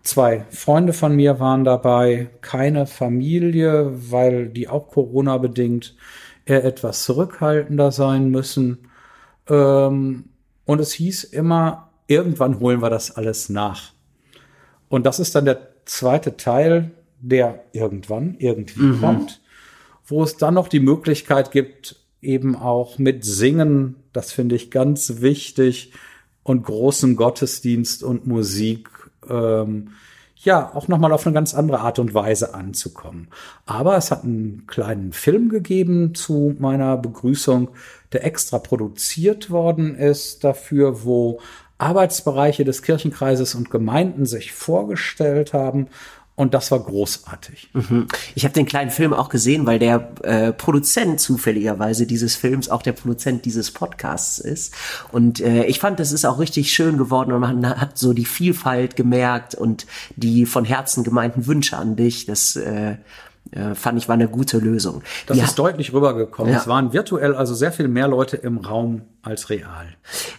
Zwei 0.03 0.45
Freunde 0.49 0.91
von 0.91 1.15
mir 1.15 1.39
waren 1.39 1.63
dabei, 1.63 2.29
keine 2.41 2.85
Familie, 2.85 3.89
weil 4.11 4.49
die 4.49 4.67
auch 4.67 4.89
Corona 4.89 5.37
bedingt 5.37 5.95
eher 6.45 6.65
etwas 6.65 7.03
zurückhaltender 7.03 7.89
sein 7.93 8.29
müssen. 8.29 8.89
Ähm, 9.47 10.25
und 10.65 10.79
es 10.81 10.91
hieß 10.91 11.23
immer, 11.23 11.89
irgendwann 12.07 12.59
holen 12.59 12.81
wir 12.81 12.89
das 12.89 13.15
alles 13.15 13.47
nach. 13.47 13.93
Und 14.89 15.05
das 15.05 15.19
ist 15.19 15.35
dann 15.35 15.45
der 15.45 15.69
zweite 15.85 16.35
Teil, 16.35 16.91
der 17.21 17.63
irgendwann 17.71 18.35
irgendwie 18.39 18.81
mhm. 18.81 18.99
kommt, 18.99 19.41
wo 20.05 20.21
es 20.21 20.35
dann 20.35 20.55
noch 20.55 20.67
die 20.67 20.81
Möglichkeit 20.81 21.51
gibt, 21.51 21.95
eben 22.23 22.55
auch 22.55 22.97
mit 22.97 23.25
Singen, 23.25 23.95
das 24.13 24.31
finde 24.31 24.55
ich 24.55 24.71
ganz 24.71 25.21
wichtig, 25.21 25.91
und 26.43 26.63
großen 26.63 27.15
Gottesdienst 27.15 28.03
und 28.03 28.27
Musik, 28.27 28.89
ähm, 29.29 29.91
ja, 30.35 30.75
auch 30.75 30.89
nochmal 30.89 31.13
auf 31.13 31.25
eine 31.25 31.33
ganz 31.33 31.53
andere 31.53 31.79
Art 31.79 31.99
und 31.99 32.13
Weise 32.13 32.53
anzukommen. 32.53 33.29
Aber 33.65 33.95
es 33.95 34.11
hat 34.11 34.25
einen 34.25 34.65
kleinen 34.67 35.13
Film 35.13 35.47
gegeben 35.47 36.15
zu 36.15 36.53
meiner 36.59 36.97
Begrüßung, 36.97 37.69
der 38.11 38.25
extra 38.25 38.59
produziert 38.59 39.51
worden 39.51 39.95
ist 39.95 40.43
dafür, 40.43 41.05
wo 41.05 41.39
Arbeitsbereiche 41.77 42.65
des 42.65 42.81
Kirchenkreises 42.81 43.55
und 43.55 43.71
Gemeinden 43.71 44.25
sich 44.25 44.51
vorgestellt 44.51 45.53
haben 45.53 45.87
und 46.35 46.55
das 46.55 46.71
war 46.71 46.79
großartig. 46.79 47.69
Mhm. 47.73 48.07
Ich 48.33 48.43
habe 48.43 48.55
den 48.55 48.65
kleinen 48.65 48.89
Film 48.89 49.13
auch 49.13 49.29
gesehen, 49.29 49.67
weil 49.67 49.77
der 49.77 50.13
äh, 50.23 50.51
Produzent 50.51 51.19
zufälligerweise 51.19 52.07
dieses 52.07 52.35
Films 52.35 52.69
auch 52.69 52.81
der 52.81 52.93
Produzent 52.93 53.45
dieses 53.45 53.69
Podcasts 53.69 54.39
ist. 54.39 54.73
Und 55.11 55.41
äh, 55.41 55.65
ich 55.65 55.79
fand, 55.79 55.99
das 55.99 56.11
ist 56.11 56.25
auch 56.25 56.39
richtig 56.39 56.73
schön 56.73 56.97
geworden 56.97 57.33
und 57.33 57.41
man 57.41 57.79
hat 57.79 57.99
so 57.99 58.13
die 58.13 58.25
Vielfalt 58.25 58.95
gemerkt 58.95 59.53
und 59.53 59.85
die 60.15 60.47
von 60.47 60.65
Herzen 60.65 61.03
gemeinten 61.03 61.45
Wünsche 61.45 61.77
an 61.77 61.95
dich. 61.95 62.25
Das 62.25 62.55
äh, 62.55 62.95
äh, 63.51 63.75
fand 63.75 63.97
ich 63.97 64.07
war 64.07 64.15
eine 64.15 64.27
gute 64.27 64.57
Lösung. 64.57 65.03
Das 65.27 65.37
Wie 65.37 65.41
ist 65.41 65.59
deutlich 65.59 65.93
rübergekommen. 65.93 66.51
Ja. 66.51 66.59
Es 66.59 66.67
waren 66.67 66.93
virtuell 66.93 67.35
also 67.35 67.53
sehr 67.53 67.71
viel 67.71 67.87
mehr 67.87 68.07
Leute 68.07 68.37
im 68.37 68.57
Raum 68.57 69.01
als 69.21 69.49
real. 69.49 69.87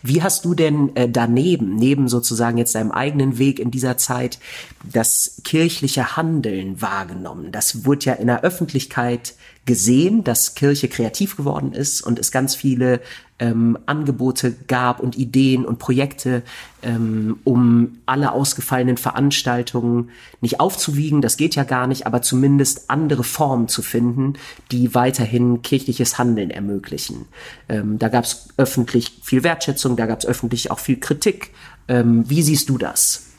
Wie 0.03 0.23
hast 0.23 0.45
du 0.45 0.55
denn 0.55 0.95
äh, 0.97 1.09
daneben, 1.09 1.77
neben 1.77 2.09
sozusagen 2.09 2.59
jetzt 2.59 2.75
deinem 2.75 2.91
eigenen 2.91 3.39
Weg 3.39 3.59
in 3.59 3.71
dieser 3.71 3.97
Zeit, 3.97 4.39
das 4.83 5.41
kirchliche 5.45 6.17
Handeln 6.17 6.81
wahrgenommen? 6.83 7.53
Das 7.53 7.85
wurde 7.85 8.07
ja 8.07 8.13
in 8.15 8.27
der 8.27 8.43
Öffentlichkeit 8.43 9.35
gesehen, 9.67 10.25
dass 10.25 10.55
Kirche 10.55 10.89
kreativ 10.89 11.37
geworden 11.37 11.73
ist 11.73 12.03
und 12.03 12.19
es 12.19 12.31
ganz 12.31 12.55
viele 12.55 13.01
ähm, 13.39 13.79
Angebote 13.87 14.53
gab 14.53 15.01
und 15.01 15.17
Ideen 15.17 15.65
und 15.65 15.79
Projekte, 15.79 16.43
ähm, 16.83 17.39
um 17.45 17.99
alle 18.07 18.33
ausgefallenen 18.33 18.97
Veranstaltungen 18.97 20.11
nicht 20.41 20.61
aufzuwiegen, 20.61 21.21
das 21.21 21.37
geht 21.37 21.55
ja 21.55 21.65
gar 21.65 21.87
nicht, 21.87 22.07
aber 22.07 22.23
zumindest 22.23 22.91
andere 22.91 23.25
Formen 23.25 23.69
zu 23.69 23.83
finden, 23.83 24.35
die 24.71 24.95
weiterhin 24.95 25.62
kirchliches 25.62 26.19
Handeln 26.19 26.51
ermöglichen. 26.51 27.27
Ähm, 27.69 27.99
da 27.99 28.09
gab 28.09 28.25
es 28.25 28.49
öffentlich 28.57 29.21
viel 29.23 29.43
Wertschätzung, 29.43 29.97
da 29.97 30.07
gab 30.07 30.21
es 30.21 30.27
öffentlich 30.27 30.71
auch 30.71 30.79
viel 30.79 31.01
Kritik. 31.01 31.51
Ähm, 31.89 32.29
wie 32.29 32.43
siehst 32.43 32.69
du 32.69 32.79
das? 32.79 33.34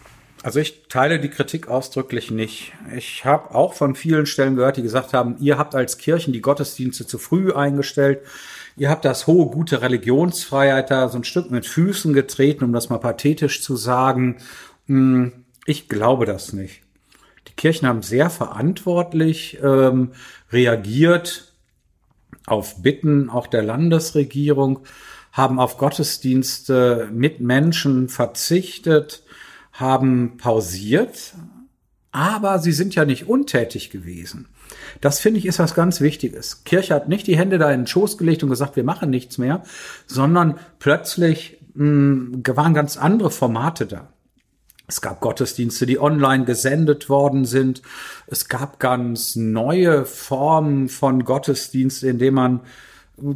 Also 0.45 0.59
ich 0.59 0.83
teile 0.89 1.19
die 1.19 1.31
Kritik 1.31 1.69
ausdrücklich 1.69 2.29
nicht. 2.29 2.73
Ich 2.95 3.25
habe 3.25 3.55
auch 3.55 3.73
von 3.73 3.95
vielen 3.95 4.27
Stellen 4.27 4.55
gehört, 4.55 4.77
die 4.77 4.83
gesagt 4.83 5.11
haben, 5.11 5.37
ihr 5.39 5.57
habt 5.57 5.73
als 5.73 5.97
Kirchen 5.97 6.33
die 6.33 6.41
Gottesdienste 6.41 7.07
zu 7.07 7.17
früh 7.17 7.51
eingestellt. 7.51 8.19
Ihr 8.77 8.91
habt 8.91 9.05
das 9.05 9.25
hohe, 9.25 9.47
gute 9.47 9.81
Religionsfreiheit 9.81 10.91
da 10.91 11.09
so 11.09 11.17
ein 11.17 11.23
Stück 11.23 11.49
mit 11.49 11.65
Füßen 11.65 12.13
getreten, 12.13 12.63
um 12.63 12.73
das 12.73 12.91
mal 12.91 12.99
pathetisch 12.99 13.63
zu 13.63 13.75
sagen. 13.75 14.37
Hm, 14.85 15.31
ich 15.65 15.89
glaube 15.89 16.27
das 16.27 16.53
nicht. 16.53 16.83
Die 17.47 17.53
Kirchen 17.53 17.87
haben 17.87 18.03
sehr 18.03 18.29
verantwortlich 18.29 19.57
ähm, 19.63 20.11
reagiert 20.51 21.53
auf 22.45 22.83
Bitten 22.83 23.31
auch 23.31 23.47
der 23.47 23.63
Landesregierung, 23.63 24.81
haben 25.31 25.59
auf 25.59 25.79
Gottesdienste 25.79 27.09
mit 27.11 27.39
Menschen 27.39 28.09
verzichtet, 28.09 29.23
haben 29.75 30.37
pausiert, 30.37 31.33
aber 32.11 32.59
sie 32.59 32.71
sind 32.71 32.95
ja 32.95 33.05
nicht 33.05 33.27
untätig 33.27 33.89
gewesen. 33.89 34.47
Das 35.01 35.19
finde 35.19 35.39
ich 35.39 35.45
ist 35.45 35.59
was 35.59 35.75
ganz 35.75 35.99
Wichtiges. 35.99 36.63
Kirche 36.63 36.93
hat 36.93 37.09
nicht 37.09 37.27
die 37.27 37.37
Hände 37.37 37.57
da 37.57 37.69
in 37.71 37.81
den 37.81 37.87
Schoß 37.87 38.17
gelegt 38.17 38.41
und 38.41 38.49
gesagt, 38.49 38.77
wir 38.77 38.85
machen 38.85 39.09
nichts 39.09 39.37
mehr, 39.37 39.63
sondern 40.07 40.57
plötzlich 40.79 41.57
mh, 41.73 41.83
hm, 41.83 42.43
waren 42.55 42.73
ganz 42.73 42.97
andere 42.97 43.31
Formate 43.31 43.85
da. 43.85 44.07
Es 44.87 45.01
gab 45.01 45.19
Gottesdienste, 45.19 45.85
die 45.85 45.99
online 45.99 46.45
gesendet 46.45 47.09
worden 47.09 47.45
sind. 47.45 47.81
Es 48.27 48.47
gab 48.47 48.79
ganz 48.79 49.35
neue 49.35 50.05
Formen 50.05 50.89
von 50.89 51.25
Gottesdienst, 51.25 52.03
in 52.03 52.19
denen 52.19 52.35
man 52.35 52.59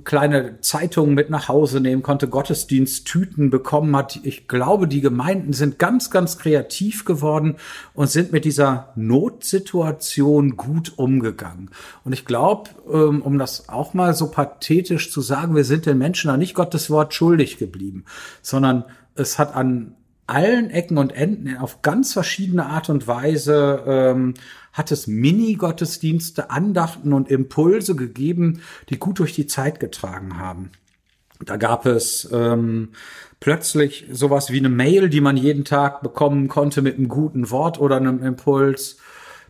kleine 0.04 0.60
Zeitungen 0.62 1.16
mit 1.16 1.30
nach 1.30 1.48
Hause 1.48 1.80
nehmen 1.80 2.04
konnte, 2.04 2.28
Gottesdiensttüten 2.28 3.50
bekommen 3.50 3.96
hat. 3.96 4.20
Ich 4.24 4.48
glaube, 4.48 4.88
die 4.88 5.02
Gemeinden 5.02 5.54
sind 5.54 5.80
ganz, 5.80 6.12
ganz 6.12 6.38
kreativ 6.38 7.06
geworden 7.06 7.56
und 7.94 8.10
sind 8.10 8.32
mit 8.32 8.44
dieser 8.44 8.92
Notsituation 8.96 10.58
gut 10.58 10.94
umgegangen. 10.98 11.70
Und 12.04 12.14
ich 12.14 12.26
glaube, 12.26 12.72
ähm, 12.92 13.22
um 13.22 13.40
das 13.40 13.70
auch 13.70 13.94
mal 13.94 14.14
so 14.14 14.30
pathetisch 14.30 15.12
zu 15.12 15.22
sagen, 15.22 15.56
wir 15.56 15.64
sind 15.64 15.86
den 15.86 15.98
Menschen 15.98 16.28
da 16.30 16.38
nicht 16.38 16.56
Gottes 16.56 16.90
Wort 16.90 17.14
schuldig 17.14 17.58
geblieben, 17.58 18.04
sondern 18.42 18.84
es 19.16 19.40
hat 19.40 19.56
an 19.56 19.96
allen 20.30 20.70
Ecken 20.70 20.98
und 20.98 21.12
Enden 21.12 21.58
auf 21.58 21.82
ganz 21.82 22.14
verschiedene 22.14 22.68
Art 22.68 22.90
und 22.90 23.08
Weise 23.08 23.84
ähm, 23.88 24.36
hat 24.74 24.91
es 24.91 25.07
Mini-Gottesdienste, 25.07 26.49
Andachten 26.49 27.13
und 27.13 27.30
Impulse 27.30 27.95
gegeben, 27.95 28.61
die 28.89 28.99
gut 28.99 29.20
durch 29.20 29.34
die 29.34 29.47
Zeit 29.47 29.80
getragen 29.80 30.38
haben. 30.38 30.72
Da 31.45 31.57
gab 31.57 31.86
es 31.86 32.30
ähm, 32.34 32.89
plötzlich 33.39 34.05
sowas 34.11 34.51
wie 34.51 34.59
eine 34.59 34.70
Mail, 34.70 35.09
die 35.09 35.22
man 35.22 35.38
jeden 35.38 35.63
Tag 35.63 36.01
bekommen 36.01 36.49
konnte 36.49 36.82
mit 36.82 36.97
einem 36.97 37.07
guten 37.07 37.49
Wort 37.49 37.80
oder 37.80 37.97
einem 37.97 38.22
Impuls. 38.22 38.97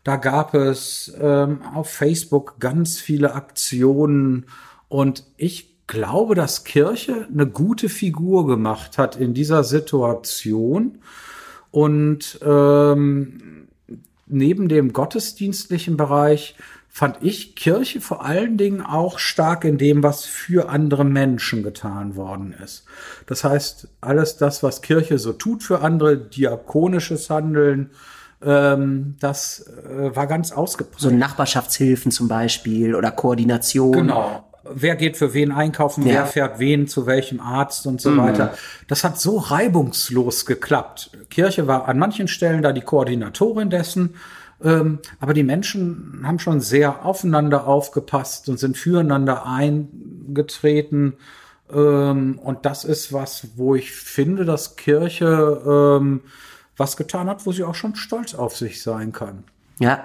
Da 0.04 0.16
gab 0.16 0.54
es 0.54 1.14
ähm, 1.20 1.62
auf 1.74 1.90
Facebook 1.90 2.60
ganz 2.60 3.00
viele 3.00 3.34
Aktionen 3.34 4.46
und 4.88 5.24
ich 5.38 5.70
glaube, 5.88 6.36
dass 6.36 6.64
Kirche 6.64 7.28
eine 7.34 7.48
gute 7.48 7.90
Figur 7.90 8.46
gemacht 8.46 9.00
hat 9.00 9.16
in 9.16 9.34
dieser 9.34 9.64
Situation 9.64 11.00
und 11.72 12.40
ähm, 12.44 13.59
neben 14.30 14.70
dem 14.70 14.94
gottesdienstlichen 14.94 15.98
Bereich 15.98 16.56
fand 16.88 17.18
ich 17.22 17.56
Kirche 17.56 18.02
vor 18.02 18.26
allen 18.26 18.58
Dingen 18.58 18.82
auch 18.82 19.20
stark 19.20 19.64
in 19.64 19.78
dem, 19.78 20.02
was 20.02 20.26
für 20.26 20.70
andere 20.70 21.06
Menschen 21.06 21.62
getan 21.64 22.16
worden 22.16 22.54
ist. 22.64 22.86
Das 23.28 23.44
heißt, 23.44 23.88
alles 24.02 24.38
das, 24.38 24.64
was 24.64 24.82
Kirche 24.82 25.20
so 25.20 25.34
tut 25.34 25.64
für 25.64 25.82
andere, 25.82 26.18
diakonisches 26.18 27.30
Handeln, 27.30 27.92
ähm, 28.42 29.16
das 29.20 29.68
äh, 29.68 30.16
war 30.16 30.26
ganz 30.26 30.52
ausgeprägt. 30.52 31.02
So 31.02 31.12
Nachbarschaftshilfen 31.12 32.12
zum 32.12 32.28
Beispiel 32.28 32.96
oder 32.96 33.12
Koordination. 33.12 33.92
Genau 33.92 34.49
wer 34.74 34.96
geht 34.96 35.18
für 35.18 35.34
wen 35.34 35.52
einkaufen, 35.52 36.06
ja. 36.06 36.14
wer 36.14 36.26
fährt 36.26 36.60
wen 36.60 36.88
zu 36.88 37.06
welchem 37.06 37.40
Arzt 37.40 37.88
und 37.88 38.02
so 38.02 38.12
mhm. 38.12 38.18
weiter. 38.18 38.54
Das 38.88 39.04
hat 39.04 39.20
so 39.20 39.38
reibungslos 39.38 40.46
geklappt. 40.46 41.12
Kirche 41.30 41.68
war 41.68 41.88
an 41.88 42.00
manchen 42.00 42.28
Stellen 42.28 42.62
da 42.62 42.72
die 42.72 42.82
Koordinatorin 42.82 43.70
dessen, 43.70 44.16
ähm, 44.64 45.00
aber 45.20 45.34
die 45.34 45.44
Menschen 45.44 46.22
haben 46.24 46.40
schon 46.40 46.60
sehr 46.60 47.06
aufeinander 47.06 47.68
aufgepasst 47.68 48.50
und 48.50 48.60
sind 48.60 48.78
füreinander 48.78 49.46
eingetreten. 49.46 51.14
Ähm, 51.72 52.40
und 52.44 52.66
das 52.66 52.84
ist 52.84 53.14
was, 53.14 53.48
wo 53.56 53.76
ich 53.76 53.92
finde, 53.92 54.46
dass 54.46 54.76
Kirche 54.76 55.98
ähm, 56.00 56.22
was 56.76 56.98
getan 56.98 57.30
hat, 57.30 57.46
wo 57.46 57.52
sie 57.52 57.64
auch 57.64 57.76
schon 57.76 57.96
stolz 57.96 58.34
auf 58.34 58.56
sich 58.56 58.82
sein 58.82 59.12
kann. 59.12 59.44
Ja, 59.80 60.04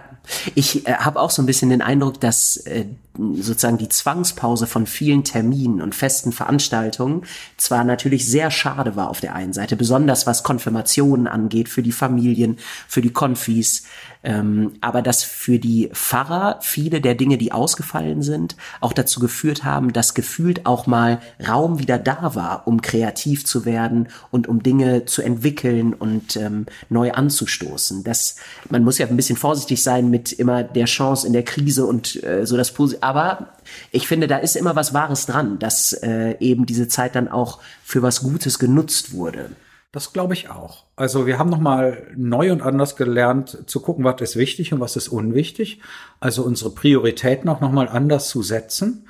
ich 0.55 0.87
äh, 0.87 0.95
habe 0.95 1.21
auch 1.21 1.31
so 1.31 1.43
ein 1.43 1.47
bisschen 1.47 1.71
den 1.71 1.83
Eindruck, 1.83 2.21
dass 2.21 2.57
äh, 2.57 2.87
sozusagen 3.17 3.79
die 3.79 3.89
Zwangspause 3.89 4.67
von 4.67 4.87
vielen 4.87 5.23
Terminen 5.25 5.83
und 5.83 5.95
festen 5.95 6.33
Veranstaltungen 6.33 7.23
zwar 7.57 7.85
natürlich 7.85 8.27
sehr 8.27 8.51
schade 8.51 8.97
war 8.97 9.11
auf 9.11 9.21
der 9.21 9.35
einen 9.35 9.53
Seite, 9.53 9.77
besonders 9.77 10.27
was 10.27 10.43
Konfirmationen 10.43 11.27
angeht 11.27 11.69
für 11.69 11.83
die 11.83 11.93
Familien, 11.93 12.59
für 12.89 13.03
die 13.03 13.13
Konfis, 13.13 13.85
ähm, 14.25 14.73
aber 14.81 15.03
dass 15.03 15.23
für 15.23 15.59
die 15.59 15.91
Pfarrer 15.93 16.59
viele 16.63 17.01
der 17.01 17.15
Dinge, 17.15 17.39
die 17.39 17.53
ausgefallen 17.53 18.23
sind, 18.23 18.57
auch 18.81 18.93
dazu 18.93 19.21
geführt 19.21 19.65
haben, 19.65 19.93
dass 19.93 20.15
gefühlt 20.15 20.67
auch 20.67 20.87
mal 20.87 21.21
Raum 21.47 21.79
wieder 21.79 21.99
da 21.99 22.35
war, 22.35 22.67
um 22.67 22.83
kreativ 22.83 23.45
zu 23.45 23.65
werden 23.65 24.09
und 24.31 24.49
um 24.49 24.63
Dinge 24.63 25.05
zu 25.05 25.23
entwickeln 25.23 25.95
und 25.95 26.37
ähm, 26.37 26.67
neu 26.89 27.13
anzustoßen. 27.13 28.03
Das, 28.03 28.37
man 28.71 28.83
muss 28.83 28.99
ja 28.99 29.07
ein 29.07 29.17
bisschen 29.17 29.37
vorsichtig 29.37 29.83
sein 29.83 30.11
mit 30.11 30.33
immer 30.33 30.63
der 30.63 30.87
Chance 30.87 31.27
in 31.27 31.33
der 31.33 31.45
Krise 31.45 31.87
und 31.87 32.23
äh, 32.25 32.47
so 32.47 32.57
das 32.57 32.73
Posi 32.73 32.97
aber 33.01 33.49
ich 33.91 34.09
finde, 34.09 34.27
da 34.27 34.39
ist 34.39 34.57
immer 34.57 34.77
was 34.77 34.95
Wahres 34.95 35.27
dran, 35.27 35.59
dass 35.59 35.93
äh, 35.93 36.37
eben 36.41 36.67
diese 36.67 36.89
Zeit 36.89 37.15
dann 37.15 37.29
auch 37.29 37.61
für 37.83 38.03
was 38.03 38.23
Gutes 38.23 38.59
genutzt 38.59 39.13
wurde. 39.13 39.51
Das 39.95 40.13
glaube 40.13 40.35
ich 40.35 40.51
auch. 40.51 40.87
Also 40.97 41.25
wir 41.25 41.39
haben 41.39 41.51
nochmal 41.51 42.09
neu 42.17 42.51
und 42.51 42.63
anders 42.63 42.97
gelernt 42.97 43.63
zu 43.67 43.79
gucken, 43.79 44.03
was 44.03 44.21
ist 44.21 44.35
wichtig 44.35 44.73
und 44.73 44.81
was 44.81 44.97
ist 44.97 45.07
unwichtig. 45.07 45.81
Also 46.19 46.43
unsere 46.43 46.71
Prioritäten 46.71 47.49
auch 47.49 47.61
nochmal 47.61 47.87
anders 47.89 48.29
zu 48.29 48.43
setzen. 48.43 49.07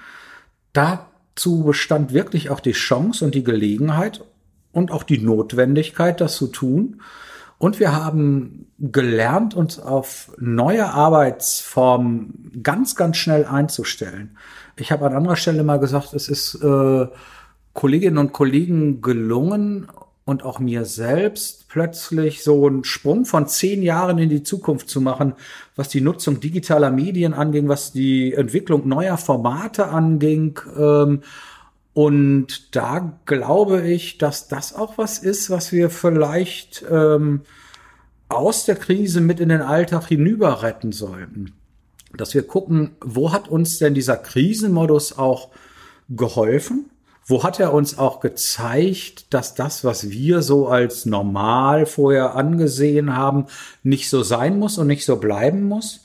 Dazu 0.75 1.65
bestand 1.65 2.13
wirklich 2.13 2.51
auch 2.51 2.61
die 2.61 2.73
Chance 2.73 3.25
und 3.25 3.35
die 3.35 3.45
Gelegenheit 3.45 4.27
und 4.73 4.91
auch 4.91 5.05
die 5.05 5.17
Notwendigkeit, 5.17 6.21
das 6.21 6.37
zu 6.37 6.49
tun. 6.49 7.01
Und 7.57 7.81
wir 7.81 7.97
haben 7.97 8.67
gelernt, 8.79 9.55
uns 9.55 9.79
auf 9.79 10.33
neue 10.39 10.93
Arbeitsformen 10.93 12.61
ganz, 12.63 12.95
ganz 12.95 13.17
schnell 13.17 13.47
einzustellen. 13.47 14.37
Ich 14.77 14.93
habe 14.93 15.07
an 15.07 15.15
anderer 15.15 15.37
Stelle 15.37 15.65
mal 15.65 15.81
gesagt, 15.81 16.13
es 16.13 16.29
ist 16.29 16.57
äh, 16.57 17.07
Kolleginnen 17.73 18.19
und 18.19 18.35
Kollegen 18.35 19.01
gelungen 19.01 19.89
und 20.25 20.43
auch 20.43 20.59
mir 20.59 20.85
selbst 20.85 21.69
plötzlich 21.69 22.43
so 22.43 22.67
einen 22.67 22.85
Sprung 22.85 23.27
von 23.27 23.47
zehn 23.47 23.83
Jahren 23.83 24.19
in 24.19 24.31
die 24.31 24.43
Zukunft 24.43 24.89
zu 24.89 25.01
machen, 25.01 25.35
was 25.77 25.89
die 25.89 26.01
Nutzung 26.01 26.41
digitaler 26.41 26.91
Medien 26.91 27.35
anging, 27.35 27.69
was 27.69 27.93
die 27.93 28.33
Entwicklung 28.33 28.89
neuer 28.89 29.19
Formate 29.19 29.89
anging. 29.89 30.59
Ähm, 30.77 31.23
und 31.93 32.75
da 32.75 33.19
glaube 33.27 33.87
ich, 33.87 34.19
dass 34.19 34.49
das 34.49 34.75
auch 34.75 34.97
was 34.99 35.19
ist, 35.19 35.51
was 35.51 35.73
wir 35.73 35.91
vielleicht 35.91 36.85
ähm, 36.91 37.43
aus 38.29 38.65
der 38.65 38.77
Krise 38.77 39.21
mit 39.21 39.41
in 39.41 39.51
den 39.51 39.61
Alltag 39.61 40.07
hinüber 40.07 40.63
retten 40.63 40.93
sollten. 40.93 41.53
Dass 42.17 42.35
wir 42.35 42.47
gucken, 42.47 42.97
wo 43.01 43.33
hat 43.33 43.49
uns 43.49 43.79
denn 43.79 43.95
dieser 43.95 44.17
Krisenmodus 44.17 45.19
auch 45.19 45.51
geholfen? 46.09 46.91
Wo 47.27 47.43
hat 47.43 47.59
er 47.59 47.73
uns 47.73 47.99
auch 47.99 48.21
gezeigt, 48.21 49.33
dass 49.33 49.55
das, 49.55 49.83
was 49.85 50.11
wir 50.11 50.43
so 50.43 50.69
als 50.69 51.07
normal 51.07 51.87
vorher 51.87 52.37
angesehen 52.37 53.17
haben, 53.17 53.47
nicht 53.83 54.11
so 54.11 54.23
sein 54.23 54.59
muss 54.59 54.77
und 54.77 54.87
nicht 54.87 55.07
so 55.07 55.17
bleiben 55.17 55.63
muss? 55.63 56.03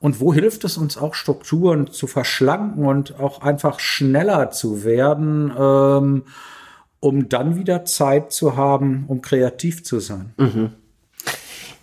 Und 0.00 0.18
wo 0.18 0.34
hilft 0.34 0.64
es 0.64 0.76
uns 0.76 0.96
auch, 0.96 1.14
Strukturen 1.14 1.92
zu 1.92 2.06
verschlanken 2.06 2.86
und 2.86 3.20
auch 3.20 3.42
einfach 3.42 3.78
schneller 3.78 4.50
zu 4.50 4.82
werden, 4.82 5.52
ähm, 5.56 6.24
um 6.98 7.28
dann 7.28 7.56
wieder 7.56 7.84
Zeit 7.84 8.32
zu 8.32 8.56
haben, 8.56 9.04
um 9.06 9.20
kreativ 9.20 9.84
zu 9.84 10.00
sein? 10.00 10.34
Mhm. 10.38 10.70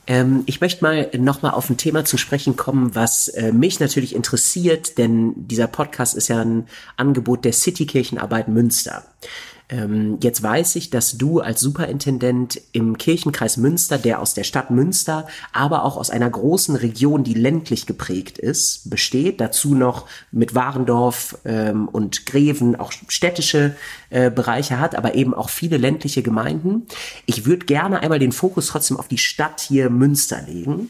Ähm, 0.10 0.42
ich 0.48 0.60
möchte 0.60 0.84
mal 0.84 1.08
nochmal 1.18 1.52
auf 1.52 1.70
ein 1.70 1.78
Thema 1.78 2.04
zu 2.04 2.18
sprechen 2.18 2.56
kommen, 2.56 2.96
was 2.96 3.28
äh, 3.28 3.54
mich 3.54 3.80
natürlich 3.80 4.16
interessiert, 4.16 4.98
denn 4.98 5.34
dieser 5.36 5.68
Podcast 5.68 6.16
ist 6.16 6.28
ja 6.28 6.42
ein 6.42 6.68
Angebot 6.98 7.46
der 7.46 7.54
Citykirchenarbeit 7.54 8.48
Münster. 8.48 9.04
Ähm, 9.70 10.18
jetzt 10.22 10.42
weiß 10.42 10.76
ich, 10.78 10.90
dass 10.90 11.18
du 11.18 11.42
als 11.42 11.60
Superintendent 11.62 12.60
im 12.72 12.98
Kirchenkreis 12.98 13.58
Münster, 13.58 14.00
der 14.00 14.20
aus 14.20 14.34
der 14.34 14.44
Stadt 14.44 14.72
Münster, 14.72 15.28
aber 15.54 15.84
auch 15.86 15.96
aus 15.96 16.10
einer 16.10 16.30
großen 16.30 16.76
Region, 16.76 17.24
die 17.24 17.36
ländlich 17.36 17.86
geprägt 17.86 18.40
ist, 18.40 18.90
besteht. 18.90 19.40
Dazu 19.40 19.76
noch 19.76 20.08
mit 20.32 20.56
Warendorf 20.56 21.38
ähm, 21.46 21.88
und 21.88 22.26
Greven 22.26 22.76
auch 22.76 22.92
städtische 22.92 23.76
äh, 24.10 24.32
Bereiche 24.32 24.80
hat, 24.80 24.96
aber 24.96 25.14
eben 25.14 25.36
auch 25.36 25.50
viele 25.50 25.78
ländliche 25.78 26.24
Gemeinden. 26.24 26.88
Ich 27.28 27.46
würde 27.46 27.68
gerne 27.68 28.00
einmal 28.00 28.20
den 28.20 28.32
Fokus 28.32 28.68
trotzdem 28.68 28.98
auf 28.98 29.08
die 29.08 29.20
Stadt 29.20 29.62
hier 29.62 29.92
Münster 29.92 30.42
legen. 30.42 30.90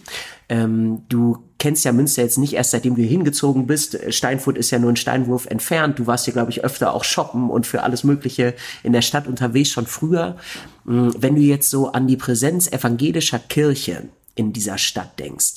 Ähm, 0.50 1.04
du 1.10 1.38
kennst 1.60 1.86
ja 1.86 1.92
Münster 1.92 2.24
jetzt 2.24 2.40
nicht 2.40 2.54
erst 2.54 2.72
seitdem 2.72 2.96
du 2.96 3.04
hingezogen 3.04 3.68
bist. 3.68 4.00
Steinfurt 4.10 4.58
ist 4.58 4.72
ja 4.72 4.80
nur 4.80 4.92
ein 4.92 4.96
Steinwurf 4.96 5.46
entfernt. 5.46 6.00
Du 6.00 6.08
warst 6.08 6.26
hier, 6.26 6.34
glaube 6.34 6.50
ich, 6.50 6.64
öfter 6.64 6.94
auch 6.94 7.04
shoppen 7.04 7.50
und 7.52 7.68
für 7.68 7.84
alles 7.84 8.04
Mögliche 8.04 8.56
in 8.82 8.94
der 8.94 9.04
Stadt 9.04 9.28
unterwegs 9.28 9.70
schon 9.70 9.86
früher. 9.86 10.38
Mm, 10.86 11.10
wenn 11.18 11.36
du 11.36 11.42
jetzt 11.42 11.70
so 11.70 11.92
an 11.92 12.08
die 12.08 12.18
Präsenz 12.18 12.72
evangelischer 12.72 13.40
Kirche 13.40 14.10
in 14.36 14.54
dieser 14.54 14.78
Stadt 14.80 15.20
denkst, 15.20 15.56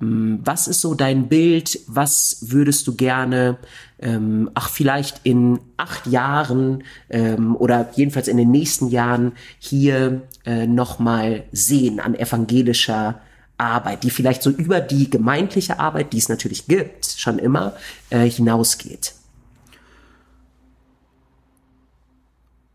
mm, 0.00 0.36
was 0.42 0.66
ist 0.66 0.80
so 0.80 0.94
dein 0.94 1.28
Bild? 1.28 1.78
Was 1.86 2.38
würdest 2.40 2.86
du 2.88 2.96
gerne, 2.96 3.58
ähm, 4.00 4.50
ach, 4.54 4.70
vielleicht 4.70 5.20
in 5.24 5.60
acht 5.76 6.06
Jahren 6.06 6.82
ähm, 7.10 7.54
oder 7.54 7.90
jedenfalls 7.94 8.28
in 8.28 8.38
den 8.38 8.50
nächsten 8.50 8.88
Jahren 8.88 9.32
hier 9.58 10.22
äh, 10.46 10.66
nochmal 10.66 11.44
sehen 11.52 12.00
an 12.00 12.14
evangelischer 12.14 13.20
Arbeit, 13.58 14.02
die 14.02 14.10
vielleicht 14.10 14.42
so 14.42 14.50
über 14.50 14.80
die 14.80 15.10
gemeindliche 15.10 15.78
Arbeit, 15.78 16.12
die 16.12 16.18
es 16.18 16.28
natürlich 16.28 16.66
gibt, 16.66 17.06
schon 17.06 17.38
immer, 17.38 17.74
äh, 18.10 18.28
hinausgeht? 18.28 19.14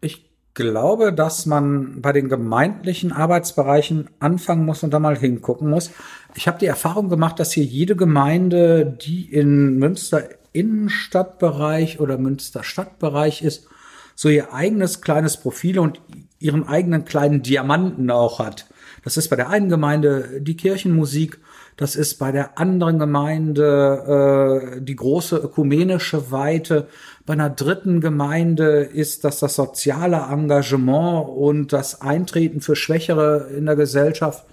Ich 0.02 0.30
glaube, 0.54 1.14
dass 1.14 1.46
man 1.46 2.02
bei 2.02 2.14
den 2.14 2.30
gemeindlichen 2.30 3.12
Arbeitsbereichen 3.12 4.10
anfangen 4.20 4.66
muss 4.66 4.84
und 4.84 4.94
da 4.94 5.00
mal 5.00 5.18
hingucken 5.18 5.70
muss. 5.70 5.92
Ich 6.36 6.48
habe 6.48 6.60
die 6.60 6.66
Erfahrung 6.66 7.10
gemacht, 7.10 7.40
dass 7.40 7.52
hier 7.52 7.66
jede 7.66 7.96
Gemeinde, 7.96 8.86
die 8.86 9.32
in 9.32 9.78
Münster 9.78 10.24
Innenstadtbereich 10.52 12.00
oder 12.00 12.18
Münster 12.18 12.64
Stadtbereich 12.64 13.44
ist, 13.44 13.68
so 14.16 14.30
ihr 14.30 14.54
eigenes 14.54 15.02
kleines 15.02 15.38
Profil 15.38 15.80
und 15.80 16.02
ihren 16.40 16.68
eigenen 16.68 17.06
kleinen 17.06 17.42
Diamanten 17.42 18.10
auch 18.12 18.40
hat. 18.40 18.66
Das 19.04 19.18
ist 19.18 19.30
bei 19.30 19.36
der 19.36 19.50
einen 19.50 19.70
Gemeinde 19.70 20.42
die 20.42 20.58
Kirchenmusik, 20.58 21.40
das 21.78 21.96
ist 21.96 22.20
bei 22.20 22.34
der 22.34 22.60
anderen 22.60 23.00
Gemeinde 23.00 24.74
äh, 24.76 24.82
die 24.82 24.98
große 24.98 25.38
ökumenische 25.38 26.30
Weite. 26.32 26.90
Bei 27.26 27.32
einer 27.34 27.50
dritten 27.50 28.02
Gemeinde 28.02 28.82
ist 28.82 29.24
das 29.24 29.40
das 29.40 29.56
soziale 29.56 30.28
Engagement 30.30 31.30
und 31.30 31.72
das 31.72 32.02
Eintreten 32.02 32.60
für 32.60 32.76
Schwächere 32.76 33.48
in 33.56 33.66
der 33.66 33.78
Gesellschaft, 33.78 34.44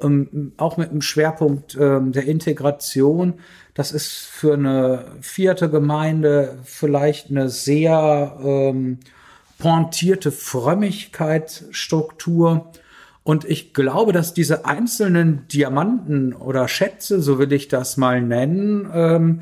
ähm, 0.00 0.52
auch 0.56 0.78
mit 0.78 0.90
dem 0.90 1.02
Schwerpunkt 1.02 1.76
ähm, 1.78 2.12
der 2.12 2.24
Integration. 2.24 3.34
Das 3.74 3.92
ist 3.92 4.12
für 4.12 4.54
eine 4.54 5.04
vierte 5.20 5.68
Gemeinde 5.68 6.56
vielleicht 6.64 7.28
eine 7.30 7.50
sehr 7.50 8.38
ähm, 8.42 9.00
pointierte 9.58 10.32
Frömmigkeitsstruktur. 10.32 12.72
Und 13.24 13.46
ich 13.46 13.72
glaube, 13.72 14.12
dass 14.12 14.34
diese 14.34 14.66
einzelnen 14.66 15.48
Diamanten 15.48 16.34
oder 16.34 16.68
Schätze, 16.68 17.22
so 17.22 17.38
will 17.38 17.52
ich 17.54 17.68
das 17.68 17.96
mal 17.96 18.20
nennen, 18.20 18.88
ähm, 18.92 19.40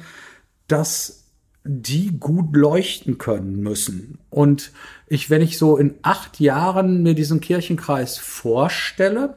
dass 0.68 1.24
die 1.64 2.18
gut 2.18 2.56
leuchten 2.56 3.18
können 3.18 3.60
müssen. 3.60 4.18
Und 4.30 4.72
ich, 5.08 5.30
wenn 5.30 5.42
ich 5.42 5.58
so 5.58 5.76
in 5.76 5.94
acht 6.02 6.38
Jahren 6.38 7.02
mir 7.02 7.14
diesen 7.14 7.40
Kirchenkreis 7.40 8.18
vorstelle, 8.18 9.34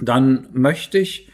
dann 0.00 0.48
möchte 0.52 0.98
ich, 0.98 1.30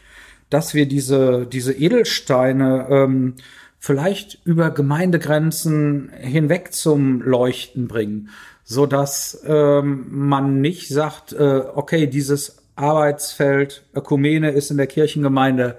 dass 0.51 0.75
wir 0.75 0.87
diese, 0.87 1.47
diese 1.47 1.73
Edelsteine 1.73 2.87
ähm, 2.89 3.35
vielleicht 3.79 4.39
über 4.45 4.69
Gemeindegrenzen 4.69 6.11
hinweg 6.15 6.71
zum 6.73 7.21
Leuchten 7.21 7.87
bringen 7.87 8.29
so 8.69 8.85
dass 8.85 9.41
ähm, 9.45 10.07
man 10.09 10.59
nicht 10.59 10.89
sagt, 10.89 11.31
äh, 11.31 11.61
okay, 11.73 12.05
dieses 12.05 12.57
Arbeitsfeld 12.75 13.85
Ökumene 13.95 14.51
ist 14.51 14.71
in 14.71 14.77
der 14.77 14.87
Kirchengemeinde 14.87 15.77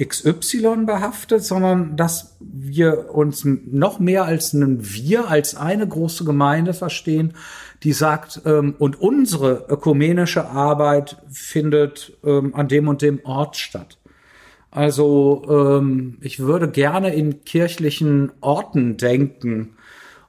XY 0.00 0.84
behaftet, 0.86 1.42
sondern 1.42 1.96
dass 1.96 2.36
wir 2.38 3.12
uns 3.12 3.44
noch 3.44 3.98
mehr 3.98 4.24
als 4.24 4.52
ein 4.52 4.78
Wir, 4.80 5.28
als 5.28 5.56
eine 5.56 5.88
große 5.88 6.24
Gemeinde 6.24 6.74
verstehen, 6.74 7.34
die 7.82 7.92
sagt, 7.92 8.42
ähm, 8.46 8.76
und 8.78 9.00
unsere 9.00 9.66
ökumenische 9.68 10.48
Arbeit 10.48 11.16
findet 11.28 12.16
ähm, 12.24 12.54
an 12.54 12.68
dem 12.68 12.86
und 12.86 13.02
dem 13.02 13.18
Ort 13.24 13.56
statt. 13.56 13.98
Also 14.70 15.44
ähm, 15.50 16.18
ich 16.20 16.38
würde 16.38 16.68
gerne 16.68 17.12
in 17.14 17.44
kirchlichen 17.44 18.30
Orten 18.40 18.96
denken, 18.96 19.74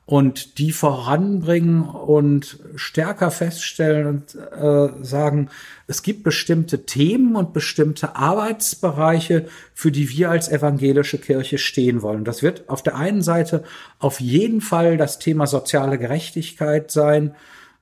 und 0.09 0.57
die 0.57 0.71
voranbringen 0.71 1.83
und 1.83 2.57
stärker 2.73 3.29
feststellen 3.29 4.07
und 4.07 4.33
äh, 4.33 5.05
sagen, 5.05 5.49
es 5.85 6.01
gibt 6.01 6.23
bestimmte 6.23 6.87
Themen 6.87 7.35
und 7.35 7.53
bestimmte 7.53 8.15
Arbeitsbereiche, 8.15 9.45
für 9.75 9.91
die 9.91 10.09
wir 10.09 10.31
als 10.31 10.49
evangelische 10.49 11.19
Kirche 11.19 11.59
stehen 11.59 12.01
wollen. 12.01 12.23
Das 12.23 12.41
wird 12.41 12.69
auf 12.69 12.81
der 12.81 12.95
einen 12.95 13.21
Seite 13.21 13.63
auf 13.99 14.19
jeden 14.19 14.61
Fall 14.61 14.97
das 14.97 15.19
Thema 15.19 15.45
soziale 15.45 15.99
Gerechtigkeit 15.99 16.89
sein. 16.89 17.35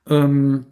Ähm, 0.06 0.66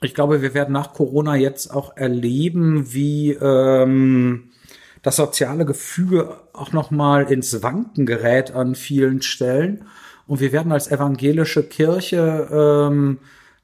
ich 0.00 0.14
glaube, 0.14 0.42
wir 0.42 0.54
werden 0.54 0.72
nach 0.72 0.92
Corona 0.92 1.34
jetzt 1.34 1.74
auch 1.74 1.96
erleben, 1.96 2.92
wie 2.92 3.32
ähm, 3.32 4.52
das 5.02 5.16
soziale 5.16 5.64
Gefüge 5.64 6.36
auch 6.52 6.70
noch 6.70 6.92
mal 6.92 7.24
ins 7.32 7.64
Wanken 7.64 8.06
gerät 8.06 8.52
an 8.52 8.76
vielen 8.76 9.22
Stellen 9.22 9.86
und 10.26 10.40
wir 10.40 10.52
werden 10.52 10.72
als 10.72 10.90
evangelische 10.90 11.62
Kirche 11.62 12.48
ähm, 12.50 13.18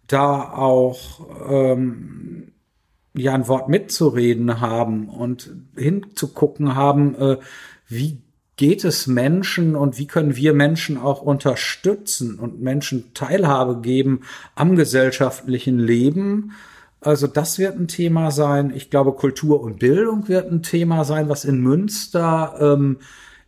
da 0.07 0.53
auch 0.53 1.27
ähm, 1.51 2.53
ja 3.15 3.35
ein 3.35 3.49
Wort 3.49 3.69
mitzureden 3.69 4.61
haben 4.61 5.09
und 5.09 5.51
hinzugucken 5.77 6.75
haben, 6.75 7.15
äh, 7.17 7.37
wie 7.89 8.23
geht 8.57 8.85
es 8.85 9.07
Menschen 9.07 9.75
und 9.75 9.99
wie 9.99 10.07
können 10.07 10.37
wir 10.37 10.53
Menschen 10.55 10.99
auch 10.99 11.23
unterstützen 11.23 12.39
und 12.39 12.61
Menschen 12.61 13.13
Teilhabe 13.15 13.81
geben 13.81 14.21
am 14.55 14.77
gesellschaftlichen 14.77 15.79
Leben, 15.79 16.53
Also 17.05 17.27
das 17.27 17.59
wird 17.59 17.77
ein 17.79 17.89
Thema 17.89 18.31
sein. 18.31 18.73
Ich 18.75 18.89
glaube, 18.89 19.13
Kultur 19.13 19.61
und 19.61 19.81
Bildung 19.81 20.29
wird 20.29 20.51
ein 20.51 20.63
Thema 20.63 21.05
sein, 21.05 21.29
was 21.29 21.45
in 21.45 21.61
Münster 21.61 22.55
ähm, 22.61 22.99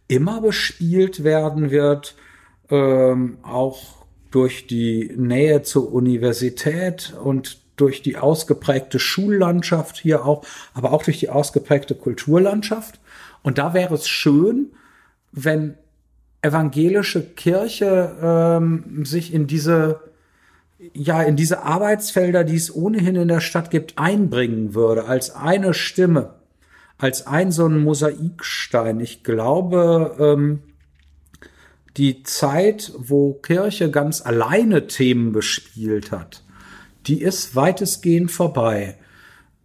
immer 0.09 0.41
bespielt 0.41 1.23
werden 1.23 1.71
wird, 1.71 2.17
ähm, 2.71 3.39
auch 3.43 4.05
durch 4.31 4.67
die 4.67 5.12
Nähe 5.17 5.62
zur 5.62 5.93
Universität 5.93 7.15
und 7.23 7.59
durch 7.77 8.03
die 8.03 8.17
ausgeprägte 8.17 8.99
Schullandschaft 8.99 9.97
hier 9.97 10.25
auch, 10.25 10.45
aber 10.75 10.93
auch 10.93 11.03
durch 11.03 11.21
die 11.21 11.29
ausgeprägte 11.29 11.95
Kulturlandschaft. 11.95 13.01
Und 13.43 13.59
da 13.59 13.75
wäre 13.75 13.95
es 13.95 14.09
schön, 14.09 14.73
wenn 15.33 15.75
evangelische 16.43 17.23
Kirche 17.23 18.17
ähm, 18.23 19.05
sich 19.05 19.33
in 19.33 19.47
diese 19.47 20.01
ja 20.93 21.23
in 21.23 21.37
diese 21.37 21.62
Arbeitsfelder, 21.62 22.45
die 22.45 22.57
es 22.57 22.75
ohnehin 22.75 23.17
in 23.17 23.29
der 23.29 23.41
Stadt 23.41 23.71
gibt, 23.71 23.99
einbringen 23.99 24.75
würde 24.75 25.05
als 25.05 25.35
eine 25.35 25.73
Stimme, 25.73 26.35
als 26.99 27.27
ein 27.27 27.53
so 27.53 27.67
ein 27.67 27.83
Mosaikstein. 27.83 29.01
Ich 29.01 29.23
glaube, 29.23 30.17
ähm, 30.19 30.62
die 31.97 32.22
Zeit, 32.24 32.92
wo 32.97 33.34
Kirche 33.34 33.90
ganz 33.90 34.24
alleine 34.24 34.86
Themen 34.86 35.32
bespielt 35.32 36.11
hat, 36.11 36.42
die 37.07 37.22
ist 37.22 37.55
weitestgehend 37.55 38.30
vorbei. 38.30 38.97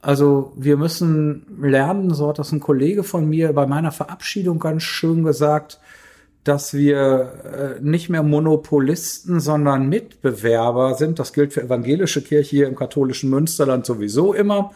Also 0.01 0.53
wir 0.55 0.77
müssen 0.77 1.45
lernen, 1.61 2.13
so 2.13 2.30
hat 2.30 2.39
das 2.39 2.51
ein 2.51 2.59
Kollege 2.59 3.03
von 3.03 3.27
mir 3.27 3.51
bei 3.53 3.65
meiner 3.65 3.91
Verabschiedung 3.91 4.59
ganz 4.59 4.84
schön 4.84 5.23
gesagt, 5.23 5.80
dass 6.43 6.73
wir 6.73 7.77
äh, 7.80 7.84
nicht 7.84 8.09
mehr 8.09 8.23
Monopolisten, 8.23 9.39
sondern 9.39 9.89
Mitbewerber 9.89 10.95
sind. 10.95 11.19
Das 11.19 11.34
gilt 11.34 11.53
für 11.53 11.63
evangelische 11.63 12.21
Kirche 12.21 12.49
hier 12.49 12.67
im 12.67 12.75
katholischen 12.75 13.30
Münsterland 13.30 13.86
sowieso 13.86 14.34
immer. 14.34 14.71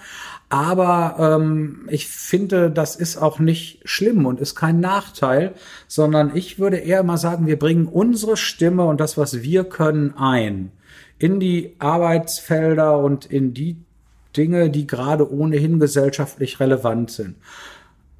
Aber 0.54 1.16
ähm, 1.18 1.88
ich 1.90 2.08
finde, 2.08 2.70
das 2.70 2.96
ist 2.96 3.18
auch 3.18 3.40
nicht 3.40 3.80
schlimm 3.86 4.28
und 4.28 4.40
ist 4.40 4.54
kein 4.54 4.80
Nachteil, 4.80 5.56
sondern 5.88 6.36
ich 6.36 6.60
würde 6.60 6.78
eher 6.78 7.02
mal 7.02 7.18
sagen, 7.18 7.48
wir 7.48 7.58
bringen 7.58 7.88
unsere 7.88 8.38
Stimme 8.38 8.86
und 8.86 9.02
das, 9.02 9.18
was 9.18 9.42
wir 9.42 9.64
können, 9.64 10.16
ein 10.16 10.72
in 11.18 11.40
die 11.40 11.74
Arbeitsfelder 11.80 13.00
und 13.00 13.26
in 13.26 13.56
die 13.56 13.78
Dinge, 14.38 14.70
die 14.70 14.86
gerade 14.86 15.34
ohnehin 15.34 15.80
gesellschaftlich 15.80 16.60
relevant 16.60 17.10
sind. 17.10 17.36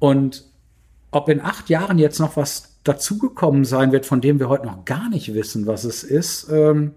Und 0.00 0.44
ob 1.12 1.28
in 1.28 1.40
acht 1.40 1.68
Jahren 1.68 2.00
jetzt 2.00 2.18
noch 2.18 2.36
was 2.36 2.80
dazugekommen 2.82 3.64
sein 3.64 3.92
wird, 3.92 4.06
von 4.06 4.20
dem 4.20 4.40
wir 4.40 4.48
heute 4.48 4.66
noch 4.66 4.84
gar 4.84 5.08
nicht 5.08 5.34
wissen, 5.34 5.68
was 5.68 5.84
es 5.84 6.02
ist, 6.02 6.48
ähm, 6.50 6.94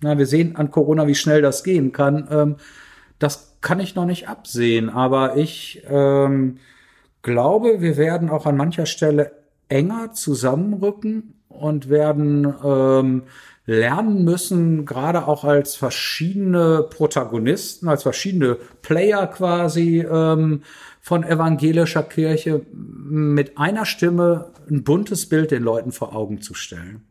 na, 0.00 0.18
wir 0.18 0.26
sehen 0.26 0.56
an 0.56 0.72
Corona, 0.72 1.06
wie 1.06 1.14
schnell 1.14 1.42
das 1.42 1.62
gehen 1.62 1.92
kann. 1.92 2.26
Ähm, 2.28 2.56
das 3.20 3.49
kann 3.60 3.80
ich 3.80 3.94
noch 3.94 4.06
nicht 4.06 4.28
absehen, 4.28 4.88
aber 4.88 5.36
ich 5.36 5.82
ähm, 5.88 6.58
glaube, 7.22 7.80
wir 7.80 7.96
werden 7.96 8.30
auch 8.30 8.46
an 8.46 8.56
mancher 8.56 8.86
Stelle 8.86 9.32
enger 9.68 10.12
zusammenrücken 10.12 11.34
und 11.48 11.88
werden 11.88 12.52
ähm, 12.64 13.22
lernen 13.66 14.24
müssen, 14.24 14.86
gerade 14.86 15.28
auch 15.28 15.44
als 15.44 15.76
verschiedene 15.76 16.86
Protagonisten, 16.88 17.88
als 17.88 18.02
verschiedene 18.02 18.56
Player 18.82 19.26
quasi 19.26 20.00
ähm, 20.00 20.62
von 21.00 21.22
evangelischer 21.24 22.02
Kirche 22.02 22.62
mit 22.72 23.58
einer 23.58 23.84
Stimme 23.84 24.52
ein 24.68 24.82
buntes 24.84 25.28
Bild 25.28 25.50
den 25.50 25.62
Leuten 25.62 25.92
vor 25.92 26.14
Augen 26.14 26.40
zu 26.40 26.54
stellen. 26.54 27.09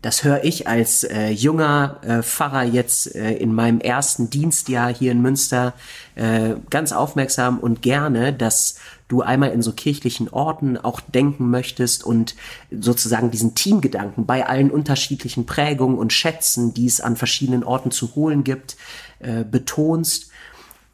Das 0.00 0.22
höre 0.22 0.44
ich 0.44 0.68
als 0.68 1.02
äh, 1.02 1.30
junger 1.30 1.98
äh, 2.02 2.22
Pfarrer 2.22 2.62
jetzt 2.62 3.14
äh, 3.16 3.32
in 3.32 3.52
meinem 3.52 3.80
ersten 3.80 4.30
Dienstjahr 4.30 4.94
hier 4.94 5.10
in 5.10 5.20
Münster 5.20 5.74
äh, 6.14 6.54
ganz 6.70 6.92
aufmerksam 6.92 7.58
und 7.58 7.82
gerne, 7.82 8.32
dass 8.32 8.78
du 9.08 9.22
einmal 9.22 9.50
in 9.50 9.62
so 9.62 9.72
kirchlichen 9.72 10.28
Orten 10.28 10.76
auch 10.76 11.00
denken 11.00 11.50
möchtest 11.50 12.04
und 12.04 12.36
sozusagen 12.70 13.30
diesen 13.30 13.54
Teamgedanken 13.54 14.26
bei 14.26 14.46
allen 14.46 14.70
unterschiedlichen 14.70 15.46
Prägungen 15.46 15.98
und 15.98 16.12
Schätzen, 16.12 16.74
die 16.74 16.86
es 16.86 17.00
an 17.00 17.16
verschiedenen 17.16 17.64
Orten 17.64 17.90
zu 17.90 18.14
holen 18.14 18.44
gibt, 18.44 18.76
äh, 19.18 19.44
betonst 19.44 20.27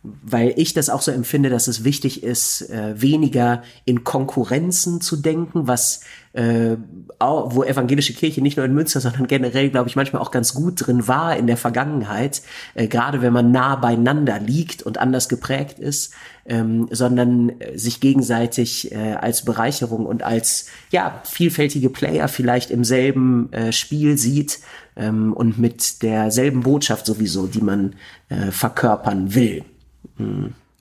weil 0.05 0.52
ich 0.57 0.74
das 0.74 0.90
auch 0.90 1.00
so 1.00 1.11
empfinde, 1.11 1.48
dass 1.48 1.66
es 1.66 1.82
wichtig 1.82 2.22
ist, 2.22 2.68
äh, 2.68 3.00
weniger 3.00 3.62
in 3.86 4.05
Konkurrenzen 4.05 5.00
zu 5.00 5.16
denken, 5.16 5.66
was 5.66 6.00
äh, 6.34 6.76
auch, 7.18 7.55
wo 7.55 7.64
evangelische 7.64 8.12
Kirche 8.12 8.42
nicht 8.42 8.59
nur 8.59 8.66
in 8.66 8.74
Münster, 8.74 9.00
sondern 9.00 9.26
generell, 9.26 9.70
glaube 9.70 9.88
ich, 9.88 9.96
manchmal 9.96 10.20
auch 10.20 10.30
ganz 10.30 10.52
gut 10.52 10.86
drin 10.86 11.09
war 11.09 11.36
in 11.36 11.46
der 11.46 11.57
Vergangenheit, 11.57 12.42
äh, 12.74 12.86
gerade 12.86 13.22
wenn 13.22 13.32
man 13.32 13.50
nah 13.50 13.76
beieinander 13.76 14.38
liegt 14.38 14.82
und 14.82 14.98
anders 14.98 15.30
geprägt 15.30 15.78
ist, 15.78 16.12
ähm, 16.44 16.86
sondern 16.90 17.61
äh, 17.61 17.78
sich 17.78 18.00
gegenseitig 18.00 18.92
äh, 18.92 19.14
als 19.14 19.42
Bereicherung 19.46 20.05
und 20.05 20.22
als 20.22 20.66
ja 20.90 21.22
vielfältige 21.24 21.88
Player 21.88 22.28
vielleicht 22.28 22.70
im 22.70 22.84
selben 22.84 23.50
äh, 23.55 23.72
Spiel 23.72 24.18
sieht 24.18 24.61
ähm, 24.96 25.32
und 25.32 25.59
mit 25.59 26.02
derselben 26.02 26.61
Botschaft 26.61 27.07
sowieso, 27.07 27.46
die 27.46 27.62
man 27.62 27.94
äh, 28.28 28.50
verkörpern 28.50 29.34
will. 29.34 29.64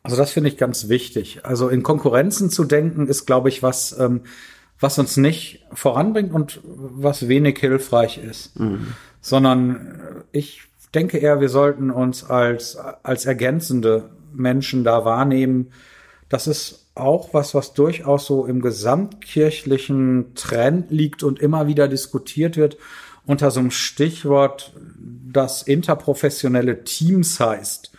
Also 0.03 0.17
das 0.17 0.31
finde 0.31 0.49
ich 0.49 0.57
ganz 0.57 0.89
wichtig. 0.89 1.41
Also 1.43 1.69
in 1.69 1.83
Konkurrenzen 1.83 2.49
zu 2.49 2.65
denken 2.65 3.07
ist, 3.07 3.25
glaube 3.25 3.49
ich, 3.49 3.63
was, 3.63 3.97
ähm, 3.97 4.21
was 4.79 4.99
uns 4.99 5.17
nicht 5.17 5.65
voranbringt 5.73 6.33
und 6.33 6.59
was 6.63 7.27
wenig 7.27 7.57
hilfreich 7.59 8.17
ist. 8.17 8.59
Mhm. 8.59 8.87
Sondern 9.21 10.23
ich 10.31 10.63
denke 10.93 11.17
eher, 11.17 11.39
wir 11.39 11.49
sollten 11.49 11.89
uns 11.89 12.23
als, 12.23 12.75
als 12.75 13.25
ergänzende 13.25 14.09
Menschen 14.33 14.83
da 14.83 15.05
wahrnehmen. 15.05 15.71
Das 16.27 16.47
ist 16.47 16.87
auch 16.95 17.33
was, 17.33 17.55
was 17.55 17.73
durchaus 17.73 18.25
so 18.25 18.45
im 18.45 18.61
gesamtkirchlichen 18.61 20.35
Trend 20.35 20.91
liegt 20.91 21.23
und 21.23 21.39
immer 21.39 21.67
wieder 21.67 21.87
diskutiert 21.87 22.57
wird 22.57 22.77
unter 23.25 23.51
so 23.51 23.61
einem 23.61 23.71
Stichwort, 23.71 24.73
das 25.31 25.63
interprofessionelle 25.63 26.83
Teams 26.83 27.39
heißt. 27.39 27.92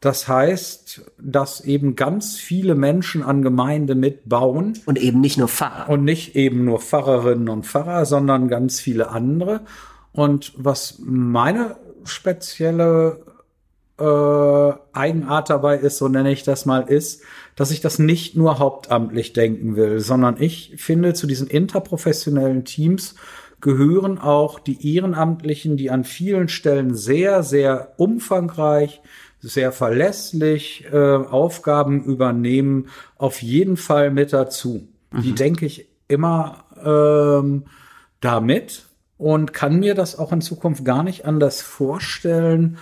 Das 0.00 0.28
heißt, 0.28 1.10
dass 1.18 1.62
eben 1.62 1.96
ganz 1.96 2.36
viele 2.36 2.74
Menschen 2.74 3.22
an 3.22 3.42
Gemeinde 3.42 3.94
mitbauen. 3.94 4.78
Und 4.84 4.98
eben 4.98 5.20
nicht 5.20 5.38
nur 5.38 5.48
Pfarrer. 5.48 5.88
Und 5.88 6.04
nicht 6.04 6.36
eben 6.36 6.64
nur 6.64 6.80
Pfarrerinnen 6.80 7.48
und 7.48 7.66
Pfarrer, 7.66 8.04
sondern 8.04 8.48
ganz 8.48 8.80
viele 8.80 9.10
andere. 9.10 9.62
Und 10.12 10.52
was 10.56 10.98
meine 11.02 11.76
spezielle 12.04 13.24
äh, 13.98 14.72
Eigenart 14.92 15.50
dabei 15.50 15.78
ist, 15.78 15.98
so 15.98 16.08
nenne 16.08 16.30
ich 16.30 16.42
das 16.42 16.66
mal, 16.66 16.82
ist, 16.82 17.22
dass 17.54 17.70
ich 17.70 17.80
das 17.80 17.98
nicht 17.98 18.36
nur 18.36 18.58
hauptamtlich 18.58 19.32
denken 19.32 19.76
will, 19.76 20.00
sondern 20.00 20.36
ich 20.38 20.74
finde, 20.76 21.14
zu 21.14 21.26
diesen 21.26 21.46
interprofessionellen 21.46 22.64
Teams 22.64 23.14
gehören 23.62 24.18
auch 24.18 24.58
die 24.58 24.94
Ehrenamtlichen, 24.94 25.78
die 25.78 25.90
an 25.90 26.04
vielen 26.04 26.48
Stellen 26.48 26.94
sehr, 26.94 27.42
sehr 27.42 27.94
umfangreich 27.96 29.00
sehr 29.46 29.70
verlässlich 29.70 30.84
äh, 30.92 30.96
Aufgaben 30.96 32.04
übernehmen, 32.04 32.88
auf 33.16 33.42
jeden 33.42 33.76
Fall 33.76 34.10
mit 34.10 34.32
dazu. 34.32 34.88
Mhm. 35.12 35.22
Die 35.22 35.34
denke 35.34 35.66
ich 35.66 35.86
immer 36.08 36.64
ähm, 36.84 37.64
damit 38.20 38.86
und 39.18 39.52
kann 39.52 39.78
mir 39.78 39.94
das 39.94 40.18
auch 40.18 40.32
in 40.32 40.40
Zukunft 40.40 40.84
gar 40.84 41.02
nicht 41.04 41.24
anders 41.24 41.62
vorstellen, 41.62 42.78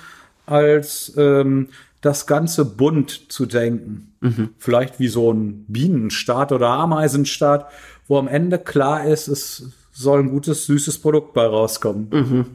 als 0.46 1.12
ähm, 1.16 1.68
das 2.00 2.26
Ganze 2.26 2.64
bunt 2.64 3.30
zu 3.32 3.46
denken. 3.46 4.14
Mhm. 4.20 4.50
Vielleicht 4.58 4.98
wie 4.98 5.08
so 5.08 5.32
ein 5.32 5.66
Bienenstaat 5.68 6.50
oder 6.52 6.68
Ameisenstaat, 6.68 7.66
wo 8.08 8.18
am 8.18 8.28
Ende 8.28 8.58
klar 8.58 9.06
ist, 9.06 9.28
es 9.28 9.70
soll 9.92 10.20
ein 10.20 10.30
gutes, 10.30 10.66
süßes 10.66 10.98
Produkt 10.98 11.34
bei 11.34 11.46
rauskommen. 11.46 12.08
Mhm 12.10 12.46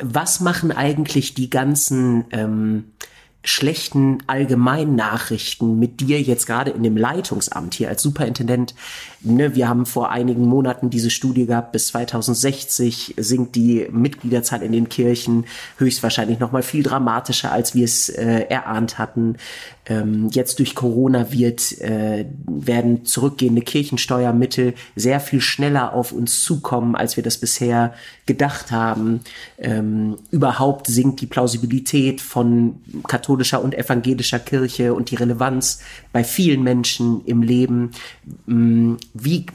was 0.00 0.40
machen 0.40 0.72
eigentlich 0.72 1.34
die 1.34 1.50
ganzen 1.50 2.24
ähm, 2.30 2.92
schlechten 3.44 4.22
Allgemeinnachrichten 4.26 5.78
mit 5.78 6.00
dir 6.00 6.20
jetzt 6.20 6.46
gerade 6.46 6.70
in 6.70 6.82
dem 6.82 6.96
Leitungsamt 6.96 7.74
hier 7.74 7.90
als 7.90 8.02
Superintendent. 8.02 8.74
Ne, 9.26 9.54
wir 9.54 9.70
haben 9.70 9.86
vor 9.86 10.10
einigen 10.10 10.46
Monaten 10.46 10.90
diese 10.90 11.08
Studie 11.08 11.46
gehabt, 11.46 11.72
bis 11.72 11.86
2060 11.88 13.14
sinkt 13.16 13.56
die 13.56 13.88
Mitgliederzahl 13.90 14.62
in 14.62 14.72
den 14.72 14.90
Kirchen 14.90 15.46
höchstwahrscheinlich 15.78 16.40
noch 16.40 16.52
mal 16.52 16.62
viel 16.62 16.82
dramatischer, 16.82 17.50
als 17.50 17.74
wir 17.74 17.86
es 17.86 18.10
äh, 18.10 18.40
erahnt 18.50 18.98
hatten. 18.98 19.36
Ähm, 19.86 20.28
jetzt 20.30 20.58
durch 20.58 20.74
Corona 20.74 21.32
wird, 21.32 21.80
äh, 21.80 22.26
werden 22.46 23.04
zurückgehende 23.04 23.62
Kirchensteuermittel 23.62 24.74
sehr 24.94 25.20
viel 25.20 25.40
schneller 25.40 25.94
auf 25.94 26.12
uns 26.12 26.42
zukommen, 26.42 26.94
als 26.94 27.16
wir 27.16 27.24
das 27.24 27.38
bisher 27.38 27.94
gedacht 28.26 28.72
haben. 28.72 29.20
Ähm, 29.58 30.16
überhaupt 30.30 30.86
sinkt 30.86 31.20
die 31.20 31.26
Plausibilität 31.26 32.20
von 32.20 32.76
katholischer 33.06 33.62
und 33.62 33.74
evangelischer 33.74 34.38
Kirche 34.38 34.94
und 34.94 35.10
die 35.10 35.16
Relevanz 35.16 35.80
bei 36.12 36.24
vielen 36.24 36.62
Menschen 36.62 37.22
im 37.26 37.42
Leben. 37.42 37.90
Ähm, 38.48 38.96
wie 39.14 39.46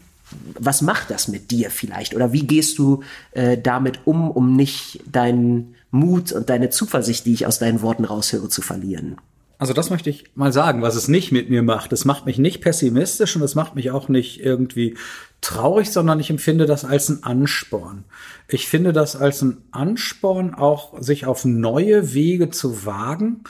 was 0.60 0.82
macht 0.84 1.10
das 1.10 1.28
mit 1.28 1.50
dir 1.50 1.72
vielleicht? 1.72 2.16
Oder 2.16 2.32
wie 2.32 2.46
gehst 2.46 2.78
du 2.78 3.02
äh, 3.32 3.58
damit 3.58 4.02
um, 4.06 4.30
um 4.30 4.56
nicht 4.56 5.02
deinen 5.12 5.76
Mut 5.90 6.32
und 6.32 6.50
deine 6.50 6.70
Zuversicht, 6.70 7.26
die 7.26 7.34
ich 7.34 7.48
aus 7.48 7.58
deinen 7.58 7.82
Worten 7.82 8.06
raushöre, 8.06 8.50
zu 8.50 8.62
verlieren? 8.62 9.18
Also 9.58 9.74
das 9.74 9.90
möchte 9.90 10.10
ich 10.10 10.26
mal 10.36 10.54
sagen, 10.54 10.82
was 10.82 10.96
es 10.96 11.10
nicht 11.10 11.34
mit 11.34 11.50
mir 11.50 11.64
macht. 11.64 11.92
Es 11.92 12.06
macht 12.06 12.26
mich 12.26 12.38
nicht 12.38 12.62
pessimistisch 12.62 13.36
und 13.36 13.42
es 13.42 13.56
macht 13.56 13.76
mich 13.76 13.92
auch 13.92 14.08
nicht 14.08 14.40
irgendwie 14.40 14.96
traurig, 15.42 15.92
sondern 15.92 16.20
ich 16.20 16.30
empfinde 16.30 16.66
das 16.66 16.86
als 16.86 17.10
ein 17.10 17.24
Ansporn. 17.24 18.06
Ich 18.48 18.68
finde 18.70 18.94
das 18.94 19.18
als 19.18 19.42
ein 19.42 19.58
Ansporn, 19.72 20.54
auch 20.54 21.02
sich 21.02 21.26
auf 21.26 21.44
neue 21.44 22.14
Wege 22.14 22.52
zu 22.52 22.86
wagen. 22.86 23.44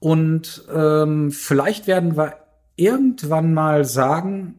Und 0.00 0.64
ähm, 0.70 1.30
vielleicht 1.30 1.86
werden 1.86 2.16
wir 2.16 2.34
irgendwann 2.76 3.54
mal 3.54 3.86
sagen, 3.86 4.57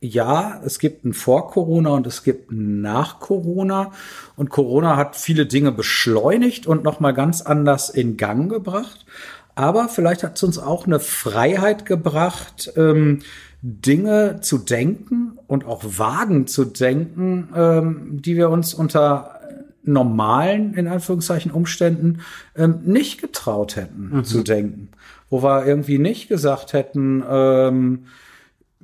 ja, 0.00 0.60
es 0.64 0.78
gibt 0.78 1.04
ein 1.04 1.14
Vor 1.14 1.50
Corona 1.50 1.90
und 1.90 2.06
es 2.06 2.22
gibt 2.22 2.50
ein 2.50 2.80
Nach 2.80 3.18
Corona. 3.18 3.92
Und 4.36 4.50
Corona 4.50 4.96
hat 4.96 5.16
viele 5.16 5.46
Dinge 5.46 5.72
beschleunigt 5.72 6.66
und 6.66 6.84
nochmal 6.84 7.14
ganz 7.14 7.40
anders 7.40 7.88
in 7.88 8.16
Gang 8.16 8.50
gebracht. 8.50 9.06
Aber 9.54 9.88
vielleicht 9.88 10.22
hat 10.22 10.36
es 10.36 10.42
uns 10.42 10.58
auch 10.58 10.86
eine 10.86 11.00
Freiheit 11.00 11.86
gebracht, 11.86 12.72
ähm, 12.76 13.20
Dinge 13.62 14.40
zu 14.42 14.58
denken 14.58 15.38
und 15.46 15.64
auch 15.64 15.82
wagen 15.82 16.46
zu 16.46 16.66
denken, 16.66 17.48
ähm, 17.56 18.22
die 18.22 18.36
wir 18.36 18.50
uns 18.50 18.74
unter 18.74 19.40
normalen, 19.82 20.74
in 20.74 20.88
Anführungszeichen, 20.88 21.50
Umständen 21.50 22.20
ähm, 22.54 22.80
nicht 22.84 23.20
getraut 23.20 23.76
hätten 23.76 24.10
mhm. 24.12 24.24
zu 24.24 24.42
denken. 24.42 24.88
Wo 25.30 25.42
wir 25.42 25.64
irgendwie 25.64 25.98
nicht 25.98 26.28
gesagt 26.28 26.72
hätten, 26.72 27.24
ähm, 27.28 28.06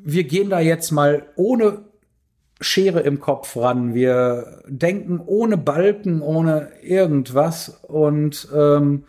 wir 0.05 0.25
gehen 0.25 0.51
da 0.51 0.61
jetzt 0.61 0.91
mal 0.91 1.27
ohne 1.37 1.85
Schere 2.61 3.01
im 3.01 3.21
Kopf 3.21 3.57
ran. 3.57 3.95
Wir 3.95 4.63
denken 4.69 5.21
ohne 5.25 5.57
Balken, 5.57 6.23
ohne 6.23 6.69
irgendwas 6.83 7.81
und 7.83 8.49
ähm, 8.55 9.05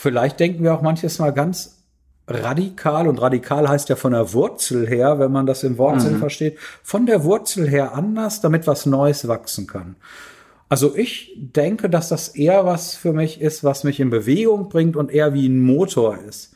Vielleicht 0.00 0.38
denken 0.38 0.62
wir 0.62 0.74
auch 0.74 0.80
manches 0.80 1.18
Mal 1.18 1.32
ganz 1.32 1.82
radikal 2.28 3.08
und 3.08 3.20
radikal 3.20 3.68
heißt 3.68 3.88
ja 3.88 3.96
von 3.96 4.12
der 4.12 4.32
Wurzel 4.32 4.86
her, 4.86 5.18
wenn 5.18 5.32
man 5.32 5.44
das 5.44 5.64
im 5.64 5.76
Wortsinn 5.76 6.12
mhm. 6.12 6.18
versteht, 6.20 6.56
von 6.84 7.04
der 7.04 7.24
Wurzel 7.24 7.68
her 7.68 7.96
anders, 7.96 8.40
damit 8.40 8.68
was 8.68 8.86
Neues 8.86 9.26
wachsen 9.26 9.66
kann. 9.66 9.96
Also 10.68 10.94
ich 10.94 11.32
denke, 11.34 11.90
dass 11.90 12.10
das 12.10 12.28
eher 12.28 12.64
was 12.64 12.94
für 12.94 13.12
mich 13.12 13.40
ist, 13.40 13.64
was 13.64 13.82
mich 13.82 13.98
in 13.98 14.08
Bewegung 14.08 14.68
bringt 14.68 14.94
und 14.94 15.10
eher 15.10 15.34
wie 15.34 15.48
ein 15.48 15.58
Motor 15.58 16.16
ist. 16.18 16.54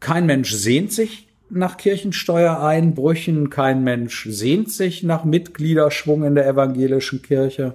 Kein 0.00 0.24
Mensch 0.24 0.50
sehnt 0.54 0.94
sich 0.94 1.25
nach 1.48 1.76
Kirchensteuereinbrüchen, 1.76 3.50
kein 3.50 3.84
Mensch 3.84 4.26
sehnt 4.28 4.70
sich 4.70 5.02
nach 5.02 5.24
Mitgliederschwung 5.24 6.24
in 6.24 6.34
der 6.34 6.46
evangelischen 6.46 7.22
Kirche. 7.22 7.74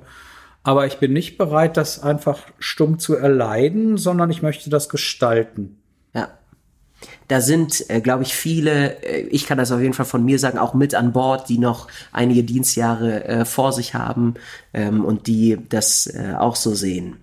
Aber 0.64 0.86
ich 0.86 0.98
bin 0.98 1.14
nicht 1.14 1.38
bereit, 1.38 1.78
das 1.78 2.04
einfach 2.04 2.40
stumm 2.60 3.00
zu 3.00 3.16
erleiden, 3.16 3.98
sondern 3.98 4.30
ich 4.30 4.42
möchte 4.42 4.70
das 4.70 4.90
gestalten. 4.90 5.78
Ja. 6.14 6.30
Da 7.28 7.42
sind, 7.42 7.90
äh, 7.90 8.00
glaube 8.00 8.24
ich, 8.24 8.36
viele, 8.36 9.02
äh, 9.04 9.22
ich 9.22 9.48
kann 9.48 9.58
das 9.58 9.72
auf 9.72 9.82
jeden 9.82 9.94
Fall 9.94 10.06
von 10.06 10.24
mir 10.24 10.38
sagen, 10.38 10.60
auch 10.60 10.76
mit 10.76 10.94
an 10.94 11.14
Bord, 11.14 11.50
die 11.50 11.58
noch 11.58 11.88
einige 12.12 12.44
Dienstjahre 12.44 13.24
äh, 13.24 13.46
vor 13.46 13.74
sich 13.74 13.96
haben 13.96 14.36
ähm, 14.74 15.04
und 15.04 15.26
die 15.26 15.58
das 15.70 16.06
äh, 16.08 16.36
auch 16.38 16.56
so 16.56 16.76
sehen. 16.76 17.18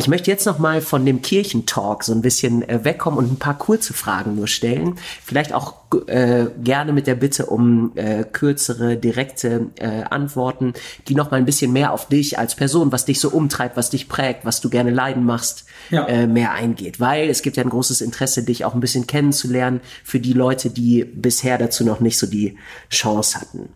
Ich 0.00 0.08
möchte 0.08 0.30
jetzt 0.30 0.46
noch 0.46 0.58
mal 0.58 0.80
von 0.80 1.04
dem 1.04 1.20
Kirchentalk 1.20 2.04
so 2.04 2.14
ein 2.14 2.22
bisschen 2.22 2.66
äh, 2.66 2.82
wegkommen 2.84 3.18
und 3.18 3.32
ein 3.32 3.38
paar 3.38 3.58
kurze 3.58 3.92
Fragen 3.92 4.34
nur 4.34 4.48
stellen. 4.48 4.94
Vielleicht 5.22 5.52
auch 5.52 5.74
äh, 6.06 6.46
gerne 6.64 6.94
mit 6.94 7.06
der 7.06 7.16
Bitte 7.16 7.44
um 7.44 7.92
äh, 7.96 8.24
kürzere, 8.24 8.96
direkte 8.96 9.66
äh, 9.76 10.04
Antworten, 10.08 10.72
die 11.08 11.14
noch 11.14 11.30
mal 11.30 11.36
ein 11.36 11.44
bisschen 11.44 11.74
mehr 11.74 11.92
auf 11.92 12.08
dich 12.08 12.38
als 12.38 12.54
Person, 12.54 12.92
was 12.92 13.04
dich 13.04 13.20
so 13.20 13.28
umtreibt, 13.28 13.76
was 13.76 13.90
dich 13.90 14.08
prägt, 14.08 14.46
was 14.46 14.62
du 14.62 14.70
gerne 14.70 14.90
leiden 14.90 15.26
machst, 15.26 15.66
ja. 15.90 16.06
äh, 16.06 16.26
mehr 16.26 16.52
eingeht. 16.52 16.98
Weil 16.98 17.28
es 17.28 17.42
gibt 17.42 17.58
ja 17.58 17.62
ein 17.62 17.68
großes 17.68 18.00
Interesse, 18.00 18.42
dich 18.42 18.64
auch 18.64 18.72
ein 18.72 18.80
bisschen 18.80 19.06
kennenzulernen 19.06 19.82
für 20.02 20.18
die 20.18 20.32
Leute, 20.32 20.70
die 20.70 21.04
bisher 21.04 21.58
dazu 21.58 21.84
noch 21.84 22.00
nicht 22.00 22.18
so 22.18 22.26
die 22.26 22.56
Chance 22.88 23.38
hatten. 23.38 23.68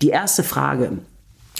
Die 0.00 0.08
erste 0.08 0.42
Frage 0.42 1.00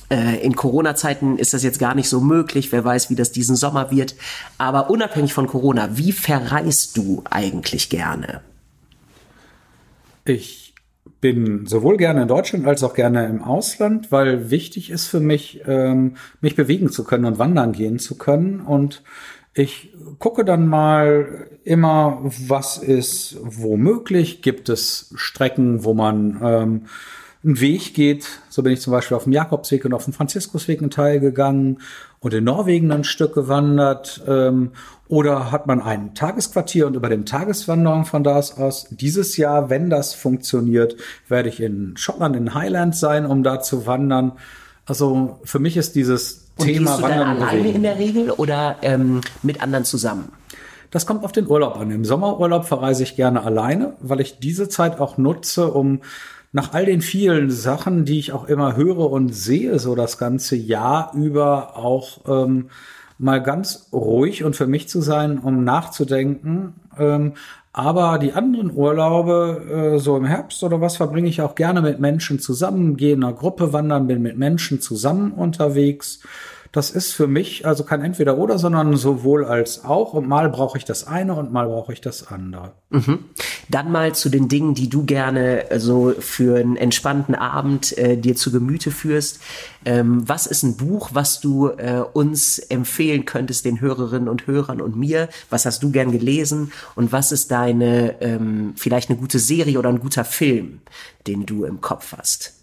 in 0.09 0.55
Corona-Zeiten 0.55 1.39
ist 1.39 1.53
das 1.53 1.63
jetzt 1.63 1.79
gar 1.79 1.95
nicht 1.95 2.09
so 2.09 2.21
möglich. 2.21 2.71
Wer 2.71 2.85
weiß, 2.85 3.11
wie 3.11 3.17
das 3.17 3.33
diesen 3.33 3.57
Sommer 3.57 3.91
wird. 3.91 4.15
Aber 4.57 4.89
unabhängig 4.91 5.33
von 5.33 5.47
Corona, 5.47 5.97
wie 5.97 6.13
verreist 6.13 6.97
du 6.97 7.23
eigentlich 7.29 7.89
gerne? 7.89 8.41
Ich 10.25 10.67
bin 11.21 11.67
sowohl 11.67 11.97
gerne 11.97 12.23
in 12.23 12.29
Deutschland 12.29 12.67
als 12.67 12.85
auch 12.85 12.95
gerne 12.95 13.27
im 13.27 13.43
Ausland, 13.43 14.13
weil 14.13 14.51
wichtig 14.51 14.91
ist 14.91 15.07
für 15.07 15.21
mich, 15.21 15.63
ähm, 15.67 16.17
mich 16.41 16.55
bewegen 16.55 16.91
zu 16.91 17.05
können 17.05 17.25
und 17.25 17.39
wandern 17.39 17.73
gehen 17.73 17.99
zu 17.99 18.17
können. 18.17 18.61
Und 18.61 19.03
ich 19.55 19.93
gucke 20.19 20.45
dann 20.45 20.69
mal 20.69 21.49
immer, 21.65 22.21
was 22.23 22.79
ist 22.79 23.39
womöglich. 23.43 24.43
Gibt 24.43 24.69
es 24.69 25.13
Strecken, 25.17 25.85
wo 25.85 25.95
man 25.95 26.39
ähm, 26.43 26.83
einen 27.47 27.61
Weg 27.61 27.95
geht. 27.95 28.27
So 28.51 28.63
bin 28.63 28.73
ich 28.73 28.81
zum 28.81 28.91
Beispiel 28.91 29.17
auf 29.17 29.25
dem 29.25 29.33
Jakobsweg 29.33 29.85
und 29.85 29.95
auf 29.95 30.05
dem 30.05 30.13
Franziskusweg 30.13 30.81
einen 30.81 30.91
Teil 30.91 31.21
gegangen 31.21 31.79
und 32.21 32.35
in 32.35 32.45
Norwegen 32.45 32.91
ein 32.91 33.05
Stück 33.05 33.35
gewandert. 33.35 34.23
Ähm, 34.27 34.73
oder 35.09 35.53
hat 35.53 35.69
man 35.69 35.81
ein 35.81 36.15
Tagesquartier 36.15 36.89
und 36.89 36.97
über 36.97 37.09
dem 37.09 37.25
Tageswanderung 37.25 38.05
von 38.05 38.25
da 38.25 38.37
aus 38.37 38.89
dieses 38.91 39.37
Jahr, 39.37 39.71
wenn 39.71 39.89
das 39.89 40.15
funktioniert, 40.15 40.97
werde 41.29 41.49
ich 41.49 41.61
in 41.61 41.97
Schottland 41.97 42.35
in 42.35 42.55
Highlands 42.55 42.99
sein, 42.99 43.25
um 43.25 43.45
da 43.45 43.61
zu 43.61 43.87
wandern. 43.87 44.33
Also 44.85 45.39
für 45.45 45.61
mich 45.61 45.77
ist 45.77 45.95
dieses 45.95 46.49
und 46.57 46.67
Thema 46.67 46.91
gehst 46.91 46.99
du 46.99 47.03
Wandern 47.05 47.39
dann 47.39 47.49
alleine 47.49 47.71
in 47.71 47.83
der 47.83 47.99
Regel 47.99 48.31
oder 48.33 48.77
ähm, 48.83 49.21
mit 49.43 49.63
anderen 49.63 49.85
zusammen? 49.85 50.33
Das 50.91 51.07
kommt 51.07 51.25
auf 51.25 51.33
den 51.33 51.47
Urlaub 51.47 51.77
an. 51.77 51.91
Im 51.91 52.05
Sommerurlaub 52.05 52.65
verreise 52.65 53.03
ich 53.03 53.17
gerne 53.17 53.43
alleine, 53.43 53.95
weil 54.01 54.21
ich 54.21 54.39
diese 54.39 54.69
Zeit 54.69 54.99
auch 54.99 55.19
nutze, 55.19 55.71
um 55.71 56.01
nach 56.57 56.73
all 56.73 56.87
den 56.87 57.03
vielen 57.03 57.51
Sachen, 57.51 58.07
die 58.07 58.19
ich 58.19 58.33
auch 58.33 58.49
immer 58.49 58.77
höre 58.77 59.13
und 59.13 59.35
sehe, 59.35 59.79
so 59.79 59.95
das 59.95 60.17
ganze 60.17 60.57
Jahr 60.57 61.13
über 61.15 61.77
auch 61.77 62.21
ähm, 62.27 62.71
mal 63.19 63.43
ganz 63.43 63.91
ruhig 63.93 64.43
und 64.43 64.57
für 64.57 64.67
mich 64.67 64.89
zu 64.89 65.03
sein, 65.03 65.39
um 65.39 65.65
nachzudenken. 65.65 66.73
Ähm, 66.99 67.35
aber 67.75 68.17
die 68.17 68.33
anderen 68.33 68.75
Urlaube, 68.75 69.97
äh, 69.97 69.99
so 69.99 70.17
im 70.17 70.25
Herbst 70.25 70.63
oder 70.63 70.81
was, 70.81 70.97
verbringe 70.97 71.29
ich 71.29 71.43
auch 71.43 71.57
gerne 71.57 71.83
mit 71.83 72.01
Menschen 72.01 72.39
zusammen, 72.39 72.97
gehe 72.97 73.13
in 73.13 73.23
einer 73.23 73.35
Gruppe 73.35 73.75
wandern, 73.75 74.07
bin 74.07 74.23
mit 74.23 74.39
Menschen 74.39 74.81
zusammen 74.81 75.33
unterwegs 75.33 76.21
das 76.77 76.91
ist 76.91 77.15
für 77.15 77.27
mich 77.27 77.65
also 77.65 77.85
kein 77.85 78.03
Entweder-Oder, 78.03 78.59
sondern 78.59 78.97
sowohl 78.97 79.47
als 79.47 79.85
auch. 79.85 80.13
Und 80.13 80.29
mal 80.29 80.51
brauche 80.51 80.77
ich 80.77 80.85
das 80.85 81.07
eine 81.07 81.35
und 81.35 81.51
mal 81.51 81.67
brauche 81.67 81.95
ich 81.95 82.03
das 82.03 82.27
andere. 82.27 82.73
Mhm. 82.91 83.21
Dann 83.71 83.91
mal 83.91 84.15
zu 84.15 84.29
den 84.29 84.49
Dingen, 84.49 84.75
die 84.75 84.91
du 84.91 85.05
gerne 85.05 85.65
so 85.79 86.09
also 86.09 86.21
für 86.21 86.59
einen 86.59 86.77
entspannten 86.77 87.35
Abend 87.35 87.97
äh, 87.97 88.19
dir 88.19 88.37
zu 88.37 88.53
Gemüte 88.53 88.91
führst. 88.91 89.41
Ähm, 89.87 90.29
was 90.29 90.47
ist 90.47 90.65
ein 90.65 90.77
Buch, 90.77 91.11
was 91.15 91.41
du 91.41 91.69
äh, 91.69 92.03
uns 92.13 92.59
empfehlen 92.59 93.25
könntest, 93.25 93.65
den 93.65 93.81
Hörerinnen 93.81 94.29
und 94.29 94.47
Hörern 94.47 94.83
und 94.83 94.97
mir? 94.97 95.31
Was 95.49 95.65
hast 95.65 95.83
du 95.83 95.91
gern 95.91 96.13
gelesen? 96.13 96.73
Und 96.95 97.11
was 97.11 97.33
ist 97.33 97.51
deine, 97.51 98.21
ähm, 98.21 98.75
vielleicht 98.77 99.09
eine 99.09 99.19
gute 99.19 99.39
Serie 99.39 99.79
oder 99.79 99.89
ein 99.89 100.01
guter 100.01 100.27
Film, 100.27 100.83
den 101.27 101.47
du 101.47 101.65
im 101.65 101.81
Kopf 101.81 102.15
hast? 102.17 102.56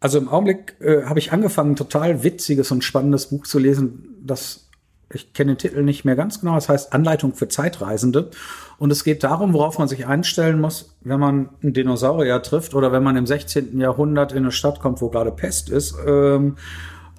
Also 0.00 0.18
im 0.18 0.28
Augenblick 0.28 0.76
äh, 0.80 1.04
habe 1.04 1.18
ich 1.18 1.32
angefangen, 1.32 1.72
ein 1.72 1.76
total 1.76 2.22
witziges 2.22 2.70
und 2.70 2.82
spannendes 2.82 3.26
Buch 3.26 3.46
zu 3.46 3.58
lesen, 3.58 4.16
das 4.22 4.66
ich 5.12 5.32
kenne 5.32 5.52
den 5.52 5.58
Titel 5.58 5.82
nicht 5.82 6.04
mehr 6.04 6.14
ganz 6.14 6.40
genau, 6.40 6.54
das 6.54 6.68
heißt 6.68 6.92
Anleitung 6.92 7.34
für 7.34 7.48
Zeitreisende. 7.48 8.30
Und 8.78 8.90
es 8.90 9.04
geht 9.04 9.24
darum, 9.24 9.52
worauf 9.52 9.78
man 9.78 9.88
sich 9.88 10.06
einstellen 10.06 10.60
muss, 10.60 10.96
wenn 11.00 11.20
man 11.20 11.50
einen 11.62 11.72
Dinosaurier 11.72 12.40
trifft 12.42 12.74
oder 12.74 12.92
wenn 12.92 13.02
man 13.02 13.16
im 13.16 13.26
16. 13.26 13.78
Jahrhundert 13.78 14.32
in 14.32 14.38
eine 14.38 14.52
Stadt 14.52 14.80
kommt, 14.80 15.00
wo 15.00 15.10
gerade 15.10 15.32
Pest 15.32 15.68
ist. 15.68 15.96
Ähm, 16.06 16.56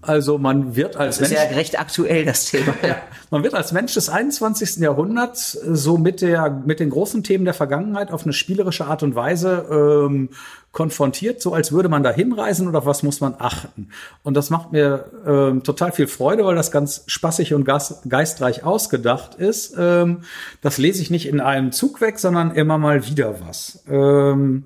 also 0.01 0.37
man 0.37 0.75
wird 0.75 0.95
als 0.95 1.17
das 1.17 1.29
ist 1.29 1.37
Mensch, 1.37 1.51
ja 1.51 1.57
recht 1.57 1.79
aktuell 1.79 2.25
das 2.25 2.45
Thema. 2.45 2.73
ja, 2.87 2.97
man 3.29 3.43
wird 3.43 3.53
als 3.53 3.71
Mensch 3.71 3.93
des 3.93 4.09
21. 4.09 4.77
Jahrhunderts 4.77 5.51
so 5.51 5.97
mit 5.97 6.21
der 6.21 6.49
mit 6.49 6.79
den 6.79 6.89
großen 6.89 7.23
Themen 7.23 7.45
der 7.45 7.53
Vergangenheit 7.53 8.11
auf 8.11 8.23
eine 8.23 8.33
spielerische 8.33 8.85
Art 8.85 9.03
und 9.03 9.15
Weise 9.15 9.67
ähm, 9.69 10.29
konfrontiert, 10.71 11.41
so 11.41 11.53
als 11.53 11.71
würde 11.71 11.89
man 11.89 12.01
da 12.01 12.11
hinreisen 12.11 12.67
oder 12.67 12.85
was 12.85 13.03
muss 13.03 13.19
man 13.19 13.35
achten. 13.37 13.89
Und 14.23 14.35
das 14.35 14.49
macht 14.49 14.71
mir 14.71 15.05
ähm, 15.25 15.63
total 15.63 15.91
viel 15.91 16.07
Freude, 16.07 16.45
weil 16.45 16.55
das 16.55 16.71
ganz 16.71 17.03
spaßig 17.07 17.53
und 17.53 17.65
geistreich 17.65 18.63
ausgedacht 18.63 19.35
ist. 19.35 19.75
Ähm, 19.77 20.21
das 20.61 20.77
lese 20.77 21.01
ich 21.01 21.11
nicht 21.11 21.27
in 21.27 21.41
einem 21.41 21.71
Zug 21.73 21.99
weg, 22.01 22.19
sondern 22.19 22.51
immer 22.51 22.77
mal 22.77 23.05
wieder 23.05 23.35
was. 23.41 23.83
Ähm, 23.89 24.65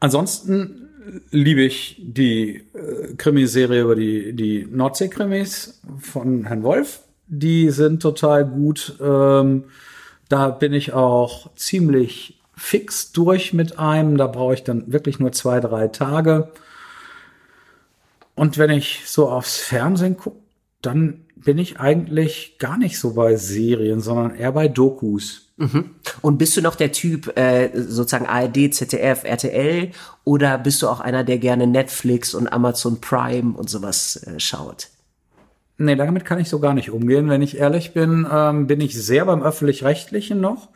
ansonsten 0.00 0.85
liebe 1.30 1.62
ich 1.62 1.96
die 1.98 2.64
äh, 2.74 3.14
Krimiserie 3.16 3.82
über 3.82 3.96
die, 3.96 4.32
die 4.34 4.66
Nordsee-Krimis 4.70 5.80
von 6.00 6.44
Herrn 6.44 6.62
Wolf. 6.62 7.00
Die 7.28 7.70
sind 7.70 8.02
total 8.02 8.44
gut. 8.44 8.94
Ähm, 9.00 9.64
da 10.28 10.50
bin 10.50 10.72
ich 10.72 10.92
auch 10.92 11.54
ziemlich 11.54 12.40
fix 12.56 13.12
durch 13.12 13.52
mit 13.52 13.78
einem. 13.78 14.16
Da 14.16 14.26
brauche 14.26 14.54
ich 14.54 14.64
dann 14.64 14.92
wirklich 14.92 15.18
nur 15.18 15.32
zwei, 15.32 15.60
drei 15.60 15.88
Tage. 15.88 16.50
Und 18.34 18.58
wenn 18.58 18.70
ich 18.70 19.02
so 19.06 19.28
aufs 19.28 19.58
Fernsehen 19.58 20.16
gucke, 20.16 20.38
dann 20.82 21.24
bin 21.36 21.58
ich 21.58 21.78
eigentlich 21.78 22.58
gar 22.58 22.76
nicht 22.78 22.98
so 22.98 23.14
bei 23.14 23.36
Serien, 23.36 24.00
sondern 24.00 24.34
eher 24.34 24.52
bei 24.52 24.68
Dokus. 24.68 25.45
Mhm. 25.56 25.90
Und 26.20 26.38
bist 26.38 26.56
du 26.56 26.60
noch 26.60 26.74
der 26.74 26.92
Typ 26.92 27.36
äh, 27.38 27.70
sozusagen 27.74 28.26
ARD, 28.26 28.74
ZDF, 28.74 29.24
RTL 29.24 29.90
oder 30.24 30.58
bist 30.58 30.82
du 30.82 30.88
auch 30.88 31.00
einer, 31.00 31.24
der 31.24 31.38
gerne 31.38 31.66
Netflix 31.66 32.34
und 32.34 32.48
Amazon 32.48 33.00
Prime 33.00 33.56
und 33.56 33.70
sowas 33.70 34.16
äh, 34.16 34.38
schaut? 34.38 34.88
Nee, 35.78 35.96
damit 35.96 36.24
kann 36.24 36.38
ich 36.38 36.48
so 36.48 36.58
gar 36.58 36.74
nicht 36.74 36.90
umgehen. 36.90 37.28
Wenn 37.28 37.42
ich 37.42 37.56
ehrlich 37.56 37.92
bin, 37.92 38.26
ähm, 38.30 38.66
bin 38.66 38.80
ich 38.80 38.94
sehr 38.94 39.24
beim 39.26 39.42
öffentlich-rechtlichen 39.42 40.40
noch. 40.40 40.68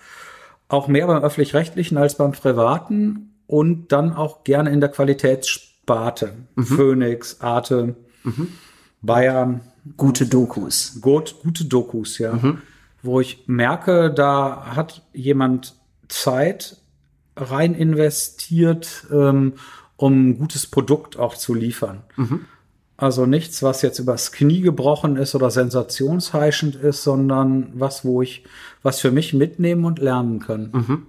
Auch 0.68 0.88
mehr 0.88 1.06
beim 1.06 1.22
öffentlich-rechtlichen 1.22 1.98
als 1.98 2.16
beim 2.16 2.32
privaten 2.32 3.34
und 3.46 3.88
dann 3.92 4.12
auch 4.12 4.44
gerne 4.44 4.70
in 4.70 4.80
der 4.80 4.90
Qualitätssparte. 4.90 6.34
Mhm. 6.54 6.64
Phoenix, 6.64 7.40
Arte, 7.40 7.96
mhm. 8.24 8.48
Bayern. 9.02 9.60
Gute 9.96 10.26
Dokus. 10.26 10.98
Gut, 11.00 11.36
gute 11.42 11.64
Dokus, 11.64 12.18
ja. 12.18 12.34
Mhm. 12.34 12.58
Wo 13.02 13.20
ich 13.20 13.44
merke, 13.46 14.12
da 14.12 14.74
hat 14.76 15.02
jemand 15.12 15.74
Zeit 16.08 16.76
rein 17.36 17.74
investiert, 17.74 19.06
ähm, 19.10 19.54
um 19.96 20.30
ein 20.30 20.38
gutes 20.38 20.66
Produkt 20.66 21.18
auch 21.18 21.34
zu 21.34 21.54
liefern. 21.54 22.02
Mhm. 22.16 22.46
Also 22.96 23.24
nichts, 23.24 23.62
was 23.62 23.80
jetzt 23.80 23.98
übers 23.98 24.30
Knie 24.30 24.60
gebrochen 24.60 25.16
ist 25.16 25.34
oder 25.34 25.50
sensationsheischend 25.50 26.76
ist, 26.76 27.02
sondern 27.02 27.72
was, 27.72 28.04
wo 28.04 28.20
ich 28.20 28.44
was 28.82 29.00
für 29.00 29.10
mich 29.10 29.32
mitnehmen 29.32 29.86
und 29.86 29.98
lernen 29.98 30.40
kann. 30.40 30.70
Mhm. 30.72 31.06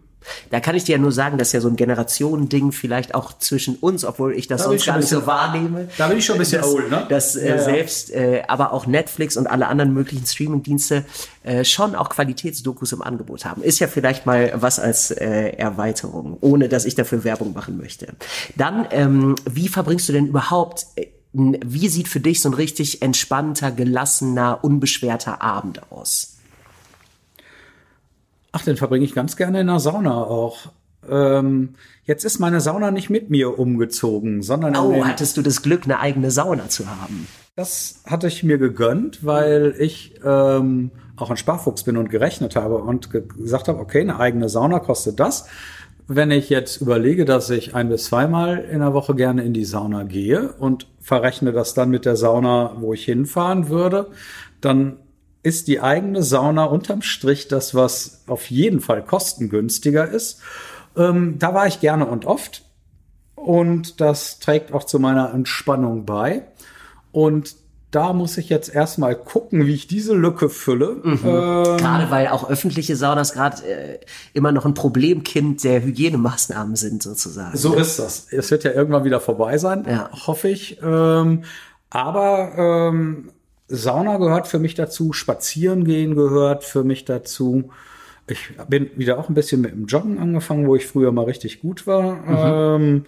Da 0.50 0.60
kann 0.60 0.76
ich 0.76 0.84
dir 0.84 0.94
ja 0.94 0.98
nur 0.98 1.12
sagen, 1.12 1.38
dass 1.38 1.52
ja 1.52 1.62
so 1.62 1.68
ein 1.68 1.76
Generationending 1.76 2.72
vielleicht 2.72 3.16
auch 3.16 3.38
zwischen 3.38 3.76
uns, 3.78 4.06
obwohl 4.06 4.36
ich 4.36 4.48
das 4.48 4.62
da 4.62 4.70
sonst 4.70 4.86
gar 4.86 4.98
nicht 4.98 5.10
so 5.10 5.26
wahrnehme. 5.26 5.88
Da 5.98 6.08
bin 6.08 6.18
ich 6.18 6.26
schon 6.26 6.36
ein 6.36 6.40
bisschen 6.40 6.62
dass, 6.62 6.72
old, 6.72 6.90
ne? 6.90 7.06
Dass 7.10 7.36
äh, 7.36 7.50
ja, 7.50 7.56
ja. 7.56 7.64
selbst, 7.64 8.12
äh, 8.12 8.44
aber 8.48 8.74
auch 8.74 8.86
Netflix 8.86 9.38
und 9.38 9.48
alle 9.48 9.68
anderen 9.68 9.94
möglichen 9.94 10.26
Streamingdienste 10.26 11.06
äh, 11.44 11.64
schon 11.64 11.96
auch 11.96 12.10
Qualitätsdokus 12.10 12.92
im 12.92 13.02
Angebot 13.02 13.46
haben. 13.46 13.64
Ist 13.64 13.80
ja 13.80 13.88
vielleicht 13.88 14.26
mal 14.26 14.54
was 14.56 14.80
als 14.80 15.12
äh, 15.12 15.50
Erweiterung, 15.58 16.38
ohne 16.42 16.70
dass 16.70 16.86
ich 16.86 16.96
dafür 16.96 17.24
Werbung 17.24 17.54
machen 17.54 17.78
möchte. 17.78 18.14
Dann, 18.56 18.88
ähm, 18.92 19.36
wie 19.50 19.68
verbringst 19.68 20.08
du 20.10 20.14
denn 20.14 20.28
überhaupt 20.28 20.86
äh, 20.96 21.08
wie 21.34 21.88
sieht 21.88 22.10
für 22.10 22.20
dich 22.20 22.42
so 22.42 22.50
ein 22.50 22.54
richtig 22.54 23.02
entspannter, 23.02 23.72
gelassener, 23.72 24.60
unbeschwerter 24.64 25.42
Abend 25.42 25.92
aus? 25.92 26.31
Ach, 28.52 28.64
den 28.64 28.78
verbringe 28.78 29.06
ich 29.06 29.14
ganz 29.14 29.38
gerne 29.38 29.62
in 29.62 29.68
der 29.68 29.80
Sauna 29.80 30.24
auch. 30.24 30.72
Ähm, 31.10 31.76
jetzt 32.04 32.26
ist 32.26 32.40
meine 32.40 32.62
Sauna 32.62 32.92
nicht 32.92 33.10
mit 33.10 33.30
mir 33.30 33.58
umgezogen, 33.58 34.42
sondern. 34.42 34.76
Oh, 34.76 35.04
hattest 35.06 35.38
du 35.38 35.42
das 35.42 35.62
Glück, 35.62 35.86
eine 35.86 36.00
eigene 36.00 36.32
Sauna 36.32 36.70
zu 36.70 36.88
haben? 36.88 37.28
Das 37.56 38.02
hatte 38.06 38.28
ich 38.28 38.44
mir 38.44 38.58
gegönnt, 38.58 39.26
weil 39.26 39.76
ich 39.78 40.16
ähm, 40.24 40.92
auch 41.16 41.30
ein 41.30 41.38
Sparfuchs 41.38 41.84
bin 41.84 41.98
und 41.98 42.10
gerechnet 42.10 42.56
habe 42.56 42.78
und 42.78 43.10
gesagt 43.12 43.68
habe, 43.68 43.80
okay, 43.80 44.02
eine 44.02 44.20
eigene 44.20 44.50
Sauna 44.50 44.80
kostet 44.80 45.20
das. 45.20 45.48
Wenn 46.08 46.32
ich 46.32 46.50
jetzt 46.50 46.82
überlege, 46.82 47.26
dass 47.26 47.50
ich 47.50 47.74
ein 47.76 47.90
bis 47.90 48.06
zweimal 48.06 48.58
in 48.58 48.80
der 48.80 48.94
Woche 48.94 49.16
gerne 49.16 49.44
in 49.44 49.54
die 49.54 49.66
Sauna 49.66 50.04
gehe 50.04 50.54
und 50.54 50.88
verrechne 51.00 51.52
das 51.52 51.74
dann 51.74 51.90
mit 51.90 52.06
der 52.06 52.16
Sauna, 52.16 52.76
wo 52.80 52.94
ich 52.94 53.06
hinfahren 53.06 53.70
würde, 53.70 54.08
dann 54.60 54.98
ist 55.44 55.68
die 55.68 55.82
eigene 55.82 56.24
Sauna 56.24 56.66
unterm 56.66 57.02
Strich 57.02 57.48
das, 57.48 57.74
was 57.74 58.24
auf 58.28 58.50
jeden 58.52 58.80
Fall 58.80 59.04
kostengünstiger 59.04 60.08
ist. 60.08 60.40
Ähm, 60.96 61.40
da 61.40 61.54
war 61.54 61.68
ich 61.68 61.80
gerne 61.80 62.06
und 62.06 62.26
oft. 62.26 62.64
Und 63.36 64.00
das 64.02 64.40
trägt 64.40 64.72
auch 64.72 64.84
zu 64.84 65.00
meiner 65.00 65.34
Entspannung 65.34 66.06
bei. 66.06 66.44
Und 67.12 67.56
da 67.92 68.14
muss 68.14 68.38
ich 68.38 68.50
jetzt 68.50 68.74
erstmal 68.74 69.16
gucken, 69.16 69.66
wie 69.66 69.74
ich 69.74 69.88
diese 69.88 70.14
Lücke 70.14 70.50
fülle. 70.50 71.02
Mhm. 71.04 71.20
Ähm, 71.26 71.78
gerade 71.78 72.10
weil 72.10 72.28
auch 72.30 72.50
öffentliche 72.50 72.96
Saunas 72.96 73.34
gerade 73.34 73.64
äh, 73.66 74.00
immer 74.34 74.52
noch 74.52 74.66
ein 74.66 74.74
Problemkind 74.74 75.64
der 75.64 75.84
Hygienemaßnahmen 75.84 76.76
sind, 76.76 77.04
sozusagen. 77.04 77.58
So 77.58 77.74
ist 77.74 78.00
das. 78.00 78.28
Es 78.32 78.50
wird 78.50 78.64
ja 78.64 78.72
irgendwann 78.72 79.04
wieder 79.04 79.20
vorbei 79.20 79.58
sein, 79.58 79.86
ja. 79.90 80.10
hoffe 80.26 80.48
ich. 80.48 80.80
Ähm, 80.82 81.44
aber 81.90 82.92
ähm, 82.92 83.32
Sauna 83.72 84.18
gehört 84.18 84.48
für 84.48 84.60
mich 84.60 84.76
dazu, 84.76 85.14
Spazieren 85.14 85.86
gehen 85.86 86.16
gehört 86.16 86.64
für 86.64 86.84
mich 86.84 87.06
dazu. 87.06 87.72
Ich 88.28 88.52
bin 88.68 88.90
wieder 88.96 89.18
auch 89.18 89.30
ein 89.30 89.34
bisschen 89.34 89.62
mit 89.62 89.72
dem 89.72 89.86
Joggen 89.86 90.20
angefangen, 90.20 90.68
wo 90.68 90.76
ich 90.76 90.86
früher 90.86 91.12
mal 91.12 91.26
richtig 91.26 91.62
gut 91.62 91.88
war. 91.88 92.78
Mhm. 92.78 92.86
Ähm, 92.86 93.06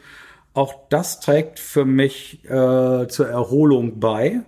auch 0.53 0.76
das 0.89 1.20
trägt 1.20 1.59
für 1.59 1.86
mich 1.86 2.43
äh, 2.45 3.07
zur 3.07 3.28
Erholung 3.28 3.99
bei. 3.99 4.41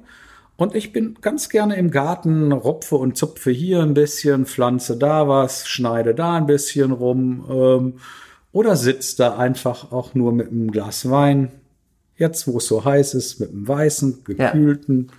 Und 0.57 0.74
ich 0.74 0.93
bin 0.93 1.18
ganz 1.20 1.49
gerne 1.49 1.76
im 1.76 1.91
Garten, 1.91 2.51
ropfe 2.51 2.95
und 2.95 3.18
zupfe 3.18 3.51
hier 3.51 3.82
ein 3.82 3.93
bisschen, 3.93 4.45
pflanze 4.45 4.97
da 4.97 5.28
was, 5.28 5.68
schneide 5.68 6.16
da 6.16 6.36
ein 6.36 6.45
bisschen 6.45 6.91
rum 6.91 7.45
ähm, 7.49 7.93
oder 8.53 8.78
sitze 8.78 9.18
da 9.18 9.38
einfach 9.38 9.91
auch 9.91 10.16
nur 10.16 10.32
mit 10.32 10.49
einem 10.49 10.72
Glas 10.72 11.09
Wein. 11.09 11.51
Jetzt, 12.16 12.47
wo 12.47 12.57
es 12.57 12.68
so 12.68 12.86
heiß 12.86 13.16
ist, 13.16 13.41
mit 13.41 13.51
einem 13.51 13.68
weißen, 13.68 14.24
gekühlten. 14.24 15.07
Ja. 15.09 15.18